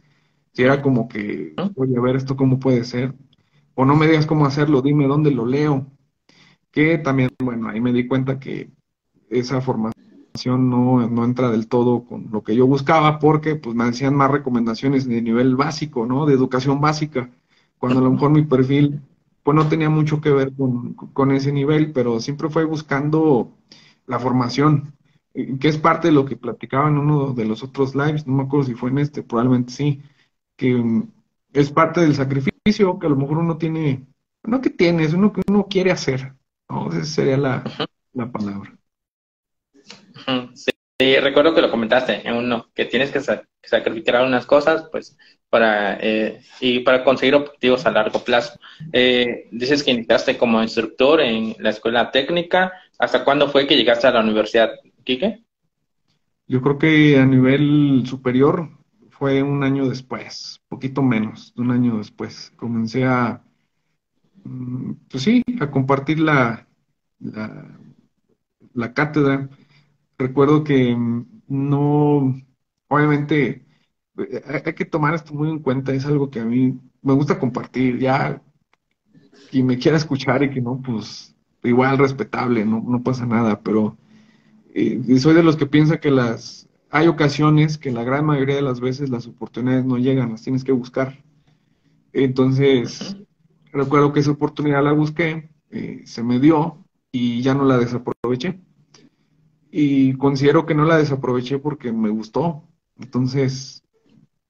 y 0.52 0.62
era 0.62 0.82
como 0.82 1.08
que, 1.08 1.54
oye, 1.76 1.96
a 1.96 2.00
ver, 2.00 2.16
esto 2.16 2.36
cómo 2.36 2.58
puede 2.58 2.82
ser, 2.84 3.14
o 3.74 3.84
no 3.84 3.94
me 3.94 4.08
digas 4.08 4.26
cómo 4.26 4.46
hacerlo, 4.46 4.82
dime 4.82 5.06
dónde 5.06 5.30
lo 5.30 5.46
leo, 5.46 5.86
que 6.72 6.98
también, 6.98 7.30
bueno, 7.40 7.68
ahí 7.68 7.80
me 7.80 7.92
di 7.92 8.08
cuenta 8.08 8.40
que 8.40 8.72
esa 9.30 9.60
formación 9.60 10.01
no, 10.46 11.08
no 11.08 11.24
entra 11.24 11.50
del 11.50 11.68
todo 11.68 12.04
con 12.04 12.28
lo 12.32 12.42
que 12.42 12.54
yo 12.54 12.66
buscaba, 12.66 13.18
porque 13.18 13.56
pues 13.56 13.76
me 13.76 13.84
decían 13.84 14.14
más 14.14 14.30
recomendaciones 14.30 15.06
de 15.06 15.22
nivel 15.22 15.56
básico, 15.56 16.06
¿no? 16.06 16.26
De 16.26 16.34
educación 16.34 16.80
básica, 16.80 17.30
cuando 17.78 18.00
a 18.00 18.02
lo 18.02 18.10
mejor 18.10 18.30
mi 18.30 18.42
perfil 18.42 19.02
pues 19.42 19.56
no 19.56 19.68
tenía 19.68 19.90
mucho 19.90 20.20
que 20.20 20.30
ver 20.30 20.52
con, 20.54 21.32
ese 21.32 21.52
nivel, 21.52 21.92
pero 21.92 22.20
siempre 22.20 22.48
fue 22.48 22.64
buscando 22.64 23.52
la 24.06 24.18
formación, 24.18 24.94
eh, 25.34 25.58
que 25.58 25.68
es 25.68 25.78
parte 25.78 26.08
de 26.08 26.14
lo 26.14 26.24
que 26.24 26.36
platicaba 26.36 26.88
en 26.88 26.98
uno 26.98 27.32
de 27.34 27.44
los 27.44 27.62
otros 27.62 27.94
lives, 27.94 28.26
no 28.26 28.34
me 28.34 28.42
acuerdo 28.44 28.66
si 28.66 28.74
fue 28.74 28.90
en 28.90 28.98
este, 28.98 29.22
probablemente 29.22 29.72
sí, 29.72 30.02
que 30.56 30.74
mm, 30.74 31.08
es 31.52 31.70
parte 31.70 32.00
del 32.00 32.14
sacrificio 32.14 32.98
que 32.98 33.06
a 33.06 33.10
lo 33.10 33.16
mejor 33.16 33.38
uno 33.38 33.58
tiene, 33.58 34.06
no 34.44 34.60
que 34.60 34.70
tiene, 34.70 35.04
es 35.04 35.14
uno 35.14 35.32
que 35.32 35.42
uno 35.48 35.66
quiere 35.68 35.90
hacer, 35.90 36.34
¿no? 36.68 36.88
Esa 36.90 37.04
sería 37.04 37.36
la, 37.36 37.64
palabra. 38.32 38.78
Sí, 40.54 41.16
recuerdo 41.18 41.54
que 41.54 41.62
lo 41.62 41.70
comentaste 41.70 42.26
en 42.28 42.36
uno, 42.36 42.68
que 42.74 42.84
tienes 42.84 43.10
que 43.10 43.20
sacrificar 43.62 44.16
algunas 44.16 44.46
cosas, 44.46 44.86
pues 44.92 45.16
para, 45.50 45.98
eh, 46.00 46.40
y 46.60 46.80
para 46.80 47.04
conseguir 47.04 47.34
objetivos 47.34 47.84
a 47.84 47.90
largo 47.90 48.22
plazo. 48.24 48.58
Eh, 48.92 49.48
dices 49.50 49.82
que 49.82 49.90
iniciaste 49.90 50.38
como 50.38 50.62
instructor 50.62 51.20
en 51.20 51.56
la 51.58 51.70
escuela 51.70 52.10
técnica. 52.10 52.72
¿Hasta 52.98 53.24
cuándo 53.24 53.48
fue 53.48 53.66
que 53.66 53.76
llegaste 53.76 54.06
a 54.06 54.12
la 54.12 54.20
universidad, 54.20 54.70
Quique? 55.04 55.42
Yo 56.46 56.62
creo 56.62 56.78
que 56.78 57.18
a 57.18 57.26
nivel 57.26 58.04
superior 58.06 58.70
fue 59.10 59.42
un 59.42 59.64
año 59.64 59.88
después, 59.88 60.60
poquito 60.68 61.02
menos, 61.02 61.52
un 61.56 61.70
año 61.70 61.98
después. 61.98 62.52
Comencé 62.56 63.04
a, 63.04 63.42
mm, 64.44 64.92
pues 65.10 65.24
sí, 65.24 65.42
a 65.60 65.70
compartir 65.70 66.20
la, 66.20 66.66
la 68.74 68.94
cátedra. 68.94 69.48
Recuerdo 70.22 70.64
que 70.64 70.94
mm, 70.94 71.42
no, 71.48 72.34
obviamente, 72.88 73.66
hay 74.64 74.74
que 74.74 74.84
tomar 74.84 75.14
esto 75.14 75.34
muy 75.34 75.50
en 75.50 75.58
cuenta, 75.60 75.92
es 75.92 76.06
algo 76.06 76.30
que 76.30 76.40
a 76.40 76.44
mí 76.44 76.78
me 77.02 77.12
gusta 77.14 77.38
compartir, 77.38 77.98
ya 77.98 78.42
quien 79.50 79.66
me 79.66 79.78
quiera 79.78 79.96
escuchar 79.96 80.42
y 80.42 80.50
que 80.50 80.60
no, 80.60 80.80
pues 80.80 81.34
igual 81.62 81.98
respetable, 81.98 82.64
no, 82.64 82.82
no 82.86 83.02
pasa 83.02 83.26
nada, 83.26 83.60
pero 83.60 83.96
eh, 84.74 85.18
soy 85.18 85.34
de 85.34 85.42
los 85.42 85.56
que 85.56 85.66
piensa 85.66 86.00
que 86.00 86.10
las 86.10 86.68
hay 86.90 87.08
ocasiones 87.08 87.78
que 87.78 87.90
la 87.90 88.04
gran 88.04 88.26
mayoría 88.26 88.56
de 88.56 88.62
las 88.62 88.80
veces 88.80 89.08
las 89.08 89.26
oportunidades 89.26 89.84
no 89.84 89.96
llegan, 89.96 90.30
las 90.30 90.42
tienes 90.42 90.62
que 90.62 90.72
buscar. 90.72 91.24
Entonces, 92.12 93.16
recuerdo 93.72 94.12
que 94.12 94.20
esa 94.20 94.32
oportunidad 94.32 94.84
la 94.84 94.92
busqué, 94.92 95.50
eh, 95.70 96.02
se 96.04 96.22
me 96.22 96.38
dio 96.38 96.84
y 97.10 97.40
ya 97.40 97.54
no 97.54 97.64
la 97.64 97.78
desaproveché. 97.78 98.60
Y 99.74 100.12
considero 100.18 100.66
que 100.66 100.74
no 100.74 100.84
la 100.84 100.98
desaproveché 100.98 101.58
porque 101.58 101.92
me 101.92 102.10
gustó. 102.10 102.68
Entonces, 102.98 103.82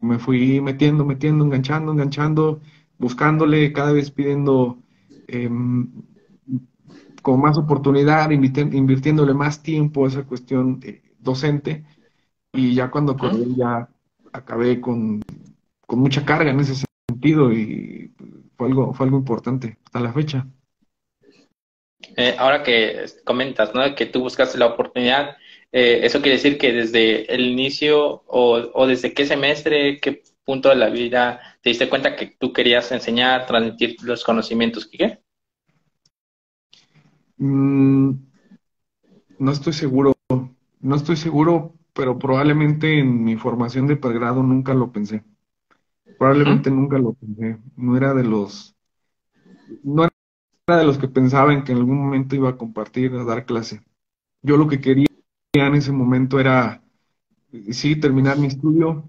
me 0.00 0.18
fui 0.18 0.60
metiendo, 0.60 1.04
metiendo, 1.04 1.44
enganchando, 1.44 1.92
enganchando, 1.92 2.60
buscándole, 2.98 3.72
cada 3.72 3.92
vez 3.92 4.10
pidiendo 4.10 4.82
em, 5.28 5.92
con 7.22 7.40
más 7.40 7.56
oportunidad, 7.56 8.30
invirtiéndole 8.32 9.32
más 9.32 9.62
tiempo 9.62 10.04
a 10.04 10.08
esa 10.08 10.24
cuestión 10.24 10.80
docente. 11.20 11.84
Y 12.52 12.74
ya 12.74 12.90
cuando 12.90 13.12
acabé, 13.12 13.46
ya 13.56 13.88
acabé 14.32 14.80
con, 14.80 15.22
mucha 15.88 16.24
carga 16.24 16.50
en 16.50 16.58
ese 16.58 16.84
sentido 17.08 17.52
y 17.52 18.12
fue 18.56 18.66
algo, 18.66 18.92
fue 18.92 19.06
algo 19.06 19.18
importante 19.18 19.78
hasta 19.84 20.00
la 20.00 20.12
fecha. 20.12 20.48
Eh, 22.16 22.34
ahora 22.38 22.62
que 22.62 23.06
comentas, 23.24 23.74
¿no? 23.74 23.94
Que 23.94 24.06
tú 24.06 24.20
buscaste 24.20 24.58
la 24.58 24.66
oportunidad, 24.66 25.36
eh, 25.72 26.00
eso 26.04 26.20
quiere 26.20 26.36
decir 26.36 26.58
que 26.58 26.72
desde 26.72 27.32
el 27.34 27.46
inicio 27.46 28.22
o, 28.26 28.86
desde 28.86 29.14
qué 29.14 29.24
semestre, 29.24 30.00
qué 30.00 30.22
punto 30.44 30.68
de 30.68 30.76
la 30.76 30.90
vida 30.90 31.40
te 31.62 31.70
diste 31.70 31.88
cuenta 31.88 32.14
que 32.14 32.36
tú 32.38 32.52
querías 32.52 32.92
enseñar, 32.92 33.46
transmitir 33.46 33.96
los 34.02 34.22
conocimientos, 34.22 34.86
¿qué? 34.86 35.20
Mm, 37.38 38.12
no 39.38 39.50
estoy 39.50 39.72
seguro, 39.72 40.14
no 40.80 40.96
estoy 40.96 41.16
seguro, 41.16 41.74
pero 41.94 42.18
probablemente 42.18 42.98
en 42.98 43.24
mi 43.24 43.36
formación 43.36 43.86
de 43.86 43.96
pregrado 43.96 44.42
nunca 44.42 44.74
lo 44.74 44.92
pensé. 44.92 45.24
Probablemente 46.18 46.70
nunca 46.70 46.98
lo 46.98 47.14
pensé. 47.14 47.58
No 47.76 47.96
era 47.96 48.12
de 48.12 48.24
los, 48.24 48.76
no 49.82 50.06
de 50.78 50.84
los 50.84 50.98
que 50.98 51.08
pensaban 51.08 51.64
que 51.64 51.72
en 51.72 51.78
algún 51.78 51.98
momento 51.98 52.36
iba 52.36 52.50
a 52.50 52.56
compartir, 52.56 53.14
a 53.14 53.24
dar 53.24 53.44
clase. 53.46 53.82
Yo 54.42 54.56
lo 54.56 54.68
que 54.68 54.80
quería 54.80 55.06
en 55.54 55.74
ese 55.74 55.92
momento 55.92 56.40
era, 56.40 56.82
sí, 57.70 57.96
terminar 57.96 58.38
mi 58.38 58.48
estudio 58.48 59.08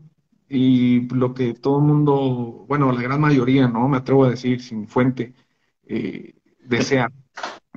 y 0.49 1.07
lo 1.09 1.33
que 1.33 1.53
todo 1.53 1.79
el 1.79 1.85
mundo, 1.85 2.65
bueno, 2.67 2.91
la 2.91 3.01
gran 3.01 3.21
mayoría, 3.21 3.67
¿no? 3.67 3.87
Me 3.89 3.97
atrevo 3.97 4.25
a 4.25 4.29
decir 4.29 4.61
sin 4.61 4.87
fuente, 4.87 5.33
eh, 5.85 6.35
desea, 6.59 7.11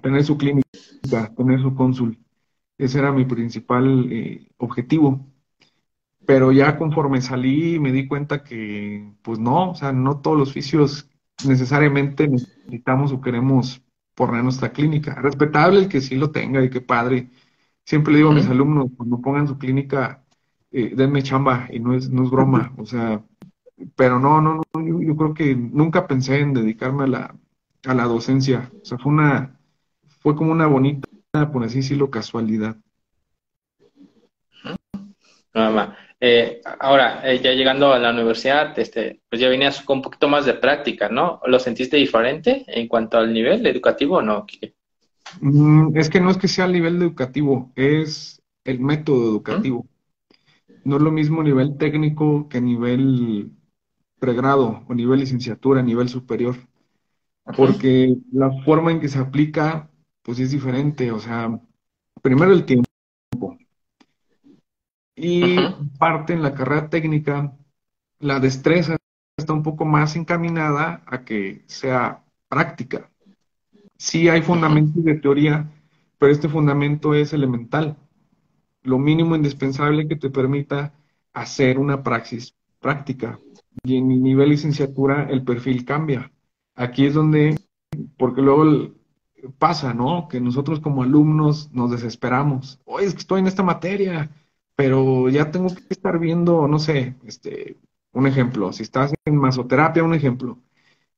tener 0.02 0.24
su 0.24 0.36
clínica, 0.38 0.68
tener 1.36 1.60
su 1.62 1.74
cónsul. 1.74 2.18
Ese 2.78 2.98
era 2.98 3.12
mi 3.12 3.24
principal 3.24 4.08
eh, 4.12 4.48
objetivo. 4.58 5.26
Pero 6.26 6.52
ya 6.52 6.76
conforme 6.76 7.20
salí 7.22 7.78
me 7.78 7.92
di 7.92 8.08
cuenta 8.08 8.42
que, 8.42 9.12
pues 9.22 9.38
no, 9.38 9.70
o 9.70 9.74
sea, 9.74 9.92
no 9.92 10.20
todos 10.20 10.36
los 10.38 10.50
oficios 10.50 11.08
necesariamente 11.44 12.28
necesitamos 12.28 13.12
o 13.12 13.20
queremos 13.20 13.82
poner 14.14 14.42
nuestra 14.42 14.72
clínica. 14.72 15.14
Respetable 15.14 15.80
el 15.80 15.88
que 15.88 16.00
sí 16.00 16.16
lo 16.16 16.30
tenga 16.30 16.62
y 16.64 16.70
que 16.70 16.80
padre. 16.80 17.30
Siempre 17.84 18.12
le 18.12 18.18
digo 18.18 18.30
a 18.30 18.34
mis 18.34 18.48
alumnos, 18.48 18.90
cuando 18.96 19.20
pongan 19.20 19.46
su 19.46 19.58
clínica, 19.58 20.24
eh, 20.72 20.92
denme 20.96 21.22
chamba 21.22 21.68
y 21.70 21.78
no 21.78 21.94
es, 21.94 22.10
no 22.10 22.24
es 22.24 22.30
broma, 22.30 22.72
o 22.76 22.84
sea, 22.84 23.22
pero 23.94 24.18
no, 24.18 24.40
no, 24.40 24.62
no, 24.74 25.02
yo, 25.02 25.16
creo 25.16 25.34
que 25.34 25.54
nunca 25.54 26.08
pensé 26.08 26.40
en 26.40 26.54
dedicarme 26.54 27.04
a 27.04 27.06
la, 27.06 27.36
a 27.84 27.94
la 27.94 28.04
docencia, 28.04 28.72
o 28.82 28.84
sea, 28.84 28.98
fue 28.98 29.12
una, 29.12 29.60
fue 30.20 30.34
como 30.34 30.50
una 30.50 30.66
bonita, 30.66 31.08
por 31.52 31.62
así 31.62 31.76
decirlo, 31.76 32.10
casualidad. 32.10 32.76
Eh, 36.18 36.62
ahora, 36.80 37.20
eh, 37.30 37.40
ya 37.40 37.52
llegando 37.52 37.92
a 37.92 37.98
la 37.98 38.10
universidad, 38.10 38.78
este, 38.78 39.20
pues 39.28 39.40
ya 39.40 39.48
venías 39.48 39.82
con 39.82 39.98
un 39.98 40.02
poquito 40.02 40.28
más 40.28 40.46
de 40.46 40.54
práctica, 40.54 41.08
¿no? 41.08 41.40
¿Lo 41.46 41.58
sentiste 41.58 41.96
diferente 41.96 42.64
en 42.68 42.88
cuanto 42.88 43.18
al 43.18 43.32
nivel 43.32 43.66
educativo 43.66 44.16
o 44.16 44.22
no? 44.22 44.46
Mm, 45.40 45.96
es 45.96 46.08
que 46.08 46.20
no 46.20 46.30
es 46.30 46.38
que 46.38 46.48
sea 46.48 46.64
el 46.64 46.72
nivel 46.72 46.96
educativo, 46.96 47.72
es 47.76 48.42
el 48.64 48.80
método 48.80 49.30
educativo. 49.30 49.86
No 50.84 50.96
es 50.96 51.02
lo 51.02 51.10
mismo 51.10 51.42
nivel 51.42 51.76
técnico 51.76 52.48
que 52.48 52.60
nivel 52.60 53.50
pregrado 54.18 54.84
o 54.88 54.94
nivel 54.94 55.20
licenciatura, 55.20 55.82
nivel 55.82 56.08
superior. 56.08 56.56
Porque 57.56 58.16
la 58.32 58.50
forma 58.64 58.90
en 58.90 59.00
que 59.00 59.08
se 59.08 59.18
aplica, 59.18 59.90
pues 60.22 60.38
es 60.38 60.50
diferente. 60.50 61.12
O 61.12 61.18
sea, 61.20 61.60
primero 62.22 62.52
el 62.52 62.64
tiempo. 62.64 62.86
Y 65.16 65.56
parte 65.98 66.34
en 66.34 66.42
la 66.42 66.54
carrera 66.54 66.90
técnica, 66.90 67.56
la 68.20 68.38
destreza 68.38 68.96
está 69.36 69.52
un 69.54 69.62
poco 69.62 69.84
más 69.84 70.14
encaminada 70.14 71.02
a 71.06 71.24
que 71.24 71.64
sea 71.66 72.22
práctica. 72.48 73.10
Sí 73.96 74.28
hay 74.28 74.42
fundamentos 74.42 75.02
de 75.02 75.14
teoría, 75.14 75.70
pero 76.18 76.32
este 76.32 76.48
fundamento 76.48 77.14
es 77.14 77.32
elemental. 77.32 77.96
Lo 78.82 78.98
mínimo 78.98 79.34
indispensable 79.34 80.06
que 80.06 80.16
te 80.16 80.30
permita 80.30 80.92
hacer 81.32 81.78
una 81.78 82.02
praxis 82.02 82.54
práctica. 82.80 83.38
Y 83.82 83.96
en 83.96 84.06
mi 84.06 84.18
nivel 84.18 84.50
licenciatura 84.50 85.28
el 85.30 85.42
perfil 85.44 85.84
cambia. 85.84 86.30
Aquí 86.74 87.06
es 87.06 87.14
donde, 87.14 87.58
porque 88.18 88.42
luego 88.42 88.92
pasa, 89.58 89.94
¿no? 89.94 90.28
Que 90.28 90.40
nosotros 90.40 90.80
como 90.80 91.02
alumnos 91.02 91.70
nos 91.72 91.90
desesperamos. 91.90 92.80
Oye, 92.84 93.06
es 93.06 93.14
que 93.14 93.20
estoy 93.20 93.40
en 93.40 93.46
esta 93.46 93.62
materia, 93.62 94.30
pero 94.76 95.28
ya 95.28 95.50
tengo 95.50 95.74
que 95.74 95.82
estar 95.90 96.18
viendo, 96.18 96.68
no 96.68 96.78
sé, 96.78 97.16
este, 97.24 97.78
un 98.12 98.26
ejemplo. 98.26 98.72
Si 98.72 98.82
estás 98.82 99.14
en 99.24 99.36
masoterapia, 99.36 100.04
un 100.04 100.14
ejemplo. 100.14 100.58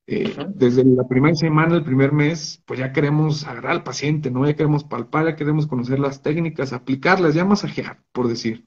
Eh, 0.07 0.35
desde 0.55 0.85
la 0.85 1.07
primera 1.07 1.35
semana, 1.35 1.77
el 1.77 1.85
primer 1.85 2.13
mes, 2.13 2.63
pues 2.67 2.81
ya 2.81 2.93
queremos 2.93 3.47
agarrar 3.47 3.73
al 3.73 3.85
paciente, 3.85 4.31
¿no? 4.31 4.47
Ya 4.47 4.57
queremos 4.57 4.85
palpar, 4.85 5.27
ya 5.27 5.37
queremos 5.37 5.67
conocer 5.67 5.99
las 6.01 6.23
técnicas, 6.23 6.73
aplicarlas, 6.73 7.35
ya 7.35 7.45
masajear, 7.45 8.03
por 8.13 8.29
decir. 8.29 8.67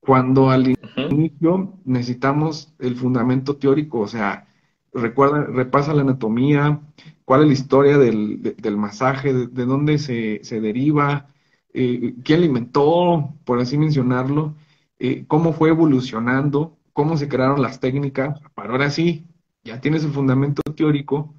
Cuando 0.00 0.50
al 0.50 0.76
inicio 0.96 1.78
necesitamos 1.84 2.74
el 2.78 2.96
fundamento 2.96 3.56
teórico, 3.56 4.00
o 4.00 4.08
sea, 4.08 4.48
recuerda, 4.92 5.44
repasa 5.44 5.94
la 5.94 6.02
anatomía, 6.02 6.80
cuál 7.24 7.42
es 7.42 7.46
la 7.46 7.52
historia 7.54 7.98
del, 7.98 8.76
masaje, 8.76 9.32
de, 9.32 9.64
dónde 9.64 9.98
se, 9.98 10.60
deriva, 10.60 11.28
eh, 11.74 12.14
quién 12.24 12.40
lo 12.40 12.46
inventó, 12.46 13.34
por 13.44 13.60
así 13.60 13.78
mencionarlo, 13.78 14.54
eh, 14.98 15.24
cómo 15.26 15.52
fue 15.52 15.70
evolucionando, 15.70 16.78
cómo 16.92 17.16
se 17.16 17.28
crearon 17.28 17.62
las 17.62 17.80
técnicas, 17.80 18.40
para 18.54 18.70
ahora 18.70 18.90
sí, 18.90 19.26
ya 19.64 19.80
tienes 19.80 20.04
el 20.04 20.12
fundamento 20.12 20.62
teórico, 20.76 21.34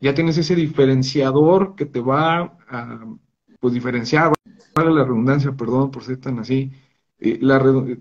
ya 0.00 0.14
tienes 0.14 0.38
ese 0.38 0.54
diferenciador 0.54 1.74
que 1.74 1.86
te 1.86 2.00
va 2.00 2.56
a 2.68 3.16
pues, 3.60 3.74
diferenciar, 3.74 4.32
vale 4.74 4.90
la 4.92 5.04
redundancia, 5.04 5.52
perdón 5.52 5.90
por 5.90 6.04
ser 6.04 6.18
tan 6.18 6.38
así, 6.38 6.72
eh, 7.18 7.38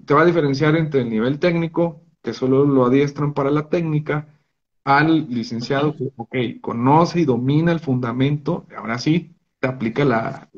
te 0.06 0.14
va 0.14 0.22
a 0.22 0.26
diferenciar 0.26 0.76
entre 0.76 1.02
el 1.02 1.10
nivel 1.10 1.40
técnico, 1.40 2.04
que 2.22 2.34
solo 2.34 2.66
lo 2.66 2.86
adiestran 2.86 3.34
para 3.34 3.52
la 3.52 3.70
técnica, 3.70 4.28
al 4.84 5.30
licenciado 5.30 5.96
que, 5.96 6.12
ok, 6.16 6.36
conoce 6.62 7.22
y 7.22 7.26
domina 7.26 7.72
el 7.72 7.80
fundamento, 7.80 8.66
ahora 8.76 9.00
sí, 9.00 9.36
te 9.60 9.68
aplica 9.68 10.06
la, 10.06 10.50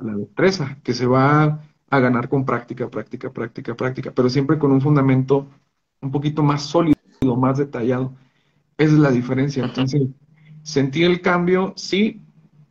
la, 0.00 0.16
destreza, 0.16 0.78
que 0.82 0.94
se 0.94 1.06
va 1.06 1.62
a 1.90 1.98
ganar 1.98 2.28
con 2.28 2.44
práctica, 2.44 2.88
práctica, 2.88 3.32
práctica, 3.32 3.74
práctica, 3.74 4.12
pero 4.12 4.28
siempre 4.28 4.58
con 4.58 4.72
un 4.72 4.80
fundamento 4.80 5.48
un 6.00 6.10
poquito 6.10 6.42
más 6.42 6.62
sólido, 6.62 6.96
más 7.36 7.58
detallado. 7.58 8.12
Esa 8.78 8.94
es 8.94 8.98
la 8.98 9.10
diferencia. 9.10 9.64
Entonces, 9.64 10.02
sentir 10.62 11.04
el 11.04 11.20
cambio, 11.20 11.74
sí, 11.76 12.22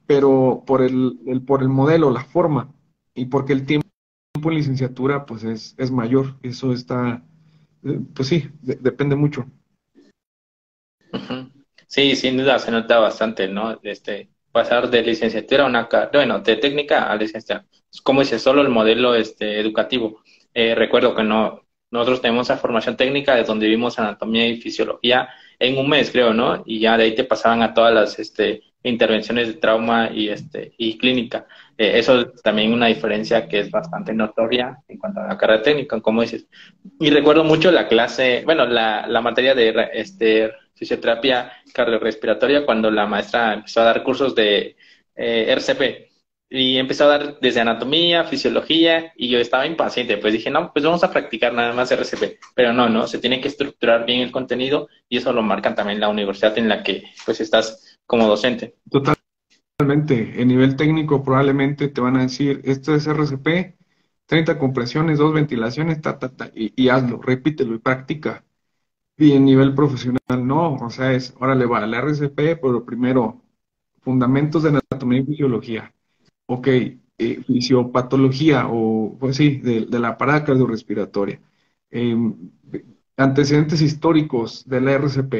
pero 0.07 0.63
por 0.65 0.81
el, 0.81 1.19
el, 1.27 1.41
por 1.41 1.61
el 1.61 1.69
modelo, 1.69 2.09
la 2.09 2.23
forma, 2.23 2.73
y 3.13 3.25
porque 3.25 3.53
el 3.53 3.65
tiempo 3.65 3.87
en 4.43 4.55
licenciatura 4.55 5.25
pues 5.25 5.43
es, 5.43 5.75
es 5.77 5.91
mayor. 5.91 6.37
Eso 6.41 6.71
está, 6.73 7.23
eh, 7.83 7.99
pues 8.13 8.27
sí, 8.27 8.49
depende 8.61 9.15
mucho. 9.15 9.45
Sí, 11.87 12.15
sin 12.15 12.37
duda 12.37 12.59
se 12.59 12.71
nota 12.71 12.99
bastante, 12.99 13.47
¿no? 13.47 13.79
Este, 13.83 14.29
pasar 14.51 14.89
de 14.89 15.01
licenciatura 15.03 15.63
a 15.63 15.67
una, 15.67 15.89
bueno, 16.11 16.39
de 16.39 16.55
técnica 16.57 17.11
a 17.11 17.15
licenciatura. 17.15 17.67
Como 18.03 18.21
dice, 18.21 18.39
solo 18.39 18.61
el 18.61 18.69
modelo 18.69 19.15
este, 19.15 19.59
educativo. 19.59 20.21
Eh, 20.53 20.75
recuerdo 20.75 21.15
que 21.15 21.23
no, 21.23 21.61
nosotros 21.91 22.21
tenemos 22.21 22.47
esa 22.47 22.57
formación 22.57 22.95
técnica 22.97 23.35
de 23.35 23.43
donde 23.43 23.67
vimos 23.67 23.99
anatomía 23.99 24.47
y 24.47 24.61
fisiología 24.61 25.29
en 25.57 25.77
un 25.77 25.89
mes, 25.89 26.11
creo, 26.11 26.33
¿no? 26.33 26.63
Y 26.65 26.79
ya 26.79 26.97
de 26.97 27.05
ahí 27.05 27.15
te 27.15 27.23
pasaban 27.23 27.61
a 27.61 27.73
todas 27.73 27.93
las 27.93 28.19
este, 28.19 28.61
intervenciones 28.83 29.47
de 29.47 29.53
trauma 29.55 30.09
y, 30.13 30.29
este, 30.29 30.73
y 30.77 30.97
clínica. 30.97 31.47
Eh, 31.77 31.93
eso 31.95 32.21
es 32.21 32.41
también 32.41 32.73
una 32.73 32.87
diferencia 32.87 33.47
que 33.47 33.59
es 33.59 33.71
bastante 33.71 34.13
notoria 34.13 34.77
en 34.87 34.97
cuanto 34.97 35.21
a 35.21 35.27
la 35.27 35.37
carrera 35.37 35.61
técnica, 35.61 35.99
como 36.01 36.21
dices. 36.21 36.47
Y 36.99 37.09
recuerdo 37.09 37.43
mucho 37.43 37.71
la 37.71 37.87
clase, 37.87 38.43
bueno, 38.45 38.65
la, 38.65 39.07
la 39.07 39.21
materia 39.21 39.55
de 39.55 39.89
este, 39.93 40.51
fisioterapia 40.79 41.51
cardiorrespiratoria 41.73 42.65
cuando 42.65 42.89
la 42.89 43.05
maestra 43.05 43.53
empezó 43.53 43.81
a 43.81 43.85
dar 43.85 44.01
cursos 44.01 44.33
de 44.33 44.77
eh, 45.15 45.51
RCP 45.51 46.09
y 46.49 46.77
empezó 46.77 47.03
a 47.03 47.17
dar 47.17 47.39
desde 47.39 47.59
anatomía, 47.59 48.23
fisiología, 48.23 49.13
y 49.15 49.29
yo 49.29 49.37
estaba 49.37 49.67
impaciente, 49.67 50.17
pues 50.17 50.33
dije, 50.33 50.49
no, 50.49 50.73
pues 50.73 50.83
vamos 50.83 51.03
a 51.03 51.11
practicar 51.11 51.53
nada 51.53 51.73
más 51.73 51.91
RCP, 51.91 52.39
pero 52.55 52.73
no, 52.73 52.89
no, 52.89 53.05
se 53.05 53.19
tiene 53.19 53.39
que 53.39 53.49
estructurar 53.49 54.05
bien 54.05 54.21
el 54.21 54.31
contenido 54.31 54.87
y 55.07 55.17
eso 55.17 55.31
lo 55.31 55.43
marcan 55.43 55.75
también 55.75 55.99
la 55.99 56.09
universidad 56.09 56.57
en 56.57 56.69
la 56.69 56.81
que 56.81 57.03
pues 57.25 57.39
estás 57.41 57.97
como 58.07 58.25
docente. 58.25 58.77
Totalmente, 58.89 60.41
en 60.41 60.47
nivel 60.47 60.75
técnico 60.75 61.23
probablemente 61.23 61.89
te 61.89 62.01
van 62.01 62.17
a 62.17 62.23
decir, 62.23 62.61
esto 62.63 62.95
es 62.95 63.05
RCP, 63.05 63.75
30 64.25 64.57
compresiones, 64.57 65.19
dos 65.19 65.33
ventilaciones, 65.33 66.01
ta, 66.01 66.17
ta, 66.17 66.29
ta, 66.29 66.49
y, 66.55 66.73
y 66.75 66.89
hazlo, 66.89 67.21
repítelo 67.21 67.75
y 67.75 67.79
practica. 67.79 68.43
Y 69.19 69.33
en 69.33 69.45
nivel 69.45 69.75
profesional 69.75 70.47
no, 70.47 70.75
o 70.75 70.89
sea, 70.89 71.13
es, 71.13 71.35
órale, 71.39 71.65
va, 71.67 71.83
el 71.83 71.93
RCP, 71.93 72.55
pero 72.61 72.83
primero, 72.85 73.41
fundamentos 74.01 74.63
de 74.63 74.69
anatomía 74.69 75.19
y 75.19 75.25
fisiología 75.25 75.93
ok, 76.49 76.67
eh, 76.67 77.43
fisiopatología 77.45 78.67
o, 78.69 79.17
pues 79.19 79.37
sí, 79.37 79.57
de, 79.57 79.87
la 79.99 80.17
parada 80.17 80.43
cardiorrespiratoria. 80.45 81.41
Em, 81.91 82.51
antecedentes 83.17 83.81
históricos 83.81 84.67
de 84.67 84.81
la 84.81 84.93
RCP. 84.93 85.33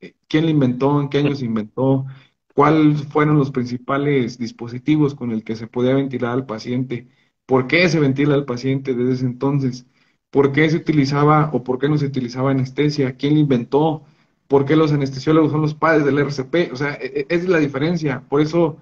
Eh, 0.00 0.14
¿Quién 0.28 0.46
la 0.46 0.50
inventó? 0.52 1.00
¿En 1.00 1.08
qué 1.08 1.18
años 1.18 1.40
se 1.40 1.46
inventó? 1.46 2.06
¿Cuáles 2.54 3.04
fueron 3.08 3.38
los 3.38 3.50
principales 3.50 4.38
dispositivos 4.38 5.14
con 5.14 5.32
el 5.32 5.44
que 5.44 5.56
se 5.56 5.66
podía 5.66 5.94
ventilar 5.94 6.32
al 6.32 6.46
paciente? 6.46 7.08
¿Por 7.46 7.66
qué 7.66 7.88
se 7.88 8.00
ventila 8.00 8.34
al 8.34 8.46
paciente 8.46 8.94
desde 8.94 9.14
ese 9.14 9.26
entonces? 9.26 9.86
¿Por 10.34 10.50
qué 10.50 10.68
se 10.68 10.78
utilizaba 10.78 11.50
o 11.52 11.62
por 11.62 11.78
qué 11.78 11.88
no 11.88 11.96
se 11.96 12.06
utilizaba 12.06 12.50
anestesia? 12.50 13.16
¿Quién 13.16 13.34
la 13.34 13.40
inventó? 13.40 14.02
¿Por 14.48 14.64
qué 14.64 14.74
los 14.74 14.92
anestesiólogos 14.92 15.52
son 15.52 15.60
los 15.62 15.74
padres 15.74 16.04
del 16.04 16.18
RCP? 16.18 16.72
O 16.72 16.76
sea, 16.76 16.94
e, 16.94 17.20
e, 17.20 17.26
esa 17.28 17.44
es 17.44 17.48
la 17.48 17.58
diferencia. 17.58 18.24
Por 18.28 18.40
eso 18.40 18.78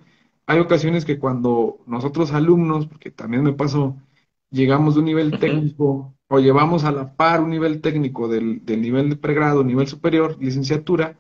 hay 0.47 0.61
ocasiones 0.61 1.05
que 1.05 1.19
cuando 1.19 1.79
nosotros 1.87 2.33
alumnos, 2.33 2.87
porque 2.87 3.11
también 3.11 3.43
me 3.43 3.53
pasó, 3.53 3.95
llegamos 4.51 4.95
de 4.95 5.01
un 5.01 5.05
nivel 5.05 5.39
técnico 5.39 6.15
o 6.29 6.39
llevamos 6.41 6.85
a 6.85 6.91
la 6.91 7.15
par 7.17 7.43
un 7.43 7.51
nivel 7.51 7.83
técnico 7.83 8.29
del, 8.29 8.63
nivel 8.67 9.11
de 9.11 9.17
pregrado, 9.17 9.63
nivel 9.63 9.89
superior, 9.89 10.39
licenciatura, 10.41 11.19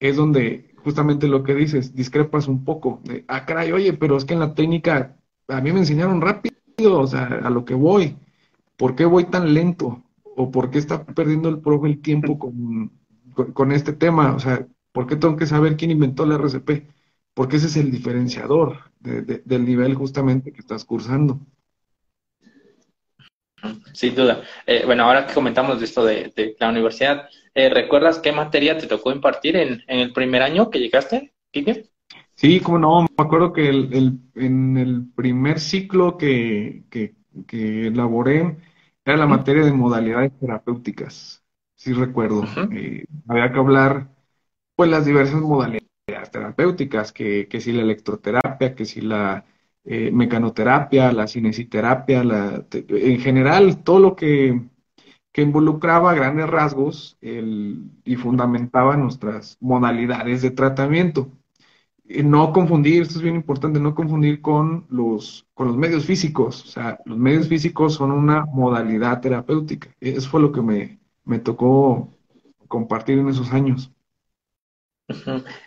es 0.00 0.16
donde 0.16 0.74
justamente 0.82 1.28
lo 1.28 1.44
que 1.44 1.54
dices, 1.54 1.94
discrepas 1.94 2.48
un 2.48 2.64
poco. 2.64 3.00
De, 3.04 3.24
ah, 3.28 3.46
caray, 3.46 3.70
oye, 3.70 3.92
pero 3.92 4.16
es 4.16 4.24
que 4.24 4.34
en 4.34 4.40
la 4.40 4.52
técnica 4.54 5.16
a 5.46 5.60
mí 5.60 5.72
me 5.72 5.78
enseñaron 5.78 6.20
rápido, 6.20 6.56
o 7.00 7.06
sea, 7.06 7.26
a 7.44 7.50
lo 7.50 7.64
que 7.64 7.74
voy. 7.74 8.16
¿Por 8.80 8.96
qué 8.96 9.04
voy 9.04 9.26
tan 9.26 9.54
lento? 9.54 10.02
¿O 10.24 10.50
por 10.50 10.70
qué 10.70 10.78
está 10.78 11.04
perdiendo 11.04 11.48
el 11.48 11.60
profe 11.60 11.86
el 11.86 12.00
tiempo 12.00 12.38
con, 12.38 12.90
con 13.52 13.70
este 13.70 13.92
tema? 13.92 14.34
O 14.34 14.40
sea, 14.40 14.66
¿por 14.90 15.06
qué 15.06 15.14
tengo 15.14 15.36
que 15.36 15.46
saber 15.46 15.76
quién 15.76 15.92
inventó 15.92 16.26
la 16.26 16.34
RCP? 16.34 16.88
porque 17.40 17.56
ese 17.56 17.68
es 17.68 17.76
el 17.76 17.90
diferenciador 17.90 18.90
del 19.00 19.64
nivel 19.64 19.94
justamente 19.94 20.52
que 20.52 20.60
estás 20.60 20.84
cursando. 20.84 21.40
Sin 23.92 24.14
duda. 24.14 24.42
Eh, 24.66 24.82
bueno, 24.84 25.04
ahora 25.04 25.26
que 25.26 25.34
comentamos 25.34 25.78
de 25.78 25.84
esto 25.84 26.04
de, 26.04 26.56
la 26.58 26.68
universidad, 26.68 27.28
eh, 27.54 27.68
¿recuerdas 27.68 28.18
qué 28.18 28.32
materia 28.32 28.76
te 28.76 28.86
tocó 28.86 29.12
impartir 29.12 29.56
en, 29.56 29.82
el 29.86 30.12
primer 30.12 30.42
año 30.42 30.70
que 30.70 30.80
llegaste, 30.80 31.32
Kike? 31.50 31.86
Sí, 32.34 32.60
como 32.60 32.78
no, 32.78 33.02
me 33.02 33.08
acuerdo 33.24 33.52
que 33.52 33.68
en 33.68 34.76
el 34.76 35.06
primer 35.14 35.60
ciclo 35.60 36.16
que, 36.16 36.84
que, 36.90 37.14
elaboré 37.86 38.56
era 39.04 39.16
la 39.16 39.26
materia 39.26 39.64
de 39.64 39.72
modalidades 39.72 40.32
terapéuticas, 40.38 41.42
sí 41.74 41.92
recuerdo. 41.92 42.44
Eh, 42.70 43.04
había 43.28 43.52
que 43.52 43.58
hablar, 43.58 44.08
pues, 44.76 44.90
las 44.90 45.04
diversas 45.04 45.40
modalidades 45.40 46.30
terapéuticas, 46.32 47.12
que, 47.12 47.48
que 47.48 47.60
si 47.60 47.72
la 47.72 47.82
electroterapia, 47.82 48.74
que 48.74 48.84
si 48.84 49.00
la 49.00 49.44
eh, 49.84 50.10
mecanoterapia, 50.12 51.12
la 51.12 51.26
cinesiterapia, 51.26 52.24
la, 52.24 52.66
en 52.72 53.20
general 53.20 53.82
todo 53.82 54.00
lo 54.00 54.16
que, 54.16 54.60
que 55.32 55.42
involucraba 55.42 56.14
grandes 56.14 56.48
rasgos 56.48 57.18
y 57.20 58.16
fundamentaba 58.16 58.96
nuestras 58.96 59.56
modalidades 59.60 60.42
de 60.42 60.50
tratamiento. 60.50 61.30
No 62.24 62.52
confundir, 62.52 63.02
esto 63.02 63.16
es 63.16 63.22
bien 63.22 63.36
importante, 63.36 63.78
no 63.80 63.94
confundir 63.94 64.40
con 64.40 64.86
los, 64.90 65.46
con 65.54 65.68
los 65.68 65.76
medios 65.76 66.04
físicos. 66.04 66.64
O 66.64 66.66
sea, 66.66 66.98
los 67.04 67.18
medios 67.18 67.48
físicos 67.48 67.94
son 67.94 68.10
una 68.10 68.44
modalidad 68.46 69.20
terapéutica. 69.20 69.94
Eso 70.00 70.28
fue 70.28 70.40
lo 70.40 70.52
que 70.52 70.62
me, 70.62 70.98
me 71.24 71.38
tocó 71.38 72.10
compartir 72.68 73.18
en 73.18 73.28
esos 73.28 73.52
años. 73.52 73.90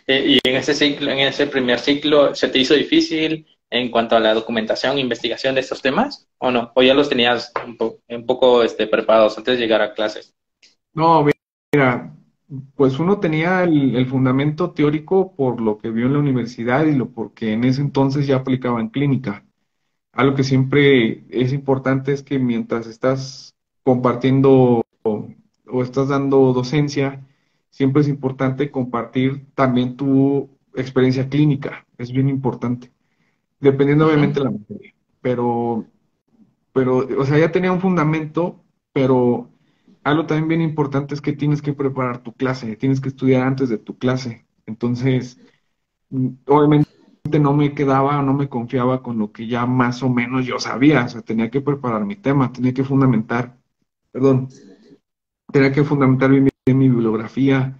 Eh, 0.06 0.38
y 0.42 0.48
en 0.48 0.56
ese 0.56 0.72
ciclo, 0.72 1.10
en 1.10 1.18
ese 1.18 1.46
primer 1.46 1.78
ciclo, 1.78 2.34
¿se 2.34 2.48
te 2.48 2.58
hizo 2.58 2.74
difícil? 2.74 3.46
en 3.74 3.90
cuanto 3.90 4.14
a 4.14 4.20
la 4.20 4.34
documentación, 4.34 4.98
investigación 4.98 5.56
de 5.56 5.60
estos 5.60 5.82
temas, 5.82 6.28
o 6.38 6.52
no? 6.52 6.70
¿O 6.76 6.82
ya 6.82 6.94
los 6.94 7.08
tenías 7.08 7.52
un, 7.66 8.24
poco 8.24 8.62
este, 8.62 8.86
preparados 8.86 9.36
antes 9.36 9.58
de 9.58 9.60
llegar 9.60 9.82
a 9.82 9.92
clases? 9.94 10.32
No, 10.92 11.26
mira, 11.72 12.13
pues 12.76 12.98
uno 12.98 13.20
tenía 13.20 13.62
el, 13.64 14.06
fundamento 14.06 14.72
teórico 14.72 15.34
por 15.36 15.60
lo 15.60 15.78
que 15.78 15.90
vio 15.90 16.06
en 16.06 16.14
la 16.14 16.18
universidad 16.18 16.86
y 16.86 16.94
lo 16.94 17.10
porque 17.10 17.52
en 17.52 17.64
ese 17.64 17.80
entonces 17.80 18.26
ya 18.26 18.36
aplicaba 18.36 18.80
en 18.80 18.88
clínica. 18.88 19.44
Algo 20.12 20.36
que 20.36 20.44
siempre 20.44 21.24
es 21.30 21.52
importante 21.52 22.12
es 22.12 22.22
que 22.22 22.38
mientras 22.38 22.86
estás 22.86 23.54
compartiendo 23.82 24.82
o, 25.02 25.28
o 25.66 25.82
estás 25.82 26.08
dando 26.08 26.52
docencia, 26.52 27.26
siempre 27.70 28.02
es 28.02 28.08
importante 28.08 28.70
compartir 28.70 29.46
también 29.54 29.96
tu 29.96 30.50
experiencia 30.74 31.28
clínica. 31.28 31.86
Es 31.98 32.12
bien 32.12 32.28
importante 32.28 32.94
dependiendo 33.64 34.06
obviamente 34.06 34.40
de 34.40 34.44
la 34.44 34.50
materia. 34.52 34.94
Pero, 35.20 35.86
pero, 36.72 36.98
o 37.18 37.24
sea, 37.24 37.38
ya 37.38 37.50
tenía 37.50 37.72
un 37.72 37.80
fundamento, 37.80 38.62
pero 38.92 39.48
algo 40.04 40.26
también 40.26 40.48
bien 40.48 40.62
importante 40.62 41.14
es 41.14 41.20
que 41.20 41.32
tienes 41.32 41.62
que 41.62 41.72
preparar 41.74 42.22
tu 42.22 42.34
clase, 42.34 42.76
tienes 42.76 43.00
que 43.00 43.08
estudiar 43.08 43.42
antes 43.46 43.68
de 43.68 43.78
tu 43.78 43.98
clase. 43.98 44.46
Entonces, 44.66 45.38
mm, 46.10 46.28
obviamente 46.46 46.88
no 47.40 47.54
me 47.54 47.74
quedaba, 47.74 48.22
no 48.22 48.34
me 48.34 48.48
confiaba 48.48 49.02
con 49.02 49.18
lo 49.18 49.32
que 49.32 49.46
ya 49.48 49.66
más 49.66 50.02
o 50.02 50.08
menos 50.10 50.46
yo 50.46 50.58
sabía, 50.58 51.04
o 51.04 51.08
sea, 51.08 51.22
tenía 51.22 51.50
que 51.50 51.60
preparar 51.62 52.04
mi 52.04 52.16
tema, 52.16 52.52
tenía 52.52 52.74
que 52.74 52.84
fundamentar, 52.84 53.58
perdón, 54.12 54.48
tenía 55.52 55.72
que 55.72 55.84
fundamentar 55.84 56.30
bien, 56.30 56.48
bien 56.66 56.78
mi 56.78 56.88
bibliografía, 56.88 57.78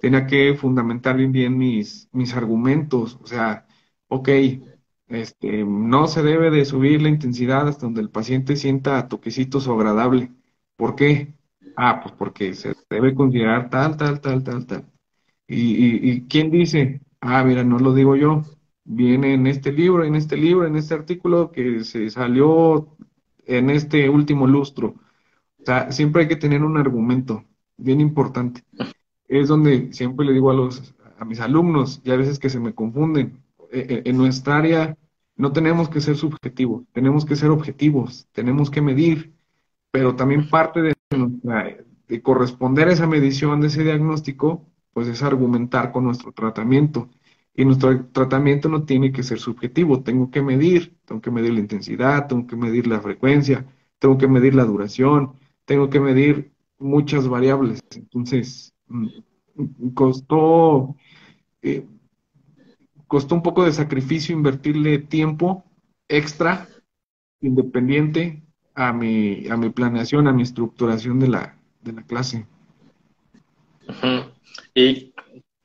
tenía 0.00 0.26
que 0.26 0.54
fundamentar 0.54 1.16
bien 1.16 1.32
bien 1.32 1.58
mis, 1.58 2.08
mis 2.12 2.34
argumentos, 2.34 3.18
o 3.22 3.26
sea, 3.26 3.66
ok, 4.08 4.28
este, 5.08 5.64
no 5.64 6.06
se 6.06 6.22
debe 6.22 6.50
de 6.50 6.64
subir 6.64 7.02
la 7.02 7.08
intensidad 7.08 7.68
hasta 7.68 7.86
donde 7.86 8.00
el 8.00 8.10
paciente 8.10 8.56
sienta 8.56 9.08
toquecitos 9.08 9.66
o 9.68 9.74
agradable. 9.74 10.32
¿Por 10.76 10.94
qué? 10.96 11.34
Ah, 11.82 11.98
pues 12.02 12.14
porque 12.14 12.52
se 12.52 12.74
debe 12.90 13.14
considerar 13.14 13.70
tal, 13.70 13.96
tal, 13.96 14.20
tal, 14.20 14.44
tal, 14.44 14.66
tal. 14.66 14.84
¿Y, 15.48 16.10
y, 16.10 16.26
quién 16.28 16.50
dice? 16.50 17.00
Ah, 17.22 17.42
mira, 17.42 17.64
no 17.64 17.78
lo 17.78 17.94
digo 17.94 18.16
yo. 18.16 18.42
Viene 18.84 19.32
en 19.32 19.46
este 19.46 19.72
libro, 19.72 20.04
en 20.04 20.14
este 20.14 20.36
libro, 20.36 20.66
en 20.66 20.76
este 20.76 20.92
artículo 20.92 21.50
que 21.50 21.82
se 21.84 22.10
salió 22.10 22.96
en 23.46 23.70
este 23.70 24.10
último 24.10 24.46
lustro. 24.46 24.88
O 25.58 25.64
sea, 25.64 25.90
siempre 25.90 26.22
hay 26.22 26.28
que 26.28 26.36
tener 26.36 26.62
un 26.62 26.76
argumento 26.76 27.44
bien 27.78 28.02
importante. 28.02 28.62
Es 29.26 29.48
donde 29.48 29.90
siempre 29.94 30.26
le 30.26 30.34
digo 30.34 30.50
a 30.50 30.54
los 30.54 30.94
a 31.18 31.24
mis 31.24 31.40
alumnos, 31.40 32.02
y 32.04 32.10
a 32.10 32.16
veces 32.16 32.38
que 32.38 32.50
se 32.50 32.60
me 32.60 32.74
confunden, 32.74 33.42
eh, 33.72 33.86
eh, 33.88 34.02
en 34.04 34.18
nuestra 34.18 34.58
área 34.58 34.98
no 35.36 35.52
tenemos 35.52 35.88
que 35.88 36.02
ser 36.02 36.16
subjetivos, 36.16 36.84
tenemos 36.92 37.24
que 37.24 37.36
ser 37.36 37.50
objetivos, 37.50 38.26
tenemos 38.32 38.70
que 38.70 38.82
medir, 38.82 39.32
pero 39.90 40.14
también 40.16 40.48
parte 40.48 40.82
de, 40.82 40.94
de 42.10 42.22
corresponder 42.22 42.88
a 42.88 42.92
esa 42.92 43.06
medición, 43.06 43.60
de 43.60 43.68
ese 43.68 43.84
diagnóstico, 43.84 44.66
pues 44.92 45.06
es 45.06 45.22
argumentar 45.22 45.92
con 45.92 46.04
nuestro 46.04 46.32
tratamiento. 46.32 47.08
Y 47.54 47.64
nuestro 47.64 48.06
tratamiento 48.06 48.68
no 48.68 48.84
tiene 48.84 49.12
que 49.12 49.22
ser 49.22 49.38
subjetivo, 49.38 50.02
tengo 50.02 50.30
que 50.30 50.42
medir, 50.42 50.96
tengo 51.04 51.20
que 51.20 51.30
medir 51.30 51.52
la 51.54 51.60
intensidad, 51.60 52.26
tengo 52.26 52.46
que 52.48 52.56
medir 52.56 52.88
la 52.88 53.00
frecuencia, 53.00 53.64
tengo 54.00 54.18
que 54.18 54.26
medir 54.26 54.56
la 54.56 54.64
duración, 54.64 55.34
tengo 55.64 55.88
que 55.88 56.00
medir 56.00 56.52
muchas 56.78 57.28
variables. 57.28 57.80
Entonces, 57.94 58.74
mm, 58.88 59.90
costó 59.94 60.96
eh, 61.62 61.86
costó 63.06 63.36
un 63.36 63.42
poco 63.42 63.64
de 63.64 63.72
sacrificio 63.72 64.34
invertirle 64.34 64.98
tiempo 64.98 65.64
extra, 66.08 66.68
independiente 67.40 68.42
a 68.74 68.92
mi, 68.92 69.46
a 69.48 69.56
mi 69.56 69.70
planeación, 69.70 70.26
a 70.26 70.32
mi 70.32 70.42
estructuración 70.42 71.20
de 71.20 71.28
la, 71.28 71.59
de 71.82 71.92
la 71.92 72.02
clase. 72.02 72.46
Y 74.74 75.12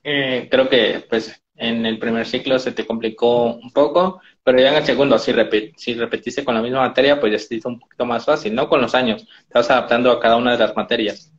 eh, 0.04 0.48
creo 0.50 0.70
que 0.70 1.06
pues 1.10 1.42
en 1.58 1.86
el 1.86 2.00
primer 2.00 2.26
ciclo 2.26 2.60
se 2.60 2.72
te 2.72 2.86
complicó 2.86 3.54
un 3.56 3.72
poco, 3.72 4.22
pero 4.44 4.60
ya 4.60 4.70
en 4.70 4.76
el 4.76 4.86
segundo, 4.86 5.18
si, 5.18 5.34
si 5.78 5.94
repetiste 5.94 6.44
con 6.44 6.56
la 6.56 6.62
misma 6.62 6.82
materia, 6.82 7.20
pues 7.20 7.32
ya 7.32 7.40
se 7.40 7.56
hizo 7.56 7.70
un 7.70 7.80
poquito 7.80 8.06
más 8.06 8.26
fácil, 8.26 8.54
¿no? 8.54 8.68
Con 8.68 8.82
los 8.82 8.94
años, 8.94 9.26
te 9.48 9.58
vas 9.58 9.70
adaptando 9.70 10.12
a 10.12 10.20
cada 10.20 10.38
una 10.38 10.52
de 10.52 10.60
las 10.60 10.76
materias. 10.76 11.32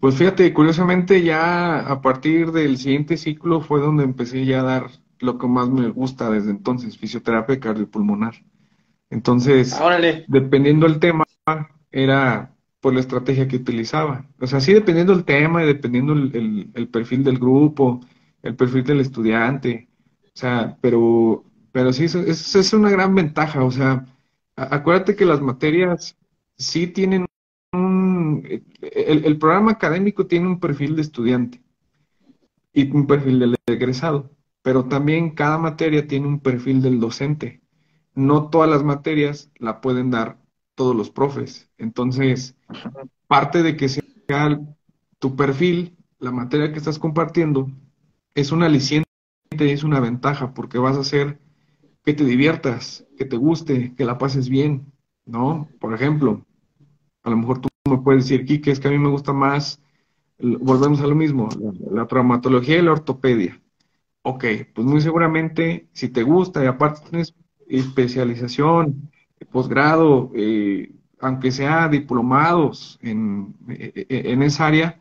Pues 0.00 0.16
fíjate, 0.16 0.52
curiosamente 0.52 1.22
ya 1.22 1.80
a 1.80 2.00
partir 2.00 2.50
del 2.52 2.76
siguiente 2.76 3.16
ciclo 3.16 3.60
fue 3.60 3.80
donde 3.80 4.02
empecé 4.04 4.44
ya 4.44 4.60
a 4.60 4.64
dar 4.64 4.86
lo 5.20 5.38
que 5.38 5.46
más 5.46 5.68
me 5.68 5.88
gusta 5.88 6.28
desde 6.30 6.50
entonces, 6.50 6.98
fisioterapia 6.98 7.60
cardiopulmonar. 7.60 8.34
Entonces, 9.10 9.78
dependiendo 10.26 10.88
del 10.88 10.98
tema, 10.98 11.24
era 11.92 12.51
por 12.82 12.92
la 12.92 13.00
estrategia 13.00 13.48
que 13.48 13.56
utilizaba. 13.56 14.26
O 14.40 14.46
sea, 14.46 14.60
sí 14.60 14.74
dependiendo 14.74 15.14
del 15.14 15.24
tema 15.24 15.62
y 15.62 15.66
dependiendo 15.66 16.12
el, 16.14 16.88
perfil 16.92 17.22
del 17.24 17.38
grupo, 17.38 18.00
el 18.42 18.56
perfil 18.56 18.84
del 18.84 19.00
estudiante. 19.00 19.88
O 20.24 20.30
sea, 20.34 20.76
pero, 20.80 21.44
pero 21.70 21.92
sí, 21.92 22.04
eso, 22.06 22.20
es 22.20 22.72
una 22.72 22.90
gran 22.90 23.14
ventaja. 23.14 23.64
O 23.64 23.70
sea, 23.70 24.04
acuérdate 24.56 25.14
que 25.16 25.24
las 25.24 25.40
materias 25.40 26.16
sí 26.56 26.88
tienen 26.88 27.26
el, 28.82 29.38
programa 29.38 29.70
académico 29.72 30.26
tiene 30.26 30.48
un 30.48 30.58
perfil 30.58 30.96
de 30.96 31.02
estudiante 31.02 31.62
y 32.72 32.90
un 32.90 33.06
perfil 33.06 33.38
del 33.38 33.56
egresado, 33.66 34.30
pero 34.62 34.86
también 34.86 35.30
cada 35.30 35.56
materia 35.58 36.08
tiene 36.08 36.26
un 36.26 36.40
perfil 36.40 36.82
del 36.82 36.98
docente. 36.98 37.62
No 38.14 38.50
todas 38.50 38.68
las 38.68 38.82
materias 38.82 39.52
la 39.58 39.80
pueden 39.80 40.10
dar 40.10 40.41
todos 40.74 40.96
los 40.96 41.10
profes. 41.10 41.70
Entonces, 41.78 42.56
parte 43.26 43.62
de 43.62 43.76
que 43.76 43.88
sea 43.88 44.60
tu 45.18 45.36
perfil, 45.36 45.96
la 46.18 46.32
materia 46.32 46.72
que 46.72 46.78
estás 46.78 46.98
compartiendo, 46.98 47.70
es 48.34 48.52
una 48.52 48.66
aliciente, 48.66 49.06
es 49.58 49.84
una 49.84 50.00
ventaja, 50.00 50.54
porque 50.54 50.78
vas 50.78 50.96
a 50.96 51.00
hacer 51.00 51.38
que 52.04 52.14
te 52.14 52.24
diviertas, 52.24 53.06
que 53.16 53.24
te 53.24 53.36
guste, 53.36 53.94
que 53.94 54.04
la 54.04 54.18
pases 54.18 54.48
bien, 54.48 54.92
¿no? 55.24 55.68
Por 55.78 55.94
ejemplo, 55.94 56.44
a 57.22 57.30
lo 57.30 57.36
mejor 57.36 57.60
tú 57.60 57.68
me 57.88 57.98
puedes 57.98 58.24
decir, 58.24 58.44
Kike, 58.44 58.70
es 58.70 58.80
que 58.80 58.88
a 58.88 58.90
mí 58.90 58.98
me 58.98 59.08
gusta 59.08 59.32
más, 59.32 59.80
volvemos 60.38 61.00
a 61.00 61.06
lo 61.06 61.14
mismo, 61.14 61.48
la, 61.90 62.06
traumatología 62.06 62.78
y 62.78 62.82
la 62.82 62.92
ortopedia. 62.92 63.60
Ok, 64.22 64.44
pues 64.74 64.86
muy 64.86 65.00
seguramente, 65.00 65.88
si 65.92 66.08
te 66.08 66.22
gusta 66.22 66.62
y 66.62 66.66
aparte 66.66 67.08
tienes 67.08 67.34
especialización, 67.68 69.11
posgrado, 69.46 70.30
eh, 70.34 70.92
aunque 71.20 71.52
sea 71.52 71.88
diplomados 71.88 72.98
en, 73.02 73.54
e, 73.68 74.06
e, 74.08 74.32
en, 74.32 74.42
esa 74.42 74.66
área, 74.66 75.00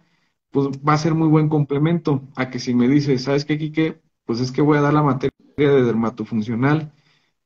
pues 0.52 0.68
va 0.88 0.94
a 0.94 0.98
ser 0.98 1.16
muy 1.16 1.28
buen 1.28 1.50
complemento 1.50 2.24
a 2.36 2.50
que 2.50 2.60
si 2.60 2.74
me 2.76 2.88
dices, 2.88 3.24
¿sabes 3.24 3.46
qué, 3.46 3.58
Quique? 3.58 4.02
Pues 4.26 4.40
es 4.40 4.52
que 4.52 4.62
voy 4.62 4.78
a 4.78 4.82
dar 4.82 4.94
la 4.94 5.04
materia 5.04 5.32
de 5.58 5.84
dermatofuncional 5.84 6.92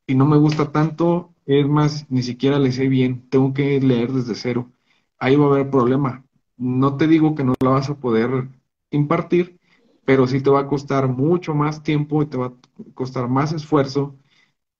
y 0.07 0.15
no 0.15 0.25
me 0.25 0.37
gusta 0.37 0.71
tanto, 0.71 1.33
es 1.45 1.67
más, 1.67 2.09
ni 2.11 2.23
siquiera 2.23 2.59
le 2.59 2.71
sé 2.71 2.87
bien, 2.89 3.29
tengo 3.29 3.53
que 3.53 3.79
leer 3.81 4.11
desde 4.11 4.35
cero 4.35 4.71
ahí 5.19 5.35
va 5.35 5.45
a 5.45 5.49
haber 5.49 5.69
problema. 5.69 6.25
No 6.57 6.97
te 6.97 7.07
digo 7.07 7.35
que 7.35 7.43
no 7.43 7.53
la 7.61 7.71
vas 7.71 7.89
a 7.89 7.99
poder 7.99 8.49
impartir, 8.91 9.59
pero 10.05 10.27
sí 10.27 10.41
te 10.41 10.49
va 10.49 10.61
a 10.61 10.67
costar 10.67 11.07
mucho 11.07 11.53
más 11.55 11.83
tiempo 11.83 12.21
y 12.23 12.27
te 12.27 12.37
va 12.37 12.47
a 12.47 12.53
costar 12.93 13.27
más 13.27 13.51
esfuerzo 13.53 14.15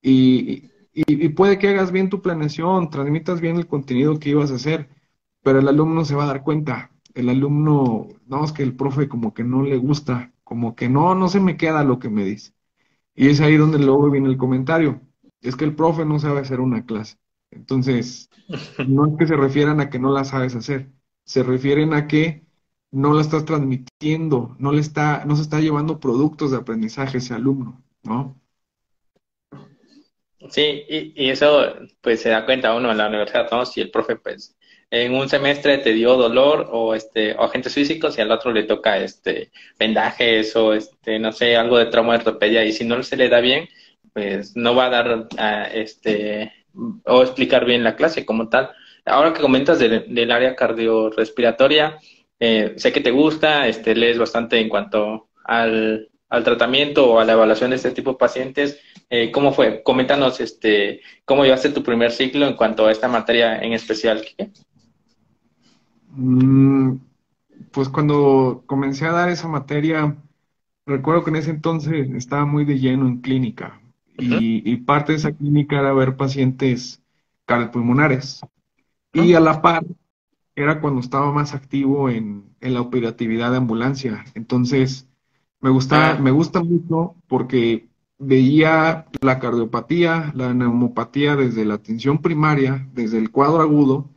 y, 0.01 0.70
puede 1.36 1.58
que 1.60 1.70
hagas 1.70 1.91
bien 1.91 2.10
tu 2.10 2.22
planeación, 2.22 2.89
transmitas 2.89 3.41
bien 3.41 3.58
el 3.58 3.68
contenido 3.68 4.20
que 4.20 4.30
ibas 4.30 4.52
a 4.52 4.56
hacer, 4.56 4.89
pero 5.43 5.60
el 5.60 5.68
alumno 5.68 6.06
se 6.06 6.16
va 6.16 6.24
a 6.24 6.28
dar 6.28 6.43
cuenta. 6.43 6.91
El 7.14 7.30
alumno, 7.30 8.08
no, 8.28 8.43
es 8.46 8.52
que 8.52 8.64
el 8.64 8.76
profe 8.76 9.08
como 9.10 9.34
que 9.34 9.43
no 9.43 9.64
le 9.64 9.78
gusta, 9.78 10.34
como 10.43 10.76
que 10.76 10.89
no, 10.89 11.16
no 11.16 11.28
se 11.30 11.39
me 11.39 11.58
queda 11.58 11.84
lo 11.84 12.00
que 12.00 12.10
me 12.10 12.26
dice. 12.26 12.54
Y 13.16 13.30
es 13.30 13.41
ahí 13.41 13.58
donde 13.58 13.80
luego 13.80 14.12
viene 14.12 14.30
el 14.30 14.38
comentario. 14.38 15.02
Es 15.41 15.56
que 15.56 15.66
el 15.66 15.76
profe 15.76 16.06
no 16.06 16.20
sabe 16.20 16.41
hacer 16.41 16.60
una 16.60 16.86
clase. 16.86 17.18
Entonces, 17.52 18.30
no 18.84 19.08
es 19.08 19.14
que 19.18 19.28
se 19.28 19.36
refieran 19.38 19.80
a 19.82 19.89
que 19.89 20.00
no 20.00 20.12
la 20.12 20.26
sabes 20.26 20.56
hacer, 20.56 20.91
se 21.26 21.43
refieren 21.43 21.93
a 21.93 22.08
que 22.08 22.46
no 22.91 23.14
la 23.14 23.22
estás 23.22 23.46
transmitiendo, 23.46 24.56
no 24.60 24.72
le 24.72 24.82
está, 24.82 25.26
no 25.26 25.36
se 25.36 25.43
está 25.43 25.60
llevando 25.62 26.00
productos 26.00 26.52
de 26.52 26.58
aprendizaje 26.58 27.18
ese 27.20 27.34
alumno, 27.34 27.84
¿no? 28.04 28.39
Sí, 30.50 30.86
y, 30.88 31.30
eso 31.30 31.76
pues 32.02 32.22
se 32.22 32.30
da 32.30 32.46
cuenta 32.46 32.76
uno 32.76 32.91
en 32.91 32.98
la 32.98 33.08
universidad, 33.08 33.50
¿no? 33.52 33.66
Si 33.66 33.82
el 33.82 33.91
profe 33.91 34.16
pues 34.18 34.56
en 34.91 35.14
un 35.14 35.28
semestre 35.30 35.80
te 35.80 35.93
dio 35.93 36.16
dolor 36.16 36.70
o 36.72 36.96
este 36.96 37.34
o 37.36 37.43
agentes 37.43 37.74
físicos 37.74 38.18
y 38.18 38.22
al 38.22 38.32
otro 38.32 38.52
le 38.52 38.64
toca 38.64 38.98
este 38.98 39.52
vendajes 39.80 40.56
o 40.56 40.74
este 40.74 41.20
no 41.20 41.32
sé 41.32 41.56
algo 41.58 41.78
de 41.78 41.88
trauma 41.88 42.14
de 42.14 42.20
ortopedia 42.20 42.64
y 42.64 42.72
si 42.72 42.86
no 42.86 43.02
se 43.04 43.18
le 43.18 43.30
da 43.30 43.39
bien 43.39 43.68
pues 44.14 44.56
no 44.56 44.76
va 44.76 44.86
a 44.86 44.89
dar 44.89 45.28
a, 45.38 45.66
este 45.66 46.54
o 47.06 47.22
explicar 47.22 47.66
bien 47.66 47.84
la 47.84 47.96
clase 47.96 48.26
como 48.26 48.50
tal. 48.50 48.72
Ahora 49.06 49.34
que 49.34 49.41
comentas 49.41 49.80
del, 49.80 50.32
área 50.32 50.56
cardiorrespiratoria, 50.56 52.00
eh, 52.39 52.74
sé 52.78 52.91
que 52.91 53.02
te 53.02 53.12
gusta, 53.12 53.68
este, 53.68 53.96
lees 53.96 54.18
bastante 54.18 54.60
en 54.60 54.70
cuanto 54.70 55.30
al, 55.43 56.10
al 56.30 56.43
tratamiento 56.43 57.11
o 57.11 57.19
a 57.19 57.26
la 57.26 57.34
evaluación 57.34 57.69
de 57.69 57.78
este 57.78 57.91
tipo 57.91 58.11
de 58.11 58.17
pacientes, 58.17 58.80
eh, 59.09 59.32
¿cómo 59.32 59.53
fue? 59.53 59.84
Coméntanos 59.84 60.39
este, 60.39 61.01
cómo 61.23 61.43
llevaste 61.43 61.69
tu 61.69 61.84
primer 61.84 62.11
ciclo 62.11 62.47
en 62.47 62.55
cuanto 62.55 62.86
a 62.86 62.91
esta 62.91 63.07
materia 63.07 63.59
en 63.59 63.73
especial. 63.73 64.26
Mm, 66.11 66.95
pues 67.71 67.89
cuando 67.89 68.63
comencé 68.65 69.05
a 69.05 69.11
dar 69.11 69.30
esa 69.30 69.47
materia, 69.47 70.15
recuerdo 70.86 71.23
que 71.23 71.30
en 71.30 71.36
ese 71.38 71.51
entonces 71.51 72.09
estaba 72.11 72.45
muy 72.45 72.65
de 72.65 72.80
lleno 72.80 73.07
en 73.07 73.21
clínica 73.21 73.80
y, 74.17 74.76
parte 74.78 75.11
de 75.11 75.17
esa 75.17 75.34
clínica 75.34 75.80
era 75.80 75.93
ver 75.93 76.15
pacientes 76.15 77.01
cardiopulmonares. 77.45 78.41
Y 79.13 79.34
a 79.34 79.39
la 79.39 79.61
par 79.61 79.84
era 80.55 80.80
cuando 80.80 81.01
estaba 81.01 81.32
más 81.34 81.53
activo 81.53 82.09
en, 82.09 82.45
en 82.61 82.73
la 82.73 82.82
operatividad 82.82 83.51
de 83.51 83.57
ambulancia. 83.57 84.23
Entonces, 84.36 85.07
me 85.66 85.72
gusta, 85.72 86.11
ah. 86.11 86.20
me 86.20 86.30
gusta 86.30 86.61
mucho 86.61 87.16
porque 87.28 87.88
veía 88.20 89.07
la 89.22 89.39
cardiopatía, 89.39 90.32
la 90.36 90.53
neumopatía 90.53 91.36
desde 91.36 91.66
la 91.66 91.74
atención 91.74 92.20
primaria, 92.20 92.88
desde 92.93 93.18
el 93.18 93.32
cuadro 93.32 93.63
agudo, 93.63 94.07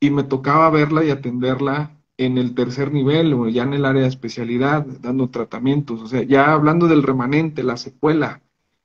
y 0.00 0.10
me 0.10 0.24
tocaba 0.24 0.68
verla 0.70 1.04
y 1.04 1.10
atenderla 1.10 1.96
en 2.16 2.36
el 2.36 2.52
tercer 2.56 2.92
nivel 2.92 3.32
o 3.32 3.48
ya 3.48 3.62
en 3.62 3.74
el 3.74 3.84
área 3.84 4.02
de 4.02 4.08
especialidad, 4.08 4.84
dando 5.00 5.30
tratamientos. 5.30 6.02
O 6.02 6.08
sea, 6.08 6.24
ya 6.24 6.52
hablando 6.52 6.88
del 6.88 7.04
remanente, 7.04 7.62
la 7.62 7.76
secuela 7.76 8.42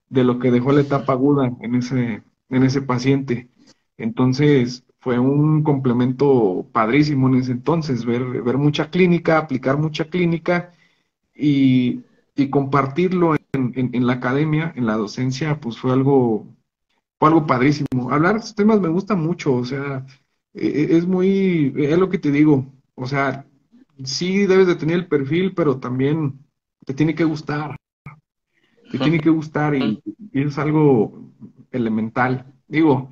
de 0.07 0.23
lo 0.23 0.37
que 0.37 0.51
dejó 0.51 0.71
la 0.71 0.81
etapa 0.81 1.13
aguda 1.13 1.51
en 1.61 1.73
ese, 1.73 2.21
en 2.49 2.63
ese 2.63 2.83
paciente. 2.83 3.49
Entonces, 3.97 4.83
fue 4.99 5.17
un 5.17 5.63
complemento 5.63 6.67
padrísimo 6.71 7.27
en 7.29 7.35
ese 7.37 7.53
entonces, 7.53 8.05
ver, 8.05 8.23
ver 8.43 8.59
mucha 8.59 8.91
clínica, 8.91 9.39
aplicar 9.39 9.77
mucha 9.79 10.05
clínica 10.05 10.73
y, 11.35 12.03
compartirlo 12.49 13.35
en, 13.53 14.07
la 14.07 14.13
academia, 14.13 14.73
en 14.75 14.85
la 14.85 14.97
docencia, 14.97 15.59
pues 15.59 15.77
fue 15.77 15.91
algo, 15.93 16.47
fue 17.19 17.29
algo 17.29 17.45
padrísimo. 17.45 18.09
Hablar 18.11 18.33
de 18.33 18.39
estos 18.39 18.55
temas 18.55 18.81
me 18.81 18.89
gusta 18.89 19.15
mucho, 19.15 19.53
o 19.53 19.65
sea, 19.65 20.05
e, 20.53 20.67
e, 20.67 20.97
es 20.97 21.05
muy, 21.05 21.73
es 21.77 21.97
lo 21.97 22.09
que 22.09 22.17
te 22.17 22.31
digo, 22.31 22.65
o 22.95 23.05
sea, 23.07 23.45
sí 24.03 24.45
debes 24.45 24.67
de 24.67 24.75
tener 24.75 24.95
el 24.95 25.07
perfil, 25.07 25.53
pero 25.53 25.79
también 25.79 26.39
te 26.85 26.93
tiene 26.93 27.15
que 27.15 27.23
gustar, 27.23 27.75
te 28.91 28.97
tiene 28.99 29.19
que 29.19 29.29
gustar 29.29 29.75
y, 29.75 30.01
y 30.31 30.41
es 30.41 30.57
algo 30.57 31.31
elemental. 31.71 32.53
Digo, 32.67 33.11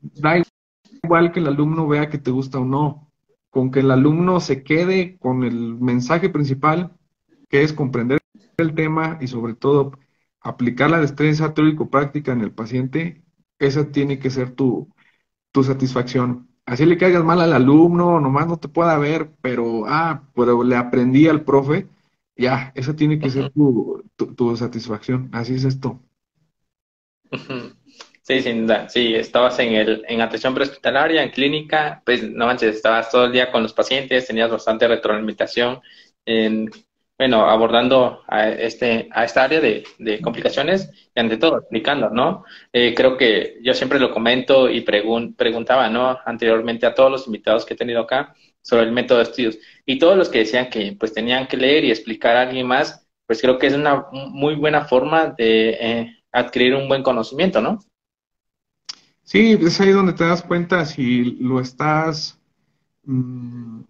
da 0.00 0.42
igual 1.02 1.32
que 1.32 1.40
el 1.40 1.46
alumno 1.46 1.86
vea 1.86 2.08
que 2.08 2.18
te 2.18 2.30
gusta 2.30 2.58
o 2.58 2.64
no, 2.64 3.10
con 3.50 3.70
que 3.70 3.80
el 3.80 3.90
alumno 3.90 4.40
se 4.40 4.62
quede 4.62 5.16
con 5.18 5.44
el 5.44 5.74
mensaje 5.76 6.28
principal, 6.28 6.92
que 7.48 7.62
es 7.62 7.72
comprender 7.72 8.18
el 8.56 8.74
tema 8.74 9.18
y 9.20 9.28
sobre 9.28 9.54
todo 9.54 9.92
aplicar 10.40 10.90
la 10.90 11.00
destreza 11.00 11.54
teórico-práctica 11.54 12.32
en 12.32 12.40
el 12.40 12.52
paciente, 12.52 13.22
esa 13.58 13.90
tiene 13.90 14.18
que 14.18 14.30
ser 14.30 14.52
tu, 14.52 14.88
tu 15.52 15.64
satisfacción. 15.64 16.48
Así 16.66 16.84
le 16.84 16.98
caigas 16.98 17.24
mal 17.24 17.40
al 17.40 17.52
alumno, 17.52 18.20
nomás 18.20 18.46
no 18.46 18.58
te 18.58 18.68
pueda 18.68 18.98
ver, 18.98 19.30
pero, 19.40 19.84
ah, 19.86 20.28
pero 20.34 20.62
le 20.62 20.76
aprendí 20.76 21.28
al 21.28 21.42
profe, 21.44 21.86
ya, 22.36 22.72
esa 22.74 22.94
tiene 22.94 23.18
que 23.18 23.30
ser 23.30 23.50
tu, 23.50 24.04
tu, 24.16 24.56
satisfacción. 24.56 25.30
Así 25.32 25.54
es 25.54 25.64
esto. 25.64 26.00
Sí, 28.22 28.42
sin 28.42 28.66
duda. 28.66 28.88
Sí, 28.88 29.14
estabas 29.14 29.58
en, 29.60 29.74
el, 29.74 30.04
en 30.08 30.20
atención 30.20 30.52
prehospitalaria, 30.52 31.22
en 31.22 31.30
clínica, 31.30 32.02
pues 32.04 32.28
no 32.28 32.46
manches, 32.46 32.76
estabas 32.76 33.10
todo 33.10 33.26
el 33.26 33.32
día 33.32 33.52
con 33.52 33.62
los 33.62 33.72
pacientes, 33.72 34.26
tenías 34.26 34.50
bastante 34.50 34.88
retroalimentación, 34.88 35.80
en, 36.24 36.68
bueno, 37.18 37.48
abordando 37.48 38.22
a, 38.28 38.48
este, 38.48 39.08
a 39.12 39.24
esta 39.24 39.44
área 39.44 39.60
de, 39.60 39.84
complicaciones 40.22 40.90
y 41.14 41.20
ante 41.20 41.38
todo 41.38 41.58
explicando, 41.58 42.10
¿no? 42.10 42.44
Eh, 42.72 42.94
creo 42.94 43.16
que 43.16 43.58
yo 43.62 43.72
siempre 43.72 43.98
lo 43.98 44.12
comento 44.12 44.68
y 44.68 44.82
preguntaba, 44.82 45.88
¿no? 45.88 46.18
Anteriormente 46.26 46.84
a 46.84 46.94
todos 46.94 47.10
los 47.10 47.26
invitados 47.26 47.64
que 47.64 47.74
he 47.74 47.76
tenido 47.76 48.02
acá 48.02 48.34
sobre 48.60 48.84
el 48.84 48.92
método 48.92 49.18
de 49.18 49.24
estudios 49.24 49.58
y 49.86 49.98
todos 49.98 50.16
los 50.16 50.28
que 50.28 50.40
decían 50.40 50.68
que 50.68 50.94
pues 50.98 51.14
tenían 51.14 51.46
que 51.46 51.56
leer 51.56 51.84
y 51.84 51.90
explicar 51.90 52.36
a 52.36 52.42
alguien 52.42 52.66
más, 52.66 53.06
pues 53.26 53.40
creo 53.40 53.58
que 53.58 53.68
es 53.68 53.74
una 53.74 54.06
muy 54.12 54.54
buena 54.54 54.84
forma 54.84 55.34
de 55.38 55.70
eh, 55.80 56.16
adquirir 56.32 56.74
un 56.74 56.88
buen 56.88 57.02
conocimiento, 57.02 57.62
¿no? 57.62 57.78
Sí, 59.22 59.58
es 59.60 59.80
ahí 59.80 59.90
donde 59.90 60.12
te 60.12 60.24
das 60.24 60.42
cuenta 60.42 60.84
si 60.84 61.36
lo 61.40 61.60
estás, 61.60 62.38
mm, 63.04 63.80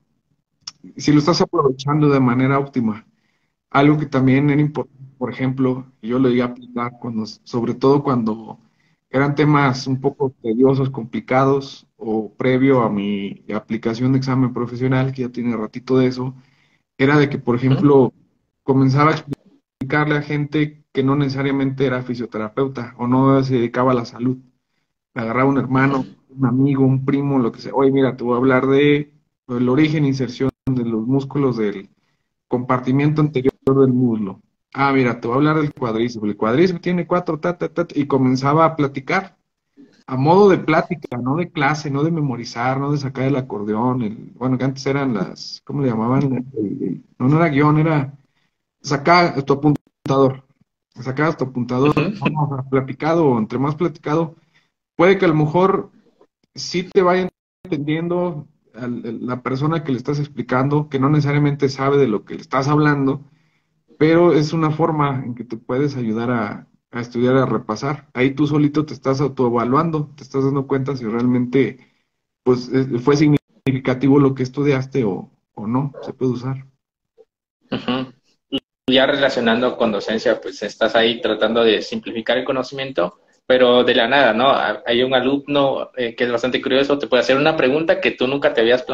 si 0.97 1.13
lo 1.13 1.19
estás 1.19 1.41
aprovechando 1.41 2.09
de 2.09 2.21
manera 2.21 2.59
óptima. 2.59 3.05
Algo 3.71 3.99
que 3.99 4.07
también 4.07 4.51
era 4.51 4.61
importante, 4.61 5.05
por 5.19 5.31
ejemplo, 5.31 5.87
yo 6.03 6.19
lo 6.19 6.31
iba 6.31 6.47
a 6.47 6.49
aplicar 6.49 6.93
cuando, 7.01 7.27
sobre 7.27 7.75
todo 7.75 8.03
cuando 8.03 8.59
eran 9.11 9.35
temas 9.35 9.87
un 9.87 10.01
poco 10.01 10.31
tediosos, 10.43 10.91
complicados, 10.91 11.87
o 11.97 12.33
previo 12.35 12.83
a 12.83 12.91
mi 12.91 13.45
aplicación 13.55 14.13
de 14.13 14.19
examen 14.19 14.53
profesional, 14.53 15.13
que 15.13 15.23
ya 15.23 15.29
tiene 15.31 15.57
ratito 15.57 15.99
de 15.99 16.07
eso, 16.09 16.35
era 16.99 17.19
de 17.19 17.29
que, 17.31 17.39
por 17.39 17.57
ejemplo, 17.57 18.13
comenzaba 18.63 19.13
a 19.13 19.15
explicarle 19.15 20.17
a 20.17 20.23
gente 20.23 20.85
que 20.93 21.03
no 21.03 21.17
necesariamente 21.17 21.87
era 21.87 22.03
fisioterapeuta 22.03 22.95
o 22.99 23.07
no 23.07 23.43
se 23.45 23.55
dedicaba 23.57 23.93
a 23.93 23.95
la 23.95 24.05
salud 24.05 24.39
agarraba 25.17 25.49
un 25.51 25.59
hermano, 25.59 26.05
un 26.29 26.47
amigo, 26.47 26.85
un 26.85 27.05
primo, 27.05 27.39
lo 27.39 27.53
que 27.53 27.61
sea. 27.61 27.73
Oye, 27.75 27.91
mira, 27.91 28.17
te 28.17 28.25
voy 28.25 28.35
a 28.35 28.39
hablar 28.39 28.67
de 28.67 29.13
el 29.49 29.69
origen 29.69 30.05
e 30.05 30.09
inserción 30.09 30.51
de 30.71 30.85
los 30.85 31.07
músculos 31.07 31.57
del 31.57 31.89
compartimiento 32.49 33.21
anterior 33.23 33.55
del 33.75 33.93
muslo. 33.93 34.41
Ah, 34.73 34.93
mira, 34.93 35.21
te 35.21 35.27
voy 35.27 35.35
a 35.35 35.39
hablar 35.39 35.57
del 35.57 35.73
cuadríceps. 35.73 36.25
El 36.25 36.37
cuadríceps 36.37 36.81
tiene 36.81 37.07
cuatro, 37.07 37.41
ta, 37.41 37.57
ta, 37.57 37.69
ta, 37.69 37.87
y 37.95 38.07
comenzaba 38.07 38.65
a 38.65 38.77
platicar 38.77 39.37
a 40.07 40.17
modo 40.17 40.49
de 40.49 40.59
plática, 40.59 41.17
no 41.17 41.37
de 41.37 41.51
clase, 41.51 41.91
no 41.91 42.05
de 42.05 42.13
memorizar, 42.13 42.79
no 42.79 42.93
de 42.93 42.99
sacar 42.99 43.25
el 43.25 43.37
acordeón. 43.37 44.03
El, 44.03 44.33
bueno, 44.37 44.57
que 44.59 44.65
antes 44.65 44.87
eran 44.87 45.15
las, 45.15 45.63
¿cómo 45.65 45.83
le 45.83 45.89
llamaban? 45.89 46.47
no, 47.19 47.29
no 47.29 47.37
era 47.37 47.49
guion, 47.49 47.79
era 47.79 48.17
sacar 48.81 49.43
tu 49.43 49.55
apuntador. 49.55 50.45
Sacabas 50.95 51.37
tu 51.37 51.45
apuntador, 51.45 51.95
platicado, 52.71 53.37
entre 53.39 53.59
más 53.59 53.75
platicado, 53.75 54.37
puede 54.97 55.19
que 55.19 55.27
a 55.27 55.29
lo 55.29 55.35
mejor 55.35 55.91
sí 56.55 56.85
te 56.85 57.03
vaya 57.03 57.29
entendiendo 57.65 58.49
la 58.73 59.43
persona 59.43 59.85
que 59.85 59.93
le 59.93 59.99
estás 59.99 60.19
explicando, 60.19 60.89
que 60.89 60.99
no 60.99 61.11
necesariamente 61.11 61.69
sabe 61.69 61.99
de 61.99 62.09
lo 62.09 62.25
que 62.25 62.35
le 62.35 62.41
estás 62.41 62.69
hablando, 62.69 63.25
pero 63.99 64.33
es 64.33 64.53
una 64.53 64.71
forma 64.71 65.23
en 65.25 65.35
que 65.35 65.45
te 65.45 65.57
puedes 65.57 65.97
ayudar 65.97 66.31
a, 66.31 66.67
estudiar, 67.01 67.37
a 67.37 67.47
repasar. 67.47 68.09
Ahí 68.15 68.31
tú 68.33 68.47
solito 68.47 68.87
te 68.87 68.95
estás 68.95 69.21
autoevaluando, 69.21 70.11
te 70.17 70.23
estás 70.23 70.45
dando 70.45 70.67
cuenta 70.67 70.97
si 70.97 71.05
realmente 71.05 71.79
pues, 72.43 72.71
fue 73.03 73.17
significativo 73.17 74.19
lo 74.19 74.35
que 74.35 74.43
estudiaste 74.43 75.05
o, 75.05 75.31
no, 75.57 75.93
se 76.03 76.13
puede 76.13 76.33
usar. 76.33 76.67
Ya 78.89 79.07
relacionando 79.07 79.77
con 79.77 79.93
docencia, 79.93 80.41
pues 80.41 80.63
estás 80.63 80.95
ahí 80.95 81.21
tratando 81.21 81.65
de 81.65 81.83
simplificar 81.83 82.39
el 82.39 82.45
conocimiento 82.45 83.21
pero 83.47 83.85
de 83.85 83.95
la 83.95 84.09
nada, 84.09 84.33
¿no? 84.33 84.53
Hay 84.85 85.03
un 85.03 85.15
alumno 85.15 85.91
eh, 85.97 86.15
que 86.17 86.25
es 86.25 86.33
bastante 86.33 86.61
curioso, 86.61 86.99
te 86.99 87.07
puede 87.07 87.23
hacer 87.23 87.37
una 87.37 87.57
pregunta 87.57 88.01
que 88.01 88.11
tú 88.11 88.27
nunca 88.27 88.53
te 88.53 88.61
habías 88.61 88.85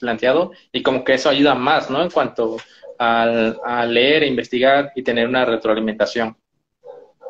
planteado 0.00 0.52
y 0.72 0.82
como 0.82 1.04
que 1.04 1.14
eso 1.14 1.28
ayuda 1.28 1.54
más, 1.54 1.90
¿no? 1.90 2.02
En 2.02 2.10
cuanto 2.10 2.56
a 2.98 3.86
leer, 3.86 4.24
investigar 4.24 4.92
y 4.94 5.02
tener 5.02 5.28
una 5.28 5.44
retroalimentación. 5.44 6.36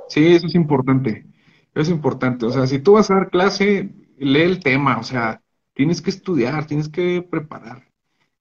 Sí, 0.09 0.35
eso 0.35 0.47
es 0.47 0.55
importante, 0.55 1.27
es 1.75 1.89
importante. 1.89 2.47
O 2.47 2.51
sea, 2.51 2.67
si 2.67 2.79
tú 2.79 2.93
vas 2.95 3.11
a 3.11 3.15
dar 3.15 3.31
clase, 3.31 3.91
lee 4.19 4.41
el 4.41 4.61
tema, 4.61 4.99
o 4.99 5.03
sea, 5.03 5.43
tienes 5.75 6.01
que 6.01 6.11
estudiar, 6.11 6.67
tienes 6.67 6.89
que 6.89 7.23
preparar. 7.23 7.89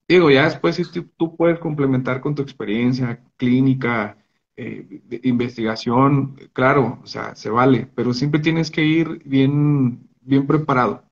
Digo, 0.08 0.30
ya 0.30 0.44
después 0.44 0.76
si 0.76 0.84
tú 1.16 1.36
puedes 1.36 1.58
complementar 1.58 2.20
con 2.20 2.34
tu 2.34 2.42
experiencia 2.42 3.22
clínica, 3.36 4.16
eh, 4.56 5.02
investigación, 5.22 6.34
claro, 6.52 6.98
o 7.02 7.06
sea, 7.06 7.34
se 7.36 7.50
vale, 7.50 7.86
pero 7.94 8.14
siempre 8.14 8.40
tienes 8.40 8.70
que 8.70 8.82
ir 8.82 9.22
bien, 9.24 10.08
bien 10.22 10.46
preparado. 10.46 11.04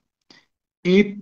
Y 0.83 1.17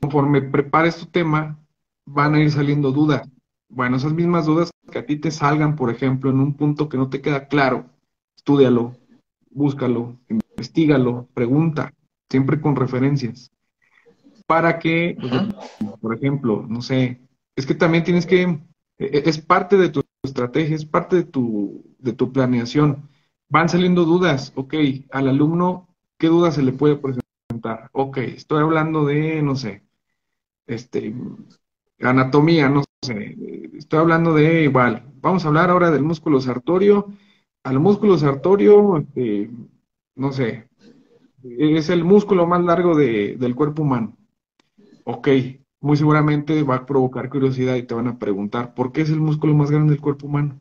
conforme 0.00 0.42
prepares 0.42 0.96
tu 0.96 1.06
tema, 1.06 1.58
van 2.06 2.34
a 2.34 2.40
ir 2.40 2.50
saliendo 2.50 2.92
dudas. 2.92 3.28
Bueno, 3.74 3.96
esas 3.96 4.12
mismas 4.12 4.46
dudas 4.46 4.70
que 4.92 5.00
a 5.00 5.04
ti 5.04 5.16
te 5.16 5.32
salgan, 5.32 5.74
por 5.74 5.90
ejemplo, 5.90 6.30
en 6.30 6.38
un 6.38 6.54
punto 6.54 6.88
que 6.88 6.96
no 6.96 7.10
te 7.10 7.20
queda 7.20 7.48
claro, 7.48 7.90
estudialo, 8.36 8.92
búscalo, 9.50 10.16
investigalo, 10.28 11.28
pregunta, 11.34 11.92
siempre 12.30 12.60
con 12.60 12.76
referencias. 12.76 13.50
Para 14.46 14.78
que, 14.78 15.16
pues, 15.20 15.32
por 16.00 16.14
ejemplo, 16.14 16.64
no 16.68 16.82
sé, 16.82 17.20
es 17.56 17.66
que 17.66 17.74
también 17.74 18.04
tienes 18.04 18.26
que, 18.26 18.42
e, 18.42 18.60
e, 18.98 19.22
es 19.28 19.40
parte 19.40 19.76
de 19.76 19.88
tu 19.88 20.02
estrategia, 20.22 20.76
es 20.76 20.86
parte 20.86 21.16
de 21.16 21.24
tu, 21.24 21.84
de 21.98 22.12
tu 22.12 22.32
planeación. 22.32 23.08
Van 23.48 23.68
saliendo 23.68 24.04
dudas, 24.04 24.52
ok, 24.54 24.74
al 25.10 25.26
alumno, 25.26 25.88
¿qué 26.16 26.28
dudas 26.28 26.54
se 26.54 26.62
le 26.62 26.70
puede 26.70 26.94
presentar? 26.94 27.90
Ok, 27.92 28.18
estoy 28.18 28.62
hablando 28.62 29.04
de, 29.04 29.42
no 29.42 29.56
sé, 29.56 29.82
este, 30.68 31.12
anatomía, 32.00 32.68
no 32.68 32.84
sé, 33.02 33.36
estoy 33.76 33.98
hablando 34.00 34.34
de 34.34 34.62
igual, 34.64 35.04
vamos 35.20 35.44
a 35.44 35.48
hablar 35.48 35.70
ahora 35.70 35.90
del 35.90 36.02
músculo 36.02 36.40
sartorio. 36.40 37.08
Al 37.64 37.80
músculo 37.80 38.18
sartorio, 38.18 38.98
este, 38.98 39.50
no 40.16 40.32
sé, 40.32 40.68
es 41.44 41.88
el 41.90 42.04
músculo 42.04 42.46
más 42.46 42.62
largo 42.64 42.96
del 42.96 43.54
cuerpo 43.54 43.82
humano. 43.82 44.16
Ok, 45.04 45.28
muy 45.80 45.96
seguramente 45.96 46.62
va 46.62 46.76
a 46.76 46.86
provocar 46.86 47.28
curiosidad 47.30 47.76
y 47.76 47.82
te 47.84 47.94
van 47.94 48.08
a 48.08 48.18
preguntar, 48.18 48.74
¿por 48.74 48.92
qué 48.92 49.02
es 49.02 49.10
el 49.10 49.20
músculo 49.20 49.54
más 49.54 49.70
grande 49.70 49.92
del 49.92 50.00
cuerpo 50.00 50.26
humano? 50.26 50.58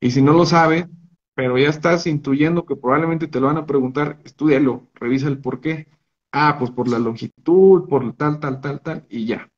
Y 0.00 0.10
si 0.12 0.22
no 0.22 0.32
lo 0.32 0.46
sabes, 0.46 0.86
pero 1.34 1.58
ya 1.58 1.68
estás 1.68 2.06
intuyendo 2.06 2.66
que 2.66 2.76
probablemente 2.76 3.28
te 3.28 3.40
lo 3.40 3.46
van 3.48 3.58
a 3.58 3.66
preguntar, 3.66 4.20
estudialo, 4.24 4.88
revisa 4.94 5.28
el 5.28 5.40
por 5.40 5.60
qué. 5.60 5.88
Ah, 6.32 6.56
pues 6.58 6.70
por 6.70 6.88
la 6.88 6.98
longitud, 6.98 7.88
por 7.88 8.14
tal, 8.14 8.40
tal, 8.40 8.60
tal, 8.60 8.80
tal, 8.82 9.06
y 9.10 9.26
ya. 9.26 9.50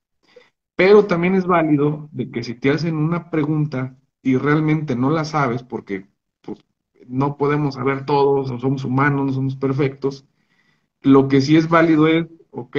Pero 0.78 1.06
también 1.06 1.34
es 1.34 1.44
válido 1.44 2.08
de 2.12 2.30
que 2.30 2.44
si 2.44 2.54
te 2.54 2.70
hacen 2.70 2.94
una 2.94 3.30
pregunta 3.30 3.96
y 4.22 4.36
realmente 4.36 4.94
no 4.94 5.10
la 5.10 5.24
sabes, 5.24 5.64
porque 5.64 6.06
pues, 6.40 6.60
no 7.08 7.36
podemos 7.36 7.74
saber 7.74 8.06
todos, 8.06 8.48
no 8.52 8.60
somos 8.60 8.84
humanos, 8.84 9.26
no 9.26 9.32
somos 9.32 9.56
perfectos, 9.56 10.24
lo 11.02 11.26
que 11.26 11.40
sí 11.40 11.56
es 11.56 11.68
válido 11.68 12.06
es, 12.06 12.28
ok, 12.52 12.76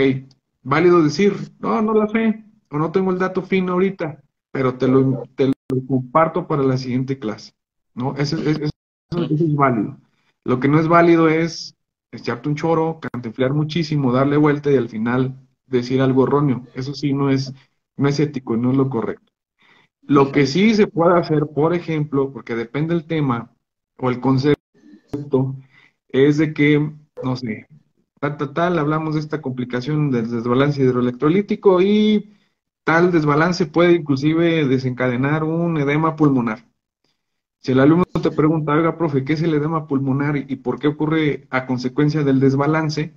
válido 0.63 1.03
decir, 1.03 1.33
no, 1.59 1.81
no 1.81 1.93
la 1.93 2.07
sé, 2.07 2.45
o 2.69 2.77
no 2.77 2.89
tengo 2.93 3.11
el 3.11 3.19
dato 3.19 3.41
fino 3.41 3.73
ahorita, 3.73 4.23
pero 4.49 4.75
te 4.75 4.87
lo, 4.87 5.23
te 5.35 5.47
lo 5.47 5.53
comparto 5.85 6.47
para 6.47 6.63
la 6.63 6.77
siguiente 6.77 7.19
clase, 7.19 7.51
¿no? 7.95 8.15
Eso, 8.15 8.37
eso, 8.37 8.63
es 8.63 9.55
válido. 9.55 9.97
Lo 10.45 10.61
que 10.61 10.69
no 10.69 10.79
es 10.79 10.87
válido 10.87 11.27
es 11.27 11.75
echarte 12.13 12.47
un 12.47 12.55
choro, 12.55 13.01
cantiflear 13.11 13.53
muchísimo, 13.53 14.13
darle 14.13 14.37
vuelta 14.37 14.71
y 14.71 14.77
al 14.77 14.87
final 14.87 15.35
decir 15.65 16.01
algo 16.01 16.23
erróneo. 16.23 16.65
Eso 16.73 16.93
sí 16.93 17.11
no 17.11 17.29
es 17.29 17.53
no 17.99 18.07
es 18.07 18.19
ético, 18.19 18.55
no 18.57 18.71
es 18.71 18.77
lo 18.77 18.89
correcto. 18.89 19.31
Lo 20.01 20.31
que 20.31 20.47
sí 20.47 20.73
se 20.73 20.87
puede 20.87 21.19
hacer, 21.19 21.47
por 21.53 21.73
ejemplo, 21.73 22.31
porque 22.31 22.55
depende 22.55 22.95
del 22.95 23.05
tema 23.05 23.51
o 23.97 24.09
el 24.09 24.21
concepto, 24.21 24.57
es 26.07 26.37
de 26.37 26.53
que, 26.53 26.93
no 27.21 27.35
sé, 27.35 27.67
tal, 28.19 28.37
tal, 28.37 28.53
tal, 28.53 28.79
hablamos 28.79 29.15
de 29.15 29.19
esta 29.19 29.41
complicación 29.41 30.11
del 30.11 30.31
desbalance 30.31 30.81
hidroelectrolítico 30.81 31.81
y 31.81 32.33
tal 32.85 33.11
desbalance 33.11 33.65
puede 33.65 33.93
inclusive 33.93 34.65
desencadenar 34.65 35.43
un 35.43 35.77
edema 35.77 36.15
pulmonar. 36.15 36.65
Si 37.59 37.73
el 37.73 37.81
alumno 37.81 38.05
te 38.23 38.31
pregunta, 38.31 38.73
oiga, 38.73 38.97
profe, 38.97 39.25
¿qué 39.25 39.33
es 39.33 39.41
el 39.41 39.53
edema 39.53 39.87
pulmonar 39.87 40.37
y 40.37 40.55
por 40.55 40.79
qué 40.79 40.87
ocurre 40.87 41.47
a 41.49 41.65
consecuencia 41.67 42.23
del 42.23 42.39
desbalance? 42.39 43.13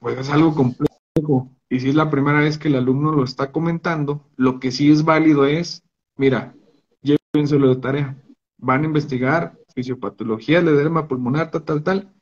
Pues 0.00 0.18
es 0.18 0.28
algo 0.30 0.54
complejo 0.54 1.53
y 1.68 1.80
si 1.80 1.88
es 1.88 1.94
la 1.94 2.10
primera 2.10 2.40
vez 2.40 2.58
que 2.58 2.68
el 2.68 2.76
alumno 2.76 3.12
lo 3.12 3.24
está 3.24 3.52
comentando, 3.52 4.24
lo 4.36 4.60
que 4.60 4.70
sí 4.70 4.90
es 4.90 5.04
válido 5.04 5.46
es, 5.46 5.82
mira, 6.16 6.54
llévenselo 7.02 7.68
de 7.74 7.80
tarea. 7.80 8.16
Van 8.58 8.82
a 8.82 8.86
investigar 8.86 9.58
fisiopatología 9.74 10.60
del 10.60 10.76
edema 10.76 11.08
pulmonar, 11.08 11.50
tal, 11.50 11.64
tal, 11.64 11.82
tal, 11.82 12.12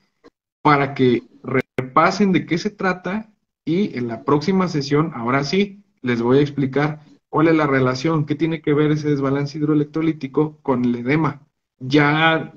para 0.62 0.94
que 0.94 1.22
repasen 1.42 2.32
de 2.32 2.46
qué 2.46 2.58
se 2.58 2.70
trata 2.70 3.32
y 3.64 3.96
en 3.98 4.08
la 4.08 4.24
próxima 4.24 4.68
sesión, 4.68 5.12
ahora 5.14 5.44
sí, 5.44 5.84
les 6.00 6.22
voy 6.22 6.38
a 6.38 6.42
explicar 6.42 7.00
cuál 7.28 7.48
es 7.48 7.56
la 7.56 7.66
relación, 7.66 8.26
qué 8.26 8.34
tiene 8.34 8.60
que 8.60 8.74
ver 8.74 8.90
ese 8.90 9.10
desbalance 9.10 9.58
hidroelectrolítico 9.58 10.58
con 10.62 10.84
el 10.84 10.96
edema. 10.96 11.46
Ya, 11.78 12.52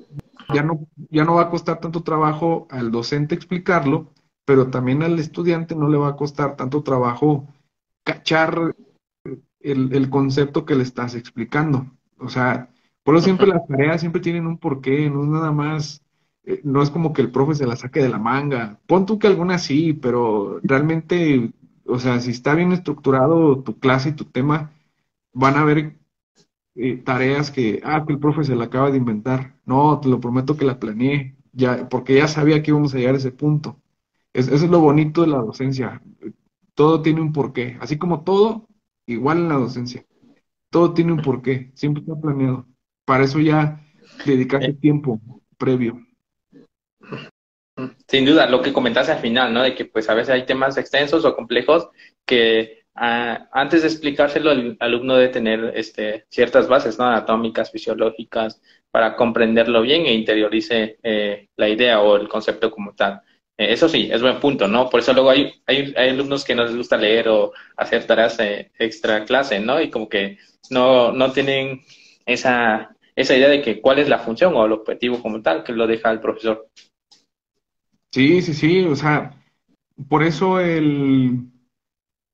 ya, 0.53 0.63
no, 0.63 0.87
ya 1.09 1.23
no 1.25 1.35
va 1.35 1.43
a 1.43 1.49
costar 1.49 1.79
tanto 1.79 2.03
trabajo 2.03 2.67
al 2.69 2.91
docente 2.91 3.35
explicarlo, 3.35 4.13
pero 4.45 4.69
también 4.69 5.03
al 5.03 5.19
estudiante 5.19 5.75
no 5.75 5.89
le 5.89 5.97
va 5.97 6.09
a 6.09 6.15
costar 6.15 6.55
tanto 6.55 6.83
trabajo 6.83 7.47
cachar 8.03 8.75
el, 9.59 10.09
concepto 10.09 10.65
que 10.65 10.75
le 10.75 10.83
estás 10.83 11.15
explicando. 11.15 11.87
O 12.19 12.29
sea, 12.29 12.69
por 13.03 13.15
eso 13.15 13.25
siempre 13.25 13.47
las 13.47 13.67
tareas 13.67 13.99
siempre 14.01 14.21
tienen 14.21 14.47
un 14.47 14.59
porqué, 14.59 15.09
no 15.09 15.23
es 15.23 15.29
nada 15.29 15.51
más, 15.51 16.03
eh, 16.43 16.61
no 16.63 16.83
es 16.83 16.91
como 16.91 17.13
que 17.13 17.21
el 17.23 17.31
profe 17.31 17.55
se 17.55 17.67
la 17.67 17.75
saque 17.75 18.01
de 18.01 18.09
la 18.09 18.19
manga. 18.19 18.79
Pon 18.87 19.05
tú 19.05 19.19
que 19.19 19.27
algunas 19.27 19.63
sí, 19.63 19.93
pero 19.93 20.59
realmente, 20.63 21.51
o 21.85 21.99
sea, 21.99 22.19
si 22.19 22.31
está 22.31 22.53
bien 22.55 22.71
estructurado 22.71 23.63
tu 23.63 23.79
clase 23.79 24.09
y 24.09 24.13
tu 24.13 24.25
tema, 24.25 24.71
van 25.33 25.55
a 25.55 25.61
haber 25.61 25.97
eh, 26.75 26.97
tareas 26.97 27.51
que, 27.51 27.81
ah, 27.83 28.05
que 28.05 28.13
el 28.13 28.19
profe 28.19 28.43
se 28.43 28.55
la 28.55 28.65
acaba 28.65 28.91
de 28.91 28.97
inventar. 28.97 29.55
No, 29.65 29.99
te 29.99 30.09
lo 30.09 30.19
prometo 30.19 30.57
que 30.57 30.65
la 30.65 30.79
planeé, 30.79 31.35
ya, 31.53 31.89
porque 31.89 32.15
ya 32.15 32.27
sabía 32.27 32.61
que 32.63 32.71
íbamos 32.71 32.93
a 32.93 32.97
llegar 32.99 33.15
a 33.15 33.17
ese 33.17 33.31
punto 33.31 33.77
eso 34.35 34.53
es 34.55 34.69
lo 34.69 34.79
bonito 34.79 35.21
de 35.21 35.27
la 35.27 35.37
docencia. 35.37 36.01
Todo 36.73 37.01
tiene 37.01 37.21
un 37.21 37.31
porqué. 37.31 37.77
Así 37.79 37.97
como 37.97 38.23
todo, 38.23 38.67
igual 39.05 39.37
en 39.39 39.49
la 39.49 39.55
docencia. 39.55 40.05
Todo 40.69 40.93
tiene 40.93 41.13
un 41.13 41.21
porqué. 41.21 41.71
Siempre 41.73 42.01
está 42.01 42.19
planeado. 42.19 42.67
Para 43.05 43.23
eso 43.23 43.39
ya 43.39 43.81
dedicarse 44.25 44.73
tiempo 44.73 45.21
previo. 45.57 46.01
Sin 48.07 48.25
duda, 48.25 48.49
lo 48.49 48.61
que 48.61 48.73
comentaste 48.73 49.11
al 49.11 49.19
final, 49.19 49.53
¿no? 49.53 49.63
De 49.63 49.75
que 49.75 49.85
pues 49.85 50.09
a 50.09 50.13
veces 50.13 50.33
hay 50.33 50.45
temas 50.45 50.77
extensos 50.77 51.23
o 51.25 51.35
complejos 51.35 51.89
que 52.25 52.83
ah, 52.95 53.47
antes 53.51 53.81
de 53.81 53.87
explicárselo 53.87 54.51
el 54.51 54.77
alumno 54.79 55.15
debe 55.15 55.31
tener 55.31 55.71
este, 55.75 56.25
ciertas 56.29 56.67
bases, 56.67 56.97
¿no? 56.97 57.05
Anatómicas, 57.05 57.71
fisiológicas, 57.71 58.61
para 58.91 59.15
comprenderlo 59.15 59.81
bien 59.81 60.05
e 60.05 60.13
interiorice 60.13 60.99
eh, 61.03 61.49
la 61.57 61.69
idea 61.69 62.01
o 62.01 62.15
el 62.15 62.29
concepto 62.29 62.71
como 62.71 62.93
tal. 62.93 63.21
Eh, 63.57 63.73
eso 63.73 63.87
sí, 63.87 64.09
es 64.11 64.21
buen 64.21 64.39
punto, 64.39 64.67
¿no? 64.67 64.89
Por 64.89 64.99
eso 64.99 65.13
luego 65.13 65.29
hay, 65.29 65.53
hay, 65.65 65.93
alumnos 65.95 66.43
que 66.43 66.55
no 66.55 66.63
les 66.63 66.75
gusta 66.75 66.97
leer 66.97 67.29
o 67.29 67.53
hacer 67.77 68.05
tareas 68.05 68.39
eh, 68.39 68.71
extra 68.77 69.23
clase, 69.25 69.59
¿no? 69.59 69.81
Y 69.81 69.89
como 69.89 70.09
que 70.09 70.37
no, 70.69 71.11
no 71.11 71.31
tienen 71.31 71.81
esa, 72.25 72.95
esa 73.15 73.35
idea 73.35 73.49
de 73.49 73.61
que 73.61 73.81
cuál 73.81 73.99
es 73.99 74.09
la 74.09 74.19
función 74.19 74.53
o 74.55 74.65
el 74.65 74.73
objetivo 74.73 75.21
como 75.21 75.41
tal, 75.41 75.63
que 75.63 75.73
lo 75.73 75.87
deja 75.87 76.11
el 76.11 76.19
profesor. 76.19 76.69
Sí, 78.11 78.41
sí, 78.41 78.53
sí, 78.53 78.81
o 78.85 78.95
sea, 78.95 79.41
por 80.07 80.23
eso 80.23 80.59
el, 80.59 81.49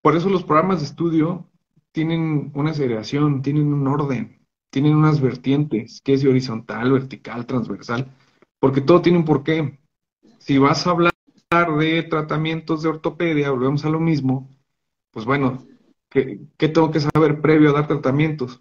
por 0.01 0.15
eso 0.15 0.29
los 0.29 0.43
programas 0.43 0.79
de 0.79 0.85
estudio 0.85 1.49
tienen 1.91 2.51
una 2.55 2.73
segregación, 2.73 3.41
tienen 3.41 3.73
un 3.73 3.87
orden, 3.87 4.39
tienen 4.71 4.95
unas 4.95 5.21
vertientes, 5.21 6.01
que 6.03 6.13
es 6.13 6.25
horizontal, 6.25 6.91
vertical, 6.91 7.45
transversal, 7.45 8.07
porque 8.59 8.81
todo 8.81 9.01
tiene 9.01 9.17
un 9.17 9.25
porqué. 9.25 9.79
Si 10.41 10.57
vas 10.57 10.87
a 10.87 10.89
hablar 10.89 11.13
de 11.77 12.01
tratamientos 12.01 12.81
de 12.81 12.89
ortopedia, 12.89 13.51
volvemos 13.51 13.85
a 13.85 13.89
lo 13.89 13.99
mismo, 13.99 14.49
pues 15.11 15.23
bueno, 15.23 15.67
¿qué, 16.09 16.47
tengo 16.57 16.89
que 16.89 16.99
saber 16.99 17.41
previo 17.41 17.69
a 17.69 17.73
dar 17.73 17.87
tratamientos? 17.87 18.59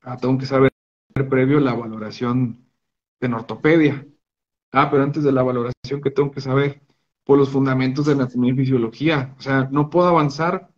Ah, 0.00 0.16
tengo 0.16 0.36
que 0.38 0.46
saber 0.46 0.72
previo 1.28 1.60
la 1.60 1.74
valoración 1.74 2.66
en 3.20 3.34
ortopedia. 3.34 4.04
Ah, 4.72 4.90
pero 4.90 5.04
antes 5.04 5.22
de 5.22 5.30
la 5.30 5.44
valoración, 5.44 6.00
¿qué 6.02 6.10
tengo 6.10 6.32
que 6.32 6.40
saber? 6.40 6.82
Por 7.22 7.38
los 7.38 7.50
fundamentos 7.50 8.06
de 8.06 8.14
anatomía 8.14 8.52
y 8.52 8.56
fisiología. 8.56 9.36
O 9.38 9.40
sea, 9.40 9.68
no 9.70 9.88
puedo 9.88 10.08
avanzar 10.08 10.72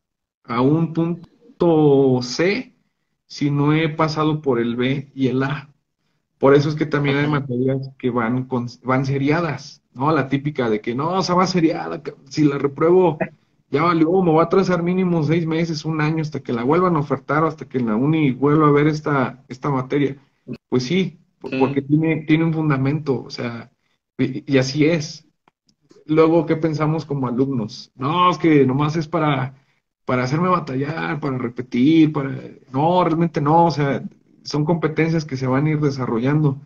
a 0.44 0.60
un 0.60 0.92
punto 0.92 2.20
C 2.20 2.76
si 3.24 3.50
no 3.50 3.72
he 3.72 3.88
pasado 3.88 4.42
por 4.42 4.60
el 4.60 4.76
B 4.76 5.10
y 5.14 5.28
el 5.28 5.42
A. 5.44 5.71
Por 6.42 6.56
eso 6.56 6.68
es 6.68 6.74
que 6.74 6.86
también 6.86 7.18
hay 7.18 7.28
materias 7.28 7.88
que 7.96 8.10
van, 8.10 8.46
con, 8.46 8.66
van 8.82 9.06
seriadas. 9.06 9.80
¿no? 9.94 10.10
La 10.10 10.26
típica 10.28 10.68
de 10.68 10.80
que 10.80 10.92
no, 10.92 11.20
esa 11.20 11.34
va 11.34 11.46
seriada, 11.46 12.02
si 12.28 12.42
la 12.42 12.58
repruebo, 12.58 13.16
ya 13.70 13.84
valió, 13.84 14.10
me 14.22 14.32
va 14.32 14.42
a 14.42 14.48
trazar 14.48 14.82
mínimo 14.82 15.22
seis 15.22 15.46
meses, 15.46 15.84
un 15.84 16.00
año, 16.00 16.20
hasta 16.20 16.40
que 16.40 16.52
la 16.52 16.64
vuelvan 16.64 16.96
a 16.96 16.98
ofertar 16.98 17.44
o 17.44 17.46
hasta 17.46 17.68
que 17.68 17.78
en 17.78 17.86
la 17.86 17.94
uni 17.94 18.32
vuelva 18.32 18.66
a 18.66 18.72
ver 18.72 18.88
esta, 18.88 19.44
esta 19.46 19.70
materia. 19.70 20.16
Pues 20.68 20.82
sí, 20.82 21.20
porque 21.38 21.80
tiene, 21.80 22.24
tiene 22.26 22.42
un 22.42 22.52
fundamento, 22.52 23.22
o 23.22 23.30
sea, 23.30 23.70
y, 24.18 24.58
así 24.58 24.84
es. 24.84 25.24
Luego, 26.06 26.44
¿qué 26.44 26.56
pensamos 26.56 27.06
como 27.06 27.28
alumnos? 27.28 27.92
No, 27.94 28.32
es 28.32 28.38
que 28.38 28.66
nomás 28.66 28.96
es 28.96 29.06
para, 29.06 29.64
para 30.04 30.24
hacerme 30.24 30.48
batallar, 30.48 31.20
para 31.20 31.38
repetir, 31.38 32.12
para... 32.12 32.36
No, 32.72 33.04
realmente 33.04 33.40
no, 33.40 33.66
o 33.66 33.70
sea, 33.70 34.02
son 34.44 34.64
competencias 34.64 35.24
que 35.24 35.36
se 35.36 35.46
van 35.46 35.66
a 35.66 35.70
ir 35.70 35.80
desarrollando, 35.80 36.60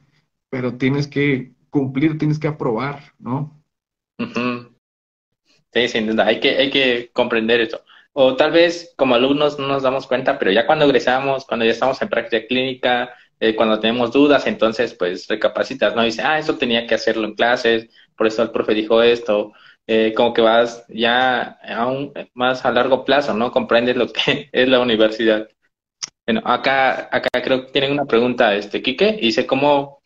pero 0.50 0.76
tienes 0.76 1.06
que 1.06 1.52
cumplir, 1.70 2.18
tienes 2.18 2.38
que 2.38 2.48
aprobar, 2.48 3.14
¿no? 3.18 3.62
Sí, 5.72 5.88
sin 5.88 6.06
duda, 6.06 6.26
hay 6.26 6.40
que, 6.40 6.56
hay 6.56 6.70
que 6.70 7.10
comprender 7.12 7.60
eso. 7.60 7.82
O 8.12 8.34
tal 8.36 8.50
vez 8.52 8.94
como 8.96 9.14
alumnos 9.14 9.58
no 9.58 9.68
nos 9.68 9.82
damos 9.82 10.06
cuenta, 10.06 10.38
pero 10.38 10.50
ya 10.50 10.66
cuando 10.66 10.86
egresamos, 10.86 11.44
cuando 11.44 11.66
ya 11.66 11.72
estamos 11.72 12.00
en 12.00 12.08
práctica 12.08 12.46
clínica, 12.46 13.14
eh, 13.40 13.54
cuando 13.54 13.78
tenemos 13.78 14.12
dudas, 14.12 14.46
entonces 14.46 14.94
pues 14.94 15.26
recapacitas, 15.28 15.94
¿no? 15.94 16.02
Dice, 16.02 16.22
ah, 16.22 16.38
eso 16.38 16.56
tenía 16.56 16.86
que 16.86 16.94
hacerlo 16.94 17.26
en 17.26 17.34
clases, 17.34 17.88
por 18.16 18.26
eso 18.26 18.42
el 18.42 18.50
profe 18.50 18.74
dijo 18.74 19.02
esto. 19.02 19.52
Eh, 19.88 20.14
como 20.16 20.32
que 20.34 20.40
vas 20.42 20.84
ya 20.88 21.58
aún 21.62 22.12
más 22.34 22.64
a 22.64 22.72
largo 22.72 23.04
plazo, 23.04 23.34
¿no? 23.34 23.52
Comprendes 23.52 23.96
lo 23.96 24.08
que 24.12 24.48
es 24.52 24.68
la 24.68 24.80
universidad. 24.80 25.48
Bueno, 26.26 26.42
acá, 26.44 27.08
acá 27.12 27.28
creo 27.42 27.66
que 27.66 27.72
tienen 27.72 27.92
una 27.92 28.04
pregunta, 28.04 28.54
este, 28.54 28.82
Quique, 28.82 29.18
dice, 29.20 29.46
¿cómo, 29.46 30.00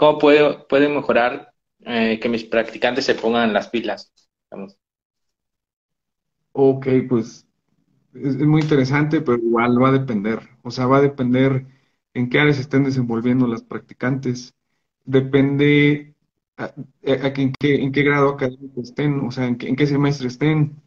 ¿Cómo 0.00 0.18
puedo, 0.18 0.66
mejorar 0.70 1.52
eh, 1.80 2.18
que 2.22 2.30
mis 2.30 2.44
practicantes 2.44 3.04
se 3.04 3.14
pongan 3.14 3.52
las 3.52 3.68
pilas? 3.68 4.10
Ok, 6.52 6.86
pues 7.06 7.46
es, 8.14 8.36
muy 8.38 8.62
interesante, 8.62 9.20
pero 9.20 9.36
igual 9.36 9.82
va 9.82 9.90
a 9.90 9.92
depender. 9.92 10.40
O 10.62 10.70
sea, 10.70 10.86
va 10.86 10.96
a 10.96 11.02
depender 11.02 11.66
en 12.14 12.30
qué 12.30 12.40
áreas 12.40 12.58
estén 12.58 12.84
desenvolviendo 12.84 13.46
las 13.46 13.62
practicantes. 13.62 14.54
Depende 15.04 16.14
a, 16.56 16.72
en, 17.02 17.52
qué, 17.60 17.82
en, 17.82 17.92
qué, 17.92 18.02
grado 18.02 18.30
académico 18.30 18.80
estén, 18.80 19.20
o 19.20 19.30
sea, 19.30 19.48
en 19.48 19.58
qué, 19.58 19.86
semestre 19.86 20.28
estén. 20.28 20.80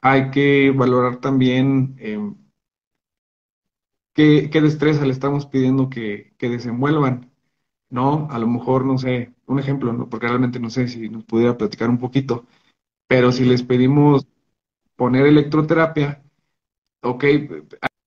Hay 0.00 0.30
que 0.30 0.70
valorar 0.70 1.16
también 1.16 1.96
em, 1.98 2.36
qué, 4.14 4.48
destreza 4.62 5.04
le 5.04 5.12
estamos 5.12 5.46
pidiendo 5.46 5.90
que, 5.90 6.34
que, 6.38 6.48
desenvuelvan, 6.48 7.30
¿no? 7.90 8.28
A 8.30 8.38
lo 8.38 8.46
mejor, 8.48 8.84
no 8.86 8.98
sé, 8.98 9.34
un 9.46 9.58
ejemplo, 9.58 9.92
¿no? 9.92 10.08
porque 10.08 10.28
realmente 10.28 10.60
no 10.60 10.70
sé 10.70 10.88
si 10.88 11.08
nos 11.10 11.24
pudiera 11.24 11.58
platicar 11.58 11.90
un 11.90 11.98
poquito, 11.98 12.46
pero 13.08 13.32
si 13.32 13.44
les 13.44 13.62
pedimos 13.62 14.26
poner 14.96 15.26
electroterapia, 15.26 16.22
ok, 17.02 17.24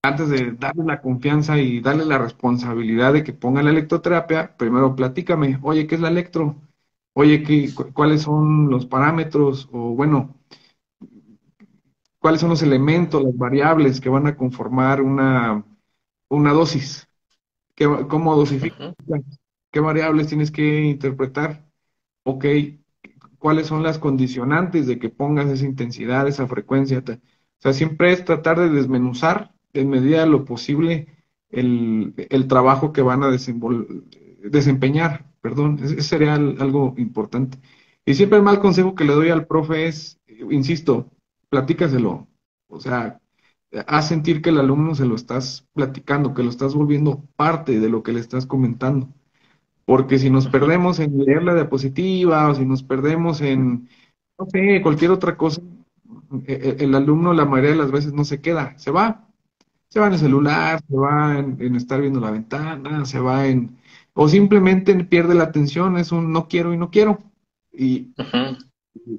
antes 0.04 0.30
de 0.30 0.54
darle 0.54 0.86
la 0.86 1.02
confianza 1.02 1.58
y 1.60 1.82
darle 1.82 2.06
la 2.06 2.18
responsabilidad 2.18 3.14
de 3.14 3.24
que 3.24 3.34
ponga 3.34 3.64
la 3.64 3.72
electroterapia, 3.72 4.56
primero 4.58 4.96
platícame, 4.96 5.60
oye, 5.64 5.88
¿qué 5.88 5.96
es 5.96 6.02
la 6.02 6.10
electro? 6.10 6.56
Oye, 7.14 7.44
¿qué, 7.44 7.72
¿cuáles 7.94 8.22
son 8.24 8.70
los 8.70 8.86
parámetros? 8.86 9.70
O 9.72 9.96
bueno, 9.96 10.36
¿cuáles 12.20 12.42
son 12.42 12.50
los 12.52 12.62
elementos, 12.64 13.24
las 13.24 13.36
variables 13.38 14.00
que 14.02 14.10
van 14.10 14.28
a 14.28 14.36
conformar 14.36 15.02
una, 15.02 15.64
una 16.30 16.54
dosis? 16.54 17.08
¿Qué, 17.76 17.86
¿Cómo 18.08 18.36
dosificas? 18.36 18.96
¿Qué 19.72 19.80
variables 19.80 20.28
tienes 20.28 20.52
que 20.52 20.86
interpretar? 20.86 21.66
Ok, 22.24 22.46
¿cuáles 23.38 23.68
son 23.68 23.84
las 23.84 24.00
condicionantes 24.00 24.88
de 24.88 25.00
que 25.00 25.10
pongas 25.10 25.48
esa 25.50 25.66
intensidad, 25.66 26.28
esa 26.28 26.48
frecuencia? 26.48 27.04
O 27.08 27.20
sea, 27.60 27.74
siempre 27.74 28.12
es 28.12 28.26
tratar 28.26 28.60
de 28.60 28.70
desmenuzar 28.70 29.54
en 29.74 29.90
medida 29.90 30.22
de 30.22 30.28
lo 30.28 30.46
posible 30.46 31.08
el, 31.50 32.14
trabajo 32.48 32.94
que 32.94 33.02
van 33.02 33.24
a 33.24 33.30
desempeñar. 33.30 35.26
Perdón, 35.42 35.80
ese 35.84 36.02
sería 36.02 36.36
algo 36.36 36.94
importante. 36.98 37.60
Y 38.06 38.16
siempre 38.16 38.38
el 38.38 38.44
mal 38.44 38.60
consejo 38.60 38.96
que 38.96 39.04
le 39.06 39.14
doy 39.14 39.30
al 39.30 39.48
profe 39.48 39.88
es, 39.88 40.20
insisto, 40.50 41.12
platícaselo. 41.50 42.28
O 42.68 42.80
sea, 42.80 43.22
haz 43.88 44.08
sentir 44.08 44.42
que 44.42 44.50
el 44.50 44.60
alumno 44.60 44.96
se 44.96 45.06
lo 45.06 45.16
estás 45.16 45.68
platicando, 45.74 46.34
que 46.34 46.44
lo 46.44 46.50
estás 46.50 46.74
volviendo 46.74 47.24
parte 47.36 47.80
de 47.80 47.90
lo 47.90 48.04
que 48.04 48.14
le 48.14 48.20
estás 48.20 48.46
comentando. 48.46 49.10
Porque 49.86 50.20
si 50.20 50.30
nos 50.30 50.48
perdemos 50.48 51.00
en 51.00 51.18
leer 51.18 51.44
la 51.44 51.56
diapositiva 51.56 52.50
o 52.50 52.56
si 52.56 52.66
nos 52.66 52.84
perdemos 52.84 53.42
en, 53.42 53.90
no 54.38 54.46
sé, 54.52 54.82
cualquier 54.82 55.12
otra 55.12 55.38
cosa, 55.38 55.62
e, 56.46 56.54
e, 56.80 56.84
el 56.84 56.96
alumno 56.96 57.34
la 57.34 57.46
mayoría 57.46 57.72
de 57.72 57.78
las 57.78 57.92
veces 57.92 58.14
no 58.14 58.26
se 58.26 58.42
queda, 58.42 58.78
se 58.78 58.92
va. 58.92 59.24
Se 59.90 60.02
va 60.02 60.08
en 60.08 60.14
el 60.14 60.20
celular, 60.20 60.82
se 60.88 60.98
va 60.98 61.40
en, 61.40 61.76
estar 61.76 62.02
viendo 62.02 62.20
la 62.20 62.32
ventana, 62.32 63.06
se 63.06 63.20
va 63.20 63.48
en... 63.48 63.78
O 64.14 64.28
simplemente 64.28 64.94
pierde 65.06 65.36
la 65.36 65.46
atención, 65.46 65.98
es 65.98 66.12
un 66.12 66.34
no 66.34 66.48
quiero 66.48 66.74
y 66.74 66.78
no 66.78 66.90
quiero. 66.92 67.20
Y, 67.72 68.14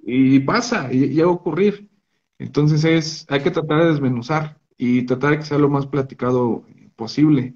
y 0.04 0.40
pasa, 0.40 0.92
y 0.92 1.08
llega 1.08 1.28
a 1.28 1.30
ocurrir. 1.30 1.87
Entonces 2.38 2.84
es, 2.84 3.26
hay 3.28 3.42
que 3.42 3.50
tratar 3.50 3.82
de 3.82 3.90
desmenuzar 3.90 4.58
y 4.76 5.02
tratar 5.06 5.32
de 5.32 5.38
que 5.38 5.44
sea 5.44 5.58
lo 5.58 5.68
más 5.68 5.86
platicado 5.86 6.64
posible. 6.96 7.54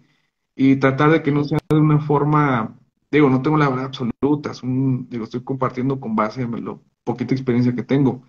Y 0.55 0.76
tratar 0.76 1.11
de 1.11 1.22
que 1.22 1.33
no 1.33 1.45
sea 1.45 1.59
de 1.70 1.78
una 1.78 2.01
forma, 2.01 2.78
digo, 3.11 3.30
no 3.30 3.43
tengo 3.43 3.57
la 3.57 3.68
verdad 3.68 3.87
absoluta, 3.87 4.51
es 4.53 4.62
un, 4.62 5.09
digo, 5.09 5.24
estoy 5.24 5.43
compartiendo 5.45 6.01
con 6.01 6.14
base 6.16 6.43
en 6.43 6.64
la 6.64 6.78
poquita 7.05 7.35
experiencia 7.35 7.74
que 7.74 7.83
tengo 7.83 8.22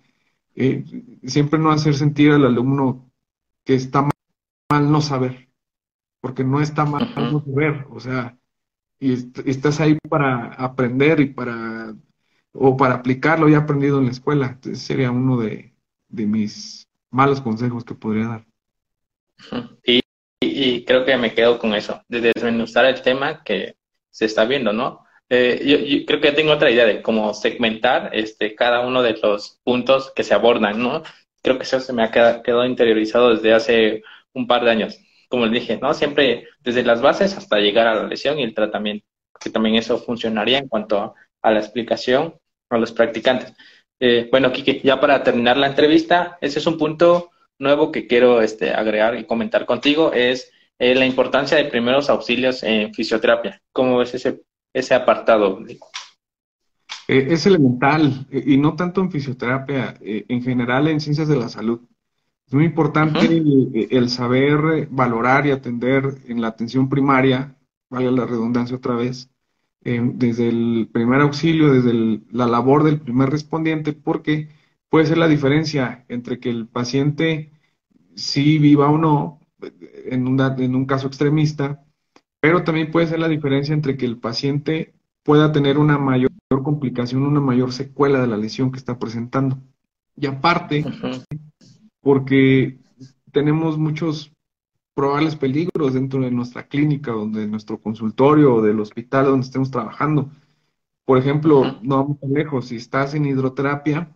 eh, 0.54 0.84
siempre 1.24 1.58
no 1.58 1.70
hacer 1.70 1.94
sentir 1.94 2.32
al 2.32 2.44
alumno 2.44 3.10
que 3.64 3.74
está 3.74 4.02
mal, 4.02 4.90
no 4.90 5.00
saber, 5.00 5.50
porque 6.20 6.44
no 6.44 6.60
está 6.60 6.84
mal 6.84 7.12
no 7.16 7.40
saber, 7.44 7.86
o 7.90 8.00
sea, 8.00 8.38
y 9.00 9.12
estás 9.48 9.80
ahí 9.80 9.98
para 10.08 10.54
aprender 10.54 11.20
y 11.20 11.26
para, 11.26 11.96
o 12.52 12.76
para 12.76 12.96
aplicar 12.96 13.40
lo 13.40 13.48
ya 13.48 13.58
aprendido 13.58 13.98
en 13.98 14.06
la 14.06 14.12
escuela. 14.12 14.48
Entonces 14.48 14.82
sería 14.82 15.10
uno 15.10 15.38
de, 15.38 15.73
mis 16.14 16.86
malos 17.10 17.40
consejos 17.40 17.84
que 17.84 17.94
podría 17.94 18.28
dar. 18.28 18.46
Y, 19.84 20.00
y, 20.40 20.84
creo 20.84 21.04
que 21.04 21.16
me 21.16 21.34
quedo 21.34 21.58
con 21.58 21.74
eso, 21.74 22.02
de 22.08 22.32
desmenuzar 22.32 22.84
el 22.84 23.02
tema 23.02 23.42
que 23.42 23.76
se 24.10 24.26
está 24.26 24.44
viendo, 24.44 24.72
¿no? 24.72 25.04
Eh, 25.28 25.62
yo, 25.64 26.06
creo 26.06 26.20
que 26.20 26.32
tengo 26.32 26.52
otra 26.52 26.70
idea 26.70 26.86
de 26.86 27.02
cómo 27.02 27.32
segmentar 27.34 28.10
este, 28.12 28.54
cada 28.54 28.86
uno 28.86 29.02
de 29.02 29.16
los 29.22 29.58
puntos 29.64 30.12
que 30.14 30.22
se 30.22 30.34
abordan, 30.34 30.80
¿no? 30.82 31.02
Creo 31.42 31.56
que 31.58 31.64
eso 31.64 31.80
se 31.80 31.92
me 31.92 32.04
ha 32.04 32.10
quedado, 32.10 32.64
interiorizado 32.64 33.34
desde 33.34 33.52
hace 33.54 34.02
un 34.32 34.46
par 34.46 34.64
de 34.64 34.70
años. 34.70 34.98
Como 35.28 35.46
les 35.46 35.60
dije, 35.60 35.78
¿no? 35.80 35.94
Siempre 35.94 36.48
desde 36.60 36.84
las 36.84 37.00
bases 37.02 37.36
hasta 37.36 37.58
llegar 37.58 37.86
a 37.86 37.94
la 37.94 38.04
lesión 38.06 38.38
y 38.38 38.42
el 38.44 38.54
tratamiento, 38.54 39.06
que 39.40 39.50
también 39.50 39.76
eso 39.76 39.98
funcionaría 39.98 40.58
en 40.58 40.68
cuanto 40.68 41.14
a, 41.42 41.50
la 41.50 41.58
explicación 41.58 42.34
a 42.70 42.78
los 42.78 42.92
practicantes. 42.92 43.52
Eh, 44.00 44.28
bueno, 44.30 44.52
Kiki, 44.52 44.80
ya 44.82 45.00
para 45.00 45.22
terminar 45.22 45.56
la 45.56 45.68
entrevista, 45.68 46.38
ese 46.40 46.58
es 46.58 46.66
un 46.66 46.78
punto 46.78 47.30
nuevo 47.58 47.92
que 47.92 48.06
quiero 48.06 48.42
este, 48.42 48.72
agregar 48.72 49.18
y 49.18 49.24
comentar 49.24 49.66
contigo, 49.66 50.12
es 50.12 50.50
eh, 50.78 50.94
la 50.94 51.06
importancia 51.06 51.56
de 51.56 51.66
primeros 51.66 52.10
auxilios 52.10 52.62
en 52.62 52.92
fisioterapia. 52.92 53.62
¿Cómo 53.72 53.98
ves 53.98 54.14
ese 54.14 54.42
ese 54.74 54.94
apartado? 54.94 55.60
Eh, 57.08 57.26
es 57.30 57.46
elemental, 57.46 58.26
eh, 58.30 58.42
y 58.44 58.58
no 58.58 58.74
tanto 58.74 59.00
en 59.00 59.10
fisioterapia, 59.10 59.96
eh, 60.00 60.26
en 60.28 60.42
general 60.42 60.88
en 60.88 61.00
ciencias 61.00 61.28
de 61.28 61.36
la 61.36 61.48
salud. 61.48 61.80
Es 62.46 62.52
muy 62.52 62.64
importante 62.64 63.42
el, 63.90 64.10
saber 64.10 64.88
valorar 64.90 65.46
y 65.46 65.50
atender 65.50 66.18
en 66.26 66.42
la 66.42 66.48
atención 66.48 66.90
primaria, 66.90 67.56
vale 67.88 68.10
la 68.10 68.26
redundancia 68.26 68.76
otra 68.76 68.94
vez, 68.94 69.30
desde 69.84 70.48
el 70.48 70.88
primer 70.92 71.20
auxilio, 71.20 71.72
desde 71.72 72.22
la 72.30 72.46
labor 72.46 72.82
del 72.84 73.00
primer 73.00 73.30
respondiente, 73.30 73.92
porque 73.92 74.48
puede 74.88 75.06
ser 75.06 75.18
la 75.18 75.28
diferencia 75.28 76.04
entre 76.08 76.40
que 76.40 76.50
el 76.50 76.66
paciente 76.66 77.52
sí 78.14 78.58
viva 78.58 78.88
o 78.90 78.96
no, 78.96 79.40
en, 80.06 80.40
en 80.40 80.74
un 80.74 80.86
caso 80.86 81.06
extremista, 81.06 81.84
pero 82.40 82.64
también 82.64 82.90
puede 82.90 83.06
ser 83.06 83.18
la 83.18 83.28
diferencia 83.28 83.74
entre 83.74 83.96
que 83.96 84.06
el 84.06 84.18
paciente 84.18 84.94
pueda 85.22 85.52
tener 85.52 85.78
una 85.78 85.98
mayor 85.98 86.30
complicación, 86.62 87.22
una 87.22 87.40
mayor 87.40 87.72
secuela 87.72 88.20
de 88.20 88.26
la 88.26 88.36
lesión 88.36 88.70
que 88.70 88.78
está 88.78 88.98
presentando. 88.98 89.58
Y 90.16 90.26
aparte, 90.26 90.84
porque 92.00 92.78
tenemos 93.32 93.78
muchos 93.78 94.33
probables 94.94 95.36
peligros 95.36 95.94
dentro 95.94 96.20
de 96.20 96.30
nuestra 96.30 96.66
clínica, 96.66 97.12
donde 97.12 97.46
nuestro 97.46 97.80
consultorio 97.80 98.54
o 98.56 98.62
del 98.62 98.80
hospital 98.80 99.26
donde 99.26 99.46
estemos 99.46 99.70
trabajando. 99.70 100.30
Por 101.04 101.18
ejemplo, 101.18 101.78
no 101.82 101.96
vamos 101.96 102.20
tan 102.20 102.32
lejos, 102.32 102.68
si 102.68 102.76
estás 102.76 103.14
en 103.14 103.26
hidroterapia 103.26 104.10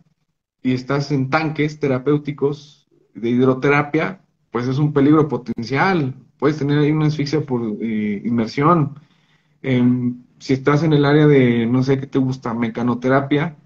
y 0.63 0.73
estás 0.73 1.11
en 1.11 1.29
tanques 1.29 1.79
terapéuticos 1.79 2.87
de 3.13 3.29
hidroterapia, 3.29 4.21
pues 4.51 4.67
es 4.67 4.79
un 4.79 4.93
peligro 4.93 5.27
potencial. 5.27 6.15
Puedes 6.37 6.57
tener 6.57 6.79
ahí 6.79 6.91
una 6.91 7.07
asfixia 7.07 7.41
por 7.41 7.61
eh, 7.81 8.21
inmersión. 8.25 8.95
si 10.39 10.53
estás 10.53 10.83
en 10.83 10.93
el 10.93 11.05
área 11.05 11.27
de, 11.27 11.65
no 11.65 11.83
sé 11.83 11.99
qué 11.99 12.07
te 12.07 12.19
gusta, 12.19 12.53
mecanoterapia, 12.53 13.57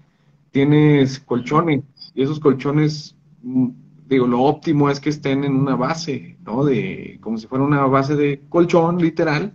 tienes 0.50 1.20
colchones. 1.20 1.84
Y 2.14 2.22
esos 2.22 2.40
colchones, 2.40 3.16
mm, 3.42 3.68
digo, 4.06 4.26
lo 4.26 4.42
óptimo 4.42 4.90
es 4.90 5.00
que 5.00 5.10
estén 5.10 5.44
en 5.44 5.54
una 5.54 5.76
base, 5.76 6.36
¿no? 6.44 6.64
De, 6.64 7.18
como 7.20 7.38
si 7.38 7.46
fuera 7.46 7.64
una 7.64 7.86
base 7.86 8.16
de 8.16 8.42
colchón, 8.48 8.98
literal. 8.98 9.54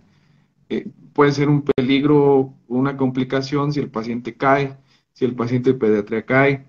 Eh, 0.68 0.88
puede 1.12 1.32
ser 1.32 1.48
un 1.48 1.62
peligro, 1.62 2.54
una 2.68 2.96
complicación 2.96 3.72
si 3.72 3.80
el 3.80 3.90
paciente 3.90 4.36
cae, 4.36 4.76
si 5.12 5.24
el 5.24 5.34
paciente 5.34 5.72
de 5.72 5.78
pediatría 5.78 6.24
cae. 6.24 6.66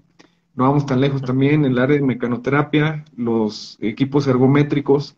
No 0.56 0.66
vamos 0.66 0.86
tan 0.86 1.02
lejos 1.02 1.22
también 1.22 1.66
en 1.66 1.72
el 1.72 1.80
área 1.80 1.98
de 1.98 2.04
mecanoterapia, 2.04 3.06
los 3.16 3.78
equipos 3.82 4.28
ergométricos 4.28 5.16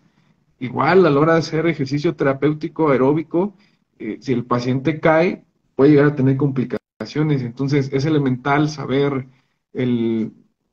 igual 0.63 1.05
a 1.05 1.09
la 1.09 1.19
hora 1.19 1.33
de 1.33 1.39
hacer 1.39 1.65
ejercicio 1.67 2.15
terapéutico 2.15 2.89
aeróbico, 2.89 3.55
eh, 3.99 4.17
si 4.21 4.31
el 4.31 4.45
paciente 4.45 4.99
cae, 4.99 5.43
puede 5.75 5.91
llegar 5.91 6.07
a 6.07 6.15
tener 6.15 6.37
complicaciones. 6.37 7.41
Entonces, 7.41 7.89
es 7.91 8.05
elemental 8.05 8.69
saber 8.69 9.27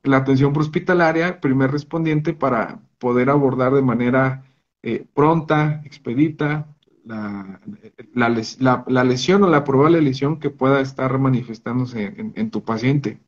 la 0.03 0.17
atención 0.17 0.55
hospitalaria, 0.57 1.39
primer 1.39 1.71
respondiente, 1.71 2.33
para 2.33 2.79
poder 2.97 3.29
abordar 3.29 3.73
de 3.73 3.81
manera 3.81 4.43
eh, 4.83 5.05
pronta, 5.13 5.81
expedita, 5.85 6.67
la, 7.03 7.59
la, 8.87 9.03
lesión 9.03 9.43
o 9.43 9.49
la 9.49 9.63
probable 9.63 10.01
lesión 10.01 10.39
que 10.39 10.49
pueda 10.49 10.81
estar 10.81 11.17
manifestándose 11.17 12.13
en, 12.35 12.51
tu 12.51 12.63
paciente. 12.63 13.19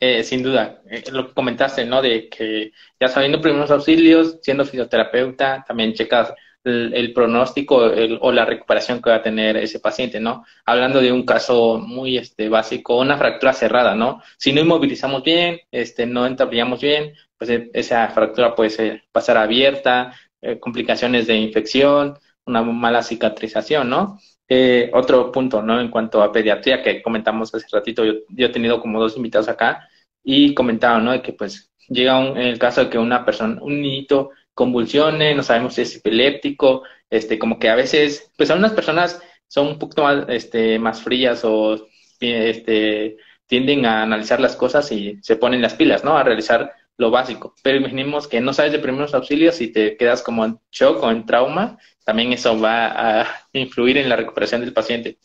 Eh, 0.00 0.22
sin 0.22 0.42
duda, 0.42 0.82
eh, 0.90 1.04
lo 1.12 1.28
que 1.28 1.34
comentaste, 1.34 1.84
¿no? 1.84 2.00
De 2.00 2.28
que 2.28 2.72
ya 2.98 3.08
sabiendo 3.08 3.40
primeros 3.40 3.70
auxilios, 3.70 4.38
siendo 4.42 4.64
fisioterapeuta, 4.64 5.64
también 5.66 5.92
checas 5.92 6.32
el, 6.64 7.12
pronóstico 7.12 7.76
o 8.20 8.32
la 8.32 8.44
recuperación 8.44 9.00
que 9.00 9.10
va 9.10 9.16
a 9.16 9.22
tener 9.22 9.56
ese 9.56 9.80
paciente, 9.80 10.20
¿no? 10.20 10.44
Hablando 10.66 11.00
de 11.00 11.12
un 11.12 11.24
caso 11.24 11.78
muy 11.78 12.18
este, 12.18 12.48
básico, 12.48 12.98
una 12.98 13.16
fractura 13.16 13.52
cerrada, 13.52 13.94
¿no? 13.94 14.22
Si 14.36 14.52
no 14.52 14.60
inmovilizamos 14.60 15.22
bien, 15.22 15.60
este, 15.70 16.06
no 16.06 16.26
entablamos 16.26 16.80
bien, 16.80 17.14
pues 17.36 17.50
e, 17.50 17.70
esa 17.72 18.08
fractura 18.08 18.54
puede 18.54 19.04
pasar 19.12 19.36
abierta, 19.38 20.14
eh, 20.40 20.58
complicaciones 20.58 21.26
de 21.26 21.36
infección, 21.36 22.18
una 22.46 22.62
mala 22.62 23.02
cicatrización, 23.02 23.88
¿no? 23.90 24.18
Eh, 24.48 24.90
otro 24.94 25.30
punto, 25.30 25.62
¿no? 25.62 25.80
En 25.80 25.90
cuanto 25.90 26.22
a 26.22 26.32
pediatría 26.32 26.82
que 26.82 27.02
comentamos 27.02 27.54
hace 27.54 27.66
ratito, 27.70 28.04
yo, 28.04 28.14
he 28.46 28.48
tenido 28.48 28.80
como 28.80 29.00
dos 29.00 29.16
invitados 29.16 29.48
acá 29.48 29.88
y 30.22 30.54
comentaban, 30.54 31.04
¿no? 31.04 31.12
De 31.12 31.22
que 31.22 31.32
pues 31.32 31.70
llega 31.88 32.18
en 32.20 32.38
el 32.38 32.58
caso 32.58 32.84
de 32.84 32.90
que 32.90 32.98
una 32.98 33.24
persona, 33.24 33.60
un 33.62 33.80
niñito 33.80 34.30
convulsione, 34.58 35.36
no 35.36 35.44
sabemos 35.44 35.74
si 35.74 35.82
es 35.82 35.94
epiléptico, 35.94 36.82
este, 37.08 37.38
como 37.38 37.60
que 37.60 37.68
a 37.68 37.76
veces, 37.76 38.32
pues 38.36 38.50
algunas 38.50 38.72
personas 38.72 39.22
son 39.46 39.68
un 39.68 39.78
poquito 39.78 40.02
más, 40.02 40.24
este, 40.30 40.80
más 40.80 41.00
frías 41.00 41.44
o 41.44 41.86
este, 42.18 43.18
tienden 43.46 43.86
a 43.86 44.02
analizar 44.02 44.40
las 44.40 44.56
cosas 44.56 44.90
y 44.90 45.16
se 45.22 45.36
ponen 45.36 45.62
las 45.62 45.74
pilas, 45.74 46.02
¿no? 46.02 46.18
A 46.18 46.24
realizar 46.24 46.72
lo 46.96 47.12
básico. 47.12 47.54
Pero 47.62 47.78
imaginemos 47.78 48.26
que 48.26 48.40
no 48.40 48.52
sabes 48.52 48.72
de 48.72 48.80
primeros 48.80 49.14
auxilios 49.14 49.60
y 49.60 49.68
te 49.68 49.96
quedas 49.96 50.22
como 50.22 50.44
en 50.44 50.58
shock 50.72 51.04
o 51.04 51.10
en 51.12 51.24
trauma, 51.24 51.78
también 52.04 52.32
eso 52.32 52.58
va 52.58 53.20
a 53.20 53.26
influir 53.52 53.96
en 53.98 54.08
la 54.08 54.16
recuperación 54.16 54.62
del 54.62 54.72
paciente. 54.72 55.18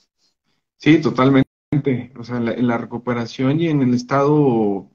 Sí, 0.78 1.02
totalmente. 1.02 1.48
O 2.20 2.24
sea, 2.24 2.38
en 2.38 2.68
la, 2.68 2.78
recuperación 2.78 3.60
y 3.60 3.70
en 3.70 3.82
el 3.82 3.96
estado 3.96 4.92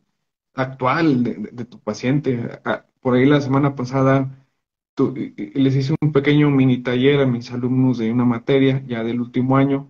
actual 0.55 1.24
de, 1.24 1.64
tu 1.64 1.80
paciente. 1.80 2.61
Por 3.09 3.17
ahí 3.17 3.25
la 3.25 3.41
semana 3.41 3.75
pasada 3.75 4.47
les 5.55 5.75
hice 5.75 5.95
un 5.99 6.13
pequeño 6.13 6.51
mini 6.51 6.83
taller 6.83 7.21
a 7.21 7.27
mis 7.27 7.51
alumnos 7.51 7.97
de 7.97 8.13
una 8.13 8.27
materia 8.27 8.85
ya 8.87 9.03
del 9.03 9.23
último 9.23 9.57
año 9.57 9.89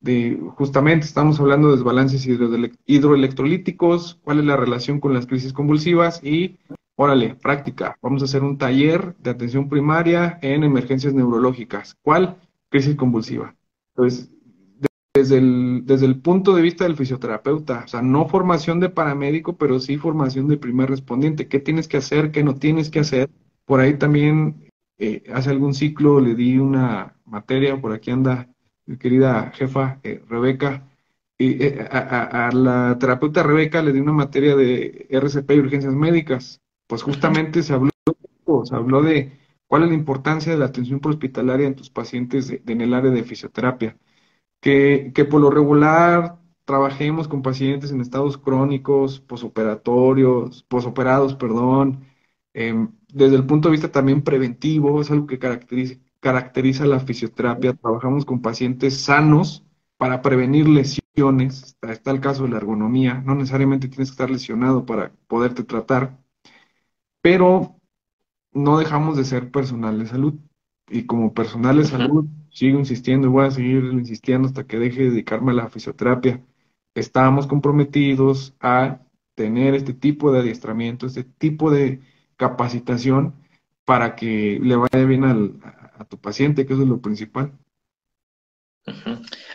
de 0.00 0.36
justamente 0.56 1.06
estamos 1.06 1.38
hablando 1.38 1.68
de 1.68 1.76
desbalances 1.76 2.26
hidroelectrolíticos, 2.26 4.18
cuál 4.24 4.40
es 4.40 4.46
la 4.46 4.56
relación 4.56 4.98
con 4.98 5.14
las 5.14 5.28
crisis 5.28 5.52
convulsivas 5.52 6.20
y, 6.24 6.56
órale, 6.96 7.36
práctica, 7.36 7.96
vamos 8.02 8.22
a 8.22 8.24
hacer 8.24 8.42
un 8.42 8.58
taller 8.58 9.14
de 9.18 9.30
atención 9.30 9.68
primaria 9.68 10.40
en 10.42 10.64
emergencias 10.64 11.14
neurológicas. 11.14 11.96
¿Cuál? 12.02 12.36
Crisis 12.68 12.96
convulsiva. 12.96 13.54
Entonces, 13.94 14.28
desde 15.16 15.38
el, 15.38 15.82
desde 15.86 16.04
el 16.04 16.20
punto 16.20 16.54
de 16.54 16.60
vista 16.60 16.84
del 16.84 16.96
fisioterapeuta, 16.96 17.84
o 17.86 17.88
sea, 17.88 18.02
no 18.02 18.28
formación 18.28 18.80
de 18.80 18.90
paramédico, 18.90 19.56
pero 19.56 19.80
sí 19.80 19.96
formación 19.96 20.46
de 20.46 20.58
primer 20.58 20.90
respondiente. 20.90 21.48
¿Qué 21.48 21.58
tienes 21.58 21.88
que 21.88 21.96
hacer? 21.96 22.32
¿Qué 22.32 22.44
no 22.44 22.56
tienes 22.56 22.90
que 22.90 23.00
hacer? 23.00 23.30
Por 23.64 23.80
ahí 23.80 23.94
también, 23.94 24.70
eh, 24.98 25.22
hace 25.32 25.50
algún 25.50 25.72
ciclo 25.72 26.20
le 26.20 26.34
di 26.34 26.58
una 26.58 27.16
materia, 27.24 27.80
por 27.80 27.92
aquí 27.92 28.10
anda 28.10 28.50
mi 28.84 28.98
querida 28.98 29.52
jefa 29.54 30.00
eh, 30.02 30.22
Rebeca, 30.28 30.86
y, 31.38 31.64
eh, 31.64 31.88
a, 31.90 32.50
la 32.52 32.98
terapeuta 32.98 33.42
Rebeca 33.42 33.82
le 33.82 33.92
di 33.92 34.00
una 34.00 34.12
materia 34.12 34.54
de 34.54 35.06
RCP 35.10 35.50
y 35.52 35.60
urgencias 35.60 35.94
médicas. 35.94 36.60
Pues 36.86 37.02
justamente 37.02 37.62
se 37.62 37.72
habló, 37.72 37.90
se 38.64 38.74
habló 38.76 39.02
de 39.02 39.32
cuál 39.66 39.84
es 39.84 39.88
la 39.88 39.94
importancia 39.94 40.52
de 40.52 40.58
la 40.58 40.66
atención 40.66 41.00
hospitalaria 41.02 41.66
en 41.66 41.74
tus 41.74 41.90
pacientes 41.90 42.50
en 42.66 42.80
el 42.82 42.92
área 42.94 43.10
de 43.10 43.24
fisioterapia. 43.24 43.96
Que, 44.66 45.24
por 45.30 45.40
lo 45.40 45.50
regular 45.50 46.40
trabajemos 46.64 47.28
con 47.28 47.42
pacientes 47.42 47.92
en 47.92 48.00
estados 48.00 48.36
crónicos, 48.36 49.20
posoperatorios, 49.20 50.64
posoperados, 50.64 51.36
perdón, 51.36 52.04
em, 52.52 52.90
desde 53.12 53.36
el 53.36 53.46
punto 53.46 53.68
de 53.68 53.72
vista 53.72 53.92
también 53.92 54.22
preventivo, 54.22 55.00
es 55.00 55.10
algo 55.12 55.26
que 55.28 55.38
caracteriza, 55.38 55.96
caracteriza 56.20 56.84
la 56.86 57.00
fisioterapia. 57.00 57.74
Trabajamos 57.74 58.24
con 58.24 58.42
pacientes 58.42 59.00
sanos 59.00 59.64
para 59.96 60.22
prevenir 60.22 60.68
lesiones. 60.68 61.76
Está, 61.82 62.10
el 62.10 62.20
caso 62.20 62.44
de 62.44 62.50
la 62.50 62.56
ergonomía. 62.58 63.22
No 63.24 63.34
necesariamente 63.36 63.88
tienes 63.88 64.08
que 64.10 64.14
estar 64.14 64.30
lesionado 64.30 64.84
para 64.86 65.12
poderte 65.28 65.64
tratar, 65.64 66.18
pero 67.20 67.76
no 68.52 68.78
dejamos 68.78 69.16
de 69.16 69.24
ser 69.24 69.50
personal 69.50 69.98
de 69.98 70.06
salud. 70.06 70.34
Y 70.88 71.06
como 71.06 71.34
personal 71.34 71.78
de 71.78 71.84
salud, 71.84 72.26
sigo 72.50 72.78
insistiendo 72.78 73.28
y 73.28 73.30
voy 73.30 73.46
a 73.46 73.50
seguir 73.50 73.84
insistiendo 73.92 74.48
hasta 74.48 74.66
que 74.66 74.78
deje 74.78 75.04
de 75.04 75.10
dedicarme 75.10 75.52
a 75.52 75.56
la 75.56 75.68
fisioterapia. 75.68 76.40
Estamos 76.94 77.46
comprometidos 77.46 78.54
a 78.60 79.00
tener 79.34 79.74
este 79.74 79.92
tipo 79.92 80.32
de 80.32 80.40
adiestramiento, 80.40 81.06
este 81.06 81.24
tipo 81.24 81.70
de 81.70 82.00
capacitación 82.36 83.34
para 83.84 84.16
que 84.16 84.58
le 84.62 84.76
vaya 84.76 85.04
bien 85.04 85.24
al, 85.24 85.54
a 85.98 86.04
tu 86.04 86.18
paciente, 86.18 86.66
que 86.66 86.72
eso 86.72 86.82
es 86.82 86.88
lo 86.88 87.00
principal. 87.00 87.52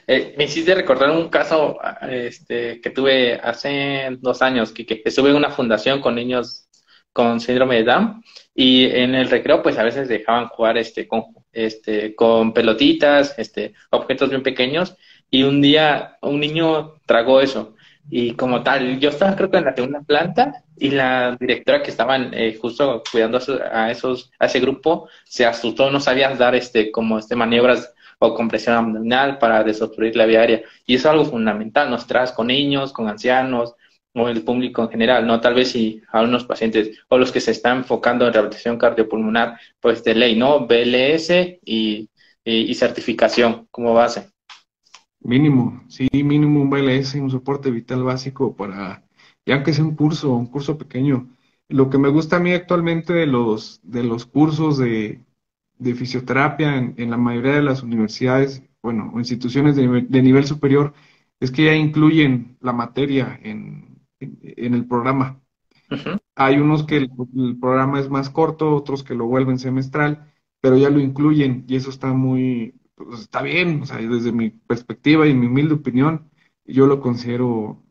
Eh, 0.07 0.35
me 0.37 0.45
hiciste 0.45 0.75
recordar 0.75 1.11
un 1.11 1.29
caso 1.29 1.77
este, 2.09 2.81
que 2.81 2.89
tuve 2.89 3.35
hace 3.35 4.17
dos 4.19 4.41
años, 4.41 4.71
que, 4.71 5.01
estuve 5.05 5.29
en 5.29 5.37
una 5.37 5.51
fundación 5.51 6.01
con 6.01 6.15
niños 6.15 6.67
con 7.13 7.39
síndrome 7.39 7.77
de 7.77 7.83
Down. 7.83 8.23
Y 8.53 8.85
en 8.85 9.15
el 9.15 9.29
recreo 9.29 9.61
pues 9.61 9.77
a 9.77 9.83
veces 9.83 10.07
dejaban 10.07 10.47
jugar 10.47 10.77
este 10.77 11.07
con 11.07 11.25
este 11.53 12.15
con 12.15 12.53
pelotitas, 12.53 13.35
este 13.37 13.73
objetos 13.89 14.29
bien 14.29 14.43
pequeños. 14.43 14.95
Y 15.29 15.43
un 15.43 15.61
día 15.61 16.17
un 16.21 16.39
niño 16.39 16.95
tragó 17.05 17.41
eso. 17.41 17.75
Y 18.09 18.33
como 18.33 18.63
tal, 18.63 18.99
yo 18.99 19.09
estaba 19.09 19.35
creo 19.35 19.49
que 19.51 19.57
en 19.57 19.65
la 19.65 19.75
segunda 19.75 20.01
planta 20.01 20.63
y 20.77 20.89
la 20.89 21.37
directora 21.39 21.83
que 21.83 21.91
estaban 21.91 22.33
eh, 22.33 22.57
justo 22.59 23.03
cuidando 23.11 23.39
a, 23.71 23.91
esos, 23.91 24.31
a 24.39 24.47
ese 24.47 24.59
grupo 24.59 25.07
se 25.23 25.45
asustó, 25.45 25.91
no 25.91 25.99
sabía 25.99 26.33
dar 26.35 26.55
este, 26.55 26.91
como 26.91 27.19
este 27.19 27.35
maniobras 27.35 27.93
o 28.19 28.33
compresión 28.33 28.75
abdominal 28.75 29.37
para 29.37 29.63
desobstruir 29.63 30.15
la 30.15 30.25
vía 30.25 30.41
aérea. 30.41 30.61
Y 30.85 30.95
eso 30.95 31.07
es 31.07 31.11
algo 31.11 31.25
fundamental, 31.25 31.89
nos 31.89 32.05
traes 32.07 32.31
con 32.31 32.47
niños, 32.47 32.91
con 32.91 33.07
ancianos 33.07 33.75
o 34.13 34.27
el 34.27 34.43
público 34.43 34.83
en 34.83 34.89
general, 34.89 35.25
¿no? 35.25 35.39
Tal 35.39 35.53
vez 35.53 35.71
si 35.71 36.01
a 36.11 36.21
unos 36.21 36.45
pacientes 36.45 36.99
o 37.07 37.17
los 37.17 37.31
que 37.31 37.39
se 37.39 37.51
están 37.51 37.79
enfocando 37.79 38.27
en 38.27 38.33
rehabilitación 38.33 38.77
cardiopulmonar, 38.77 39.59
pues 39.79 40.03
de 40.03 40.15
ley, 40.15 40.35
¿no? 40.35 40.67
BLS 40.67 41.59
y, 41.65 42.09
y 42.43 42.73
certificación 42.75 43.67
como 43.71 43.93
base. 43.93 44.29
Mínimo, 45.23 45.83
sí, 45.87 46.09
mínimo 46.11 46.61
un 46.61 46.69
BLS, 46.69 47.15
un 47.15 47.29
soporte 47.29 47.69
vital 47.69 48.03
básico 48.03 48.55
para, 48.55 49.03
ya 49.45 49.63
que 49.63 49.71
sea 49.71 49.85
un 49.85 49.95
curso, 49.95 50.33
un 50.33 50.47
curso 50.47 50.77
pequeño. 50.77 51.29
Lo 51.69 51.89
que 51.89 51.99
me 51.99 52.09
gusta 52.09 52.37
a 52.37 52.39
mí 52.39 52.51
actualmente 52.53 53.13
de 53.13 53.27
los, 53.27 53.79
de 53.83 54.03
los 54.03 54.25
cursos 54.25 54.77
de, 54.77 55.21
de 55.77 55.95
fisioterapia 55.95 56.75
en, 56.75 56.95
en, 56.97 57.11
la 57.11 57.17
mayoría 57.17 57.53
de 57.53 57.61
las 57.61 57.83
universidades, 57.83 58.63
bueno, 58.81 59.11
o 59.13 59.19
instituciones 59.19 59.75
de 59.75 59.87
de 60.01 60.21
nivel 60.23 60.45
superior, 60.45 60.93
es 61.39 61.51
que 61.51 61.65
ya 61.65 61.75
incluyen 61.75 62.57
la 62.59 62.73
materia 62.73 63.39
en, 63.43 63.90
en, 64.21 64.73
el 64.73 64.85
programa. 64.85 65.41
Hay 66.35 66.57
unos 66.57 66.83
que 66.83 66.97
el, 66.97 67.09
el, 67.35 67.57
programa 67.59 67.99
es 67.99 68.09
más 68.09 68.29
corto, 68.29 68.75
otros 68.75 69.03
que 69.03 69.15
lo 69.15 69.25
vuelven 69.25 69.59
semestral, 69.59 70.31
pero 70.61 70.77
ya 70.77 70.89
lo 70.89 70.99
incluyen 70.99 71.65
y 71.67 71.75
eso 71.75 71.89
está 71.89 72.13
muy, 72.13 72.75
pues, 72.95 73.21
está 73.21 73.41
bien, 73.41 73.81
o 73.81 73.85
sea, 73.85 73.97
desde 73.97 74.31
mi 74.31 74.49
perspectiva 74.49 75.27
y 75.27 75.33
mi 75.33 75.47
humilde 75.47 75.73
opinión, 75.73 76.29
yo 76.65 76.87
lo 76.87 77.01
considero 77.01 77.83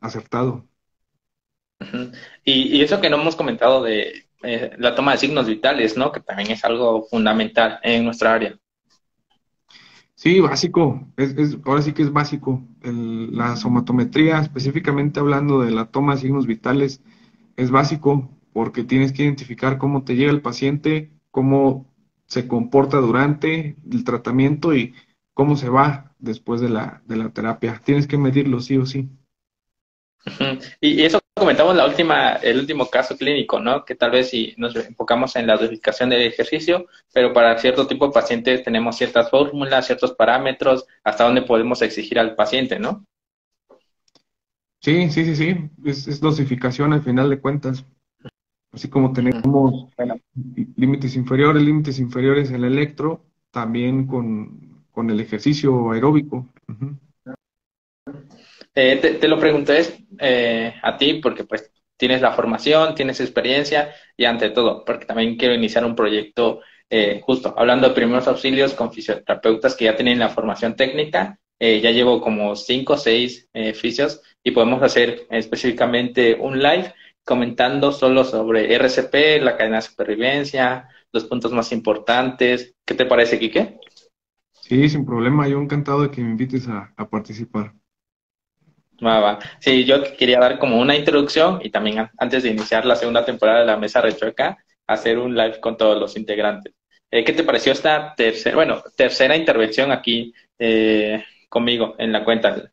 acertado. 0.00 0.66
y, 2.44 2.80
eso 2.80 3.00
que 3.00 3.10
no 3.10 3.20
hemos 3.20 3.36
comentado 3.36 3.82
de 3.82 4.26
eh, 4.42 4.70
la 4.78 4.94
toma 4.94 5.12
de 5.12 5.18
signos 5.18 5.46
vitales, 5.46 5.96
¿no? 5.96 6.12
Que 6.12 6.20
también 6.20 6.50
es 6.50 6.64
algo 6.64 7.04
fundamental 7.04 7.80
en 7.82 8.04
nuestra 8.04 8.34
área. 8.34 8.58
Sí, 10.26 10.40
básico, 10.40 11.06
es, 11.16 11.56
ahora 11.64 11.82
sí 11.82 11.92
que 11.92 12.02
es 12.02 12.12
básico. 12.12 12.60
la 12.82 13.54
somatometría, 13.54 14.40
específicamente 14.40 15.20
hablando 15.20 15.60
de 15.60 15.70
la 15.70 15.84
toma 15.84 16.16
de 16.16 16.22
signos 16.22 16.48
vitales, 16.48 17.00
es 17.54 17.70
básico 17.70 18.28
porque 18.52 18.82
tienes 18.82 19.12
que 19.12 19.22
identificar 19.22 19.78
cómo 19.78 20.02
te 20.02 20.16
llega 20.16 20.32
el 20.32 20.42
paciente, 20.42 21.12
cómo 21.30 21.94
se 22.26 22.48
comporta 22.48 22.96
durante 22.96 23.76
el 23.88 24.02
tratamiento 24.02 24.74
y 24.74 24.94
cómo 25.32 25.54
se 25.54 25.68
va 25.68 26.12
después 26.18 26.60
de 26.60 26.70
la, 26.70 27.04
de 27.06 27.18
la 27.18 27.28
terapia. 27.30 27.80
Tienes 27.84 28.08
que 28.08 28.18
medirlo 28.18 28.60
sí 28.60 28.78
o 28.78 28.84
sí. 28.84 29.08
Y 30.80 31.02
eso 31.02 31.20
comentamos 31.36 31.76
la 31.76 31.86
última, 31.86 32.32
el 32.36 32.58
último 32.58 32.88
caso 32.88 33.16
clínico, 33.16 33.60
¿no? 33.60 33.84
Que 33.84 33.94
tal 33.94 34.10
vez 34.10 34.30
si 34.30 34.54
nos 34.56 34.74
enfocamos 34.74 35.36
en 35.36 35.46
la 35.46 35.56
dosificación 35.56 36.08
del 36.08 36.22
ejercicio, 36.22 36.86
pero 37.12 37.32
para 37.32 37.58
cierto 37.58 37.86
tipo 37.86 38.06
de 38.06 38.12
pacientes 38.12 38.64
tenemos 38.64 38.96
ciertas 38.96 39.30
fórmulas, 39.30 39.86
ciertos 39.86 40.12
parámetros, 40.12 40.86
hasta 41.04 41.24
dónde 41.24 41.42
podemos 41.42 41.82
exigir 41.82 42.18
al 42.18 42.34
paciente, 42.34 42.78
¿no? 42.78 43.04
Sí, 44.80 45.10
sí, 45.10 45.24
sí, 45.24 45.36
sí. 45.36 45.70
Es, 45.84 46.08
es 46.08 46.20
dosificación 46.20 46.92
al 46.92 47.02
final 47.02 47.28
de 47.28 47.40
cuentas. 47.40 47.84
Así 48.72 48.88
como 48.88 49.12
tenemos 49.12 49.88
límites 50.76 51.16
inferiores, 51.16 51.62
límites 51.62 51.98
inferiores 51.98 52.50
en 52.50 52.56
el 52.56 52.64
electro, 52.64 53.24
también 53.50 54.06
con, 54.06 54.84
el 55.08 55.20
ejercicio 55.20 55.92
aeróbico. 55.92 56.46
Eh, 58.76 59.18
te, 59.20 59.26
lo 59.26 59.40
pregunté 59.40 59.82
eh, 60.20 60.74
a 60.82 60.96
ti 60.96 61.14
porque 61.14 61.44
pues 61.44 61.72
tienes 61.96 62.20
la 62.20 62.32
formación, 62.32 62.94
tienes 62.94 63.20
experiencia 63.20 63.92
y 64.16 64.26
ante 64.26 64.50
todo, 64.50 64.84
porque 64.84 65.06
también 65.06 65.36
quiero 65.36 65.54
iniciar 65.54 65.84
un 65.84 65.96
proyecto 65.96 66.60
eh, 66.88 67.20
justo 67.24 67.52
hablando 67.56 67.88
de 67.88 67.94
primeros 67.94 68.28
auxilios 68.28 68.74
con 68.74 68.92
fisioterapeutas 68.92 69.74
que 69.74 69.86
ya 69.86 69.96
tienen 69.96 70.18
la 70.18 70.28
formación 70.28 70.76
técnica. 70.76 71.38
Eh, 71.58 71.80
ya 71.80 71.90
llevo 71.90 72.20
como 72.20 72.54
cinco 72.54 72.94
o 72.94 72.98
seis 72.98 73.48
eh, 73.54 73.72
fisios 73.72 74.20
y 74.44 74.50
podemos 74.50 74.82
hacer 74.82 75.26
específicamente 75.30 76.36
un 76.38 76.62
live 76.62 76.92
comentando 77.24 77.92
solo 77.92 78.24
sobre 78.24 78.72
RCP, 78.74 79.42
la 79.42 79.56
cadena 79.56 79.76
de 79.76 79.82
supervivencia, 79.82 80.88
los 81.12 81.24
puntos 81.24 81.52
más 81.52 81.72
importantes. 81.72 82.74
¿Qué 82.84 82.94
te 82.94 83.06
parece, 83.06 83.38
Quique? 83.38 83.80
Sí, 84.52 84.88
sin 84.88 85.04
problema. 85.04 85.48
Yo 85.48 85.60
encantado 85.60 86.02
de 86.02 86.10
que 86.10 86.20
me 86.20 86.30
invites 86.30 86.68
a, 86.68 86.94
participar. 87.10 87.72
Va, 89.04 89.20
va. 89.20 89.38
Sí, 89.58 89.84
yo 89.84 90.02
quería 90.16 90.40
dar 90.40 90.58
como 90.58 90.80
una 90.80 90.96
introducción 90.96 91.60
y 91.62 91.70
también 91.70 92.08
antes 92.18 92.42
de 92.42 92.50
iniciar 92.50 92.86
la 92.86 92.96
segunda 92.96 93.24
temporada 93.24 93.60
de 93.60 93.66
la 93.66 93.76
Mesa 93.76 94.00
Rechueca, 94.00 94.56
hacer 94.86 95.18
un 95.18 95.36
live 95.36 95.60
con 95.60 95.76
todos 95.76 95.98
los 95.98 96.16
integrantes. 96.16 96.74
Eh, 97.10 97.24
¿Qué 97.24 97.32
te 97.32 97.44
pareció 97.44 97.72
esta 97.72 98.14
tercera, 98.14 98.56
bueno, 98.56 98.82
tercera 98.96 99.36
intervención 99.36 99.92
aquí 99.92 100.32
eh, 100.58 101.22
conmigo 101.48 101.94
en 101.98 102.12
la 102.12 102.24
cuenta? 102.24 102.72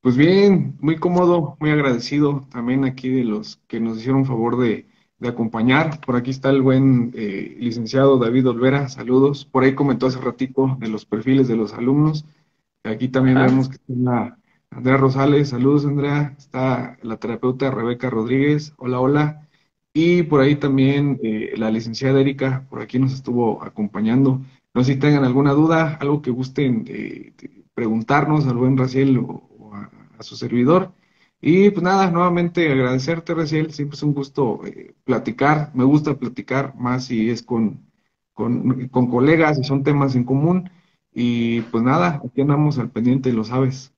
Pues 0.00 0.16
bien, 0.16 0.76
muy 0.80 0.96
cómodo, 0.96 1.56
muy 1.60 1.70
agradecido 1.70 2.46
también 2.50 2.84
aquí 2.84 3.10
de 3.10 3.24
los 3.24 3.56
que 3.66 3.80
nos 3.80 3.98
hicieron 3.98 4.24
favor 4.24 4.58
de, 4.58 4.86
acompañar. 5.26 6.00
Por 6.00 6.16
aquí 6.16 6.30
está 6.30 6.50
el 6.50 6.60
buen 6.60 7.10
eh, 7.14 7.56
licenciado 7.58 8.18
David 8.18 8.48
Olvera, 8.48 8.88
saludos. 8.90 9.46
Por 9.46 9.64
ahí 9.64 9.74
comentó 9.74 10.06
hace 10.06 10.20
ratito 10.20 10.76
de 10.78 10.88
los 10.88 11.06
perfiles 11.06 11.48
de 11.48 11.56
los 11.56 11.72
alumnos. 11.72 12.26
Aquí 12.82 13.08
también 13.08 13.36
vemos 13.36 13.70
que 13.70 13.76
está 13.76 14.36
Andrea 14.76 14.96
Rosales, 14.96 15.50
saludos 15.50 15.86
Andrea. 15.86 16.34
Está 16.36 16.98
la 17.02 17.16
terapeuta 17.18 17.70
Rebeca 17.70 18.10
Rodríguez, 18.10 18.74
hola, 18.76 19.00
hola. 19.00 19.48
Y 19.92 20.24
por 20.24 20.40
ahí 20.40 20.56
también 20.56 21.20
eh, 21.22 21.54
la 21.56 21.70
licenciada 21.70 22.20
Erika, 22.20 22.66
por 22.68 22.82
aquí 22.82 22.98
nos 22.98 23.12
estuvo 23.12 23.62
acompañando. 23.62 24.40
No 24.74 24.82
sé 24.84 24.94
si 24.94 24.98
tengan 24.98 25.24
alguna 25.24 25.52
duda, 25.52 25.94
algo 26.00 26.22
que 26.22 26.30
gusten 26.32 26.84
eh, 26.88 27.32
preguntarnos 27.74 28.46
al 28.48 28.56
buen 28.56 28.76
Raciel 28.76 29.18
o, 29.18 29.48
a, 30.18 30.22
su 30.22 30.36
servidor. 30.36 30.92
Y 31.40 31.70
pues 31.70 31.82
nada, 31.84 32.10
nuevamente 32.10 32.70
agradecerte, 32.72 33.34
Raciel, 33.34 33.72
siempre 33.72 33.96
es 33.96 34.02
un 34.02 34.14
gusto 34.14 34.60
eh, 34.66 34.94
platicar, 35.04 35.70
me 35.74 35.84
gusta 35.84 36.18
platicar 36.18 36.74
más 36.76 37.04
si 37.06 37.30
es 37.30 37.42
con, 37.42 37.86
con, 38.32 38.88
con 38.88 39.08
colegas 39.10 39.58
y 39.58 39.64
son 39.64 39.84
temas 39.84 40.16
en 40.16 40.24
común. 40.24 40.70
Y 41.12 41.60
pues 41.62 41.84
nada, 41.84 42.20
aquí 42.26 42.40
andamos 42.40 42.78
al 42.78 42.90
pendiente, 42.90 43.32
lo 43.32 43.44
sabes. 43.44 43.94